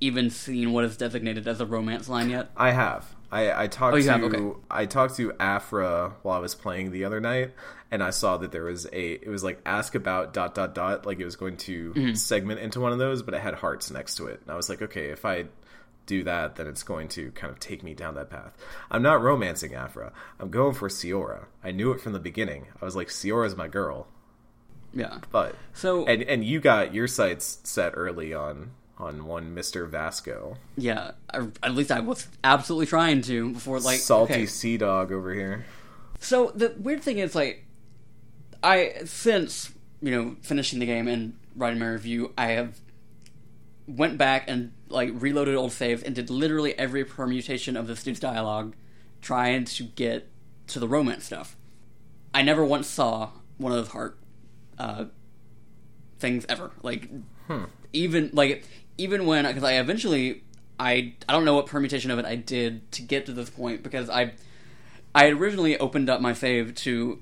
[0.00, 2.50] even seen what is designated as a romance line yet.
[2.56, 3.14] I have.
[3.30, 4.24] I, I talked Oh, you to?
[4.24, 4.60] Okay.
[4.70, 7.52] I talked to Aphra while I was playing the other night,
[7.90, 11.06] and I saw that there was a it was like ask about dot dot dot
[11.06, 12.14] like it was going to Mm-hmm.
[12.14, 14.68] segment into one of those, but it had hearts next to it, and I was
[14.68, 15.46] like, okay, if I
[16.06, 18.56] do that, then it's going to kind of take me down that path.
[18.90, 20.12] I'm not romancing Aphra.
[20.40, 21.44] I'm going for Siora.
[21.62, 22.66] I knew it from the beginning.
[22.80, 24.06] I was like, Siora's my girl,
[24.94, 25.18] Yeah.
[25.30, 30.56] but So and and you got your sights set early on on one Mister Vasco,
[30.76, 34.46] yeah, I, at least I was absolutely trying to before like salty okay.
[34.46, 35.66] sea dog over here.
[36.20, 37.64] So the weird thing is, like,
[38.62, 42.80] I since you know finishing the game and writing my review, I have
[43.86, 48.20] went back and like reloaded old saves and did literally every permutation of this dude's
[48.20, 48.74] dialogue,
[49.20, 50.28] trying to get
[50.68, 51.56] to the romance stuff.
[52.34, 54.18] I never once saw one of those heart
[54.78, 55.06] uh,
[56.18, 56.70] things ever.
[56.82, 57.08] Like,
[57.92, 58.64] even like
[58.98, 60.42] even when because I eventually
[60.78, 63.82] I I don't know what permutation of it I did to get to this point
[63.82, 64.32] because I
[65.14, 67.20] I originally opened up my save to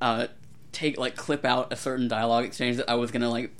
[0.00, 0.28] uh,
[0.72, 3.52] take like clip out a certain dialogue exchange that I was gonna like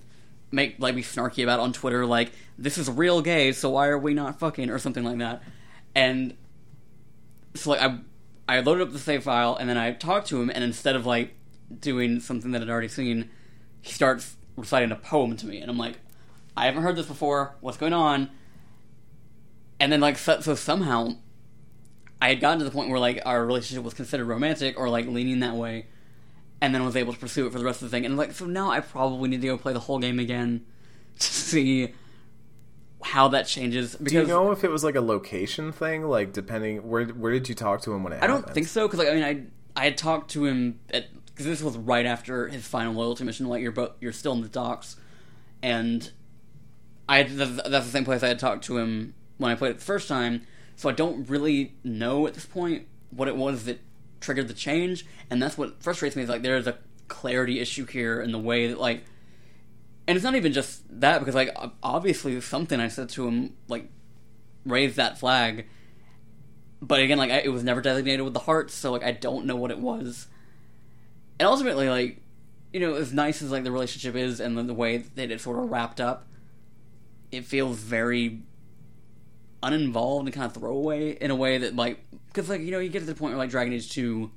[0.51, 3.99] make like be snarky about on Twitter, like this is real gay, so why are
[3.99, 5.43] we not fucking or something like that.
[5.95, 6.37] And
[7.55, 7.99] so like I
[8.49, 11.07] I loaded up the save file and then I talked to him, and instead of
[11.07, 11.35] like
[11.79, 13.31] doing something that I'd already seen,
[13.81, 15.99] he starts reciting a poem to me, and I'm like,
[16.57, 17.55] I haven't heard this before.
[17.61, 18.31] What's going on?
[19.79, 21.17] And then like so, so somehow
[22.21, 25.07] I had gotten to the point where like our relationship was considered romantic or like
[25.07, 25.87] leaning that way,
[26.61, 28.05] and then was able to pursue it for the rest of the thing.
[28.07, 30.65] And like so now I probably need to go play the whole game again
[31.19, 31.93] to see
[33.03, 36.05] how that changes because Do you know if it was like a location thing?
[36.05, 38.87] Like depending where where did you talk to him when it I don't think so
[38.87, 42.05] because like I mean I I had talked to him at because this was right
[42.05, 43.47] after his final loyalty mission.
[43.47, 44.97] Like you're both you're still in the docks,
[45.63, 46.11] and
[47.09, 49.85] I that's the same place I had talked to him when I played it the
[49.85, 50.43] first time.
[50.77, 53.81] So I don't really know at this point what it was that
[54.21, 56.23] triggered the change, and that's what frustrates me.
[56.23, 56.79] Is like there's a
[57.09, 59.05] clarity issue here in the way that like,
[60.07, 63.89] and it's not even just that because like obviously something I said to him like
[64.65, 65.67] raised that flag
[66.83, 69.47] but again, like I, it was never designated with the hearts, so like I don't
[69.47, 70.29] know what it was.
[71.39, 72.23] And ultimately, like
[72.73, 75.41] you know, as nice as like the relationship is, and the, the way that it
[75.41, 76.27] sort of wrapped up,
[77.31, 78.43] it feels very
[79.63, 82.89] uninvolved and kind of throwaway in a way that like because like you know you
[82.89, 84.31] get to the point where like Dragon Age two,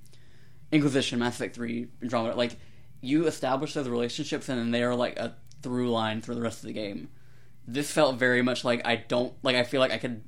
[0.72, 2.58] Inquisition, Mass Effect three, Andromeda, like
[3.02, 6.60] you establish those relationships and then they are like a through line for the rest
[6.60, 7.10] of the game.
[7.68, 10.24] This felt very much like I don't like I feel like I could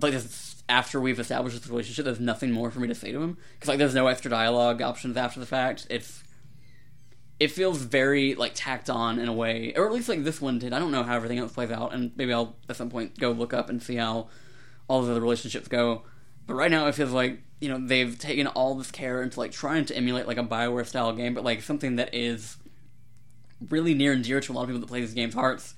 [0.00, 3.20] like this, after we've established this relationship, there's nothing more for me to say to
[3.20, 5.86] him because like there's no extra dialogue options after the fact.
[5.90, 6.22] It's
[7.40, 10.58] it feels very like tacked on in a way, or at least like this one
[10.58, 10.72] did.
[10.72, 13.30] I don't know how everything else plays out, and maybe I'll at some point go
[13.30, 14.28] look up and see how
[14.88, 16.02] all the other relationships go.
[16.46, 19.52] But right now, it feels like you know they've taken all this care into like
[19.52, 22.56] trying to emulate like a Bioware style game, but like something that is
[23.70, 25.74] really near and dear to a lot of people that play these games' hearts.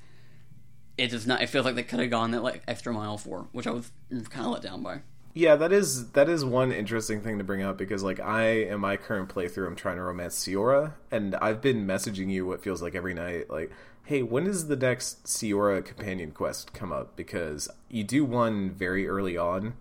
[0.96, 1.42] It does not.
[1.42, 3.90] It feels like they could have gone that like extra mile for, which I was
[4.28, 5.00] kind of let down by.
[5.32, 8.80] Yeah, that is that is one interesting thing to bring up because like I in
[8.80, 12.82] my current playthrough I'm trying to romance Siora and I've been messaging you what feels
[12.82, 13.70] like every night like
[14.04, 17.14] hey when does the next Siora companion quest come up?
[17.16, 19.74] Because you do one very early on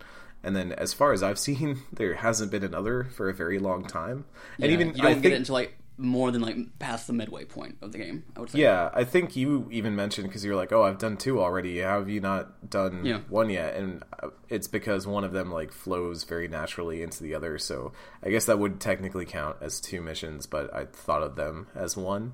[0.44, 3.84] and then as far as I've seen there hasn't been another for a very long
[3.86, 4.26] time.
[4.62, 7.08] And Yeah, even you don't I get think it until like more than like past
[7.08, 8.24] the midway point of the game.
[8.36, 8.60] I would say.
[8.60, 11.80] Yeah, I think you even mentioned because you're like, "Oh, I've done two already.
[11.82, 13.20] How have you not done Yeah.
[13.30, 17.36] one yet?" And uh, it's because one of them like flows very naturally into the
[17.36, 17.58] other.
[17.58, 17.92] So
[18.24, 21.96] I guess that would technically count as two missions, but I thought of them as
[21.98, 22.34] one.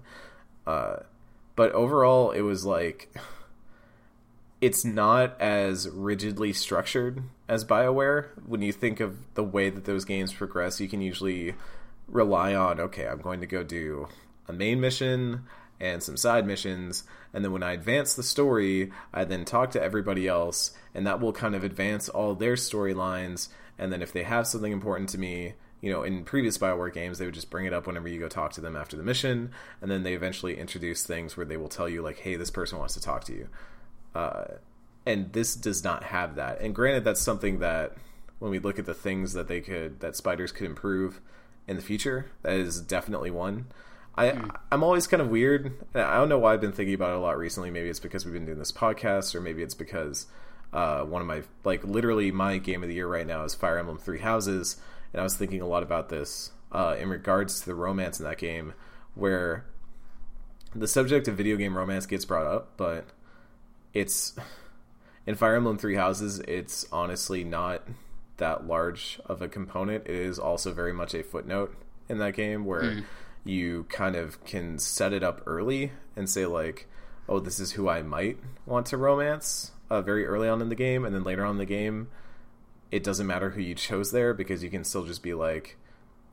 [0.68, 0.98] Uh,
[1.56, 3.14] but overall, it was like
[4.62, 8.28] it's not as rigidly structured as BioWare.
[8.46, 11.56] When you think of the way that those games progress, you can usually
[12.08, 14.08] rely on okay, I'm going to go do
[14.48, 15.44] a main mission
[15.80, 17.04] and some side missions,
[17.34, 21.20] and then when I advance the story, I then talk to everybody else, and that
[21.20, 23.50] will kind of advance all their storylines.
[23.78, 27.18] And then if they have something important to me, you know, in previous Bioware games,
[27.18, 29.52] they would just bring it up whenever you go talk to them after the mission,
[29.82, 32.80] and then they eventually introduce things where they will tell you like, "Hey, this person
[32.80, 33.50] wants to talk to you."
[34.16, 34.46] Uh,
[35.06, 36.62] and this does not have that.
[36.62, 37.96] And granted, that's something that
[38.40, 41.22] when we look at the things that they could that spiders could improve
[41.68, 43.68] in the future, that is definitely one.
[44.18, 44.40] I
[44.72, 45.74] I'm always kind of weird.
[45.94, 47.70] I don't know why I've been thinking about it a lot recently.
[47.70, 50.28] Maybe it's because we've been doing this podcast, or maybe it's because
[50.74, 53.78] uh, one of my like literally my game of the year right now is Fire
[53.78, 54.78] Emblem Three Houses,
[55.12, 58.26] and I was thinking a lot about this uh, in regards to the romance in
[58.26, 58.74] that game,
[59.16, 59.66] where
[60.74, 63.06] the subject of video game romance gets brought up, but
[63.94, 64.38] it's
[65.26, 66.40] in Fire Emblem Three Houses.
[66.48, 67.84] It's honestly not
[68.38, 70.06] that large of a component.
[70.06, 71.76] It is also very much a footnote
[72.10, 73.04] in that game where
[73.44, 76.88] you kind of can set it up early and say like,
[77.30, 80.76] "Oh, this is who I might want to romance." Uh, very early on in the
[80.76, 82.08] game, and then later on in the game,
[82.92, 85.78] it doesn't matter who you chose there because you can still just be like,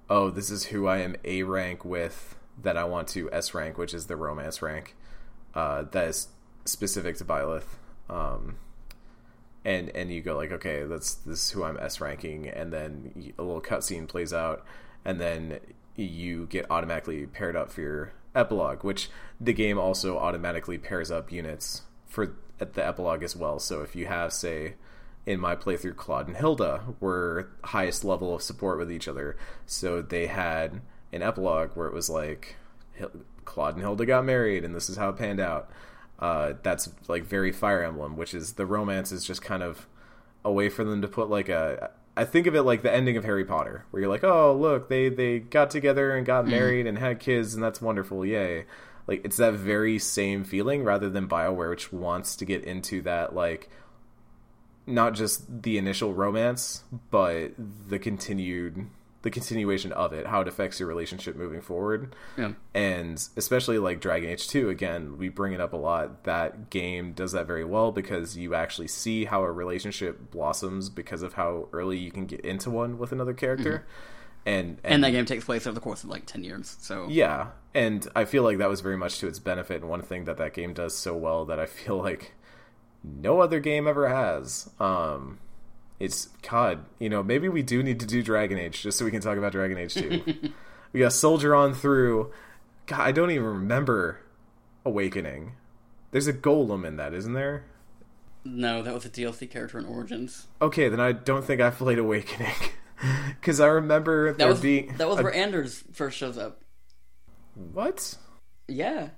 [0.08, 3.76] "Oh, this is who I am A rank with that I want to S rank,
[3.78, 4.96] which is the romance rank."
[5.54, 6.28] Uh, that is
[6.64, 7.76] specific to Byleth.
[8.08, 8.56] Um,
[9.64, 13.32] and and you go like, okay, that's this is who I'm S ranking, and then
[13.38, 14.64] a little cutscene plays out,
[15.04, 15.60] and then
[15.96, 19.10] you get automatically paired up for your epilogue, which
[19.40, 23.58] the game also automatically pairs up units for at the epilogue as well.
[23.58, 24.74] So if you have, say,
[25.26, 29.36] in my playthrough, Claude and Hilda were highest level of support with each other,
[29.66, 30.80] so they had
[31.12, 32.56] an epilogue where it was like
[33.44, 35.70] Claude and Hilda got married, and this is how it panned out.
[36.22, 39.88] Uh, that's like very Fire Emblem, which is the romance is just kind of
[40.44, 41.90] a way for them to put like a.
[42.16, 44.88] I think of it like the ending of Harry Potter, where you're like, oh look,
[44.88, 48.66] they they got together and got married and had kids, and that's wonderful, yay!
[49.08, 53.34] Like it's that very same feeling rather than Bioware, which wants to get into that
[53.34, 53.68] like
[54.86, 57.50] not just the initial romance, but
[57.88, 58.86] the continued
[59.22, 62.52] the continuation of it, how it affects your relationship moving forward Yeah.
[62.74, 67.12] and especially like Dragon Age 2 again we bring it up a lot that game
[67.12, 71.68] does that very well because you actually see how a relationship blossoms because of how
[71.72, 73.86] early you can get into one with another character
[74.44, 76.76] and, And that game takes place over the course of like ten years.
[76.80, 80.02] So yeah and I feel like that was very much to its benefit and one
[80.02, 82.34] thing that that game does so well that I feel like
[83.04, 84.68] no other game ever has.
[84.80, 85.38] Um,
[86.02, 89.10] it's God, you know, maybe we do need to do Dragon Age just so we
[89.10, 90.22] can talk about Dragon Age 2.
[90.92, 92.32] we got Soldier on through.
[92.86, 94.20] God, I don't even remember
[94.84, 95.52] Awakening.
[96.10, 97.64] There's a golem in that, isn't there?
[98.44, 100.48] No, that was a DLC character in Origins.
[100.60, 102.52] Okay, then I don't think I played Awakening.
[103.40, 104.94] Because I remember That there was being.
[104.96, 106.60] that was a- where Anders first shows up.
[107.54, 108.16] What?
[108.68, 109.08] Yeah.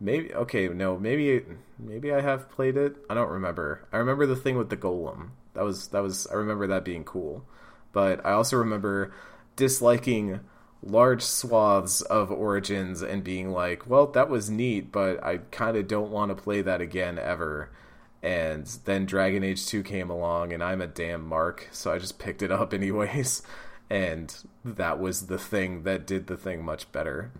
[0.00, 1.42] Maybe okay, no, maybe
[1.78, 2.96] maybe I have played it.
[3.08, 3.86] I don't remember.
[3.92, 5.30] I remember the thing with the golem.
[5.56, 7.44] That was that was I remember that being cool.
[7.92, 9.12] But I also remember
[9.56, 10.40] disliking
[10.82, 15.88] large swaths of Origins and being like, "Well, that was neat, but I kind of
[15.88, 17.70] don't want to play that again ever."
[18.22, 22.18] And then Dragon Age 2 came along and I'm a damn mark, so I just
[22.18, 23.42] picked it up anyways.
[23.88, 24.34] And
[24.64, 27.30] that was the thing that did the thing much better.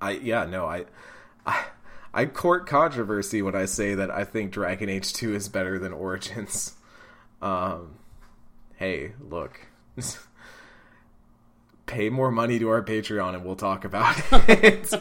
[0.00, 0.84] I yeah no I
[1.46, 1.64] I
[2.16, 5.92] I court controversy when I say that I think Dragon Age Two is better than
[5.92, 6.72] Origins.
[7.42, 7.96] Um,
[8.76, 9.60] hey, look,
[11.86, 14.16] pay more money to our Patreon and we'll talk about
[14.48, 14.92] it.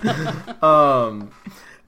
[0.61, 1.31] um,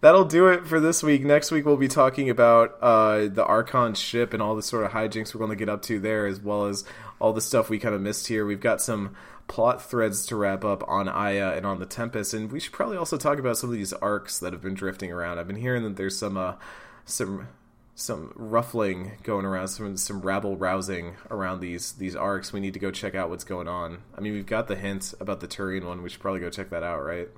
[0.02, 1.24] that'll do it for this week.
[1.24, 4.92] Next week we'll be talking about uh, the Archon ship and all the sort of
[4.92, 6.84] hijinks we're going to get up to there, as well as
[7.20, 8.46] all the stuff we kind of missed here.
[8.46, 9.16] We've got some
[9.48, 12.98] plot threads to wrap up on Aya and on the Tempest, and we should probably
[12.98, 15.40] also talk about some of these arcs that have been drifting around.
[15.40, 16.56] I've been hearing that there's some uh,
[17.06, 17.48] some
[17.96, 22.54] some ruffling going around, some some rabble rousing around these these arcs.
[22.54, 24.04] We need to go check out what's going on.
[24.16, 26.04] I mean, we've got the hint about the Turian one.
[26.04, 27.30] We should probably go check that out, right?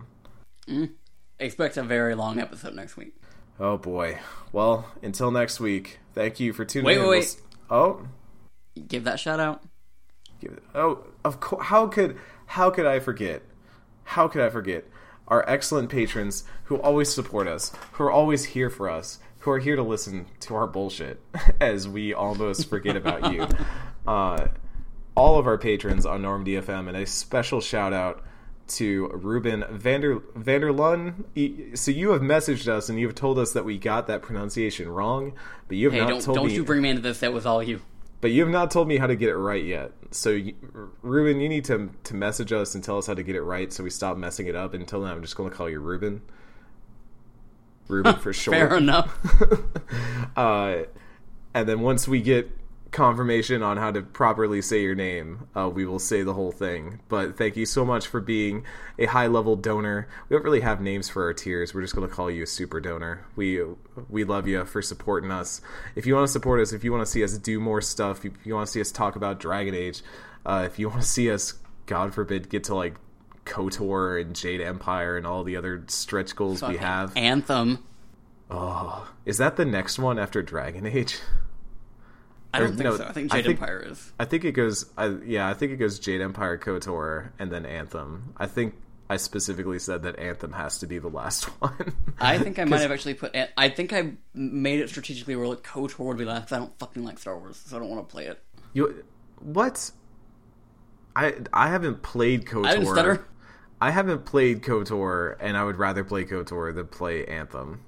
[1.40, 3.16] Expect a very long episode next week.
[3.60, 4.20] Oh boy.
[4.52, 6.00] Well, until next week.
[6.14, 7.04] Thank you for tuning Wait, in.
[7.08, 7.42] wait, wait.
[7.70, 8.08] Oh,
[8.88, 9.62] Give that shout out.
[10.40, 11.66] give it- oh, of course.
[11.68, 13.42] How could how could I forget?
[14.04, 14.86] How could I forget
[15.28, 19.60] our excellent patrons who always support us, who are always here for us, who are
[19.60, 21.22] here to listen to our bullshit
[21.62, 23.48] as we almost forget about you.
[24.08, 24.48] Uh,
[25.14, 28.24] all of our patrons on Norm DFM, and a special shout out
[28.70, 31.78] to Ruben Vander Vanderlun.
[31.78, 34.90] So you have messaged us and you have told us that we got that pronunciation
[34.90, 35.34] wrong,
[35.68, 36.54] but you have Hey, not don't told don't me.
[36.54, 37.20] you bring me into this.
[37.20, 37.82] That was all you.
[38.22, 39.92] But you have not told me how to get it right yet.
[40.12, 40.54] So, you,
[41.02, 43.72] Ruben, you need to to message us and tell us how to get it right,
[43.72, 44.74] so we stop messing it up.
[44.74, 46.22] Until then, I'm just going to call you Ruben.
[47.88, 48.58] Ruben for short.
[48.58, 49.18] Fair enough.
[50.36, 50.84] Uh,
[51.54, 52.50] and then once we get
[52.92, 57.00] confirmation on how to properly say your name, uh, we will say the whole thing.
[57.08, 58.64] But thank you so much for being
[58.98, 60.08] a high level donor.
[60.28, 61.74] We don't really have names for our tiers.
[61.74, 63.26] We're just going to call you a super donor.
[63.36, 63.62] We
[64.10, 65.62] we love you for supporting us.
[65.96, 68.26] If you want to support us, if you want to see us do more stuff,
[68.26, 70.02] if you want to see us talk about Dragon Age,
[70.46, 71.54] uh, if you want to see us,
[71.86, 72.96] God forbid, get to like
[73.46, 77.16] KOTOR and Jade Empire and all the other stretch goals we have.
[77.16, 77.84] Anthem.
[78.52, 81.20] Oh, is that the next one after Dragon Age?
[82.54, 83.06] I don't think no, so.
[83.06, 84.12] I think I Jade think- Empire is.
[84.20, 84.86] I think it goes.
[84.98, 88.34] I, yeah, I think it goes Jade Empire, KOTOR, and then Anthem.
[88.38, 88.74] I think
[89.10, 91.94] I specifically said that Anthem has to be the last one.
[92.20, 93.36] I think I might have actually put.
[93.58, 96.52] I think I made it strategically where like KOTOR would be last.
[96.52, 98.42] I don't fucking like Star Wars, so I don't want to play it.
[98.74, 99.04] You
[99.40, 99.92] what?
[101.16, 102.66] I I haven't played KOTOR.
[102.66, 103.26] I didn't stutter.
[103.82, 107.82] I haven't played KOTOR, and I would rather play KOTOR than play Anthem.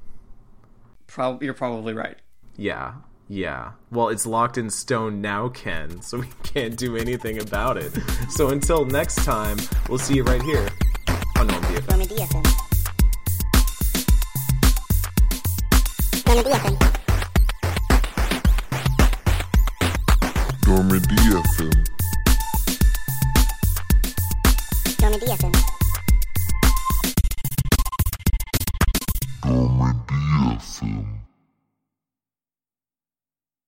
[1.08, 2.18] Prob- you're probably right.
[2.56, 2.94] Yeah,
[3.32, 3.72] yeah.
[3.92, 7.98] Well, it's locked in stone now, Ken, so we can't do anything about it.
[8.30, 10.68] So until next time, we'll see you right here
[11.38, 11.48] on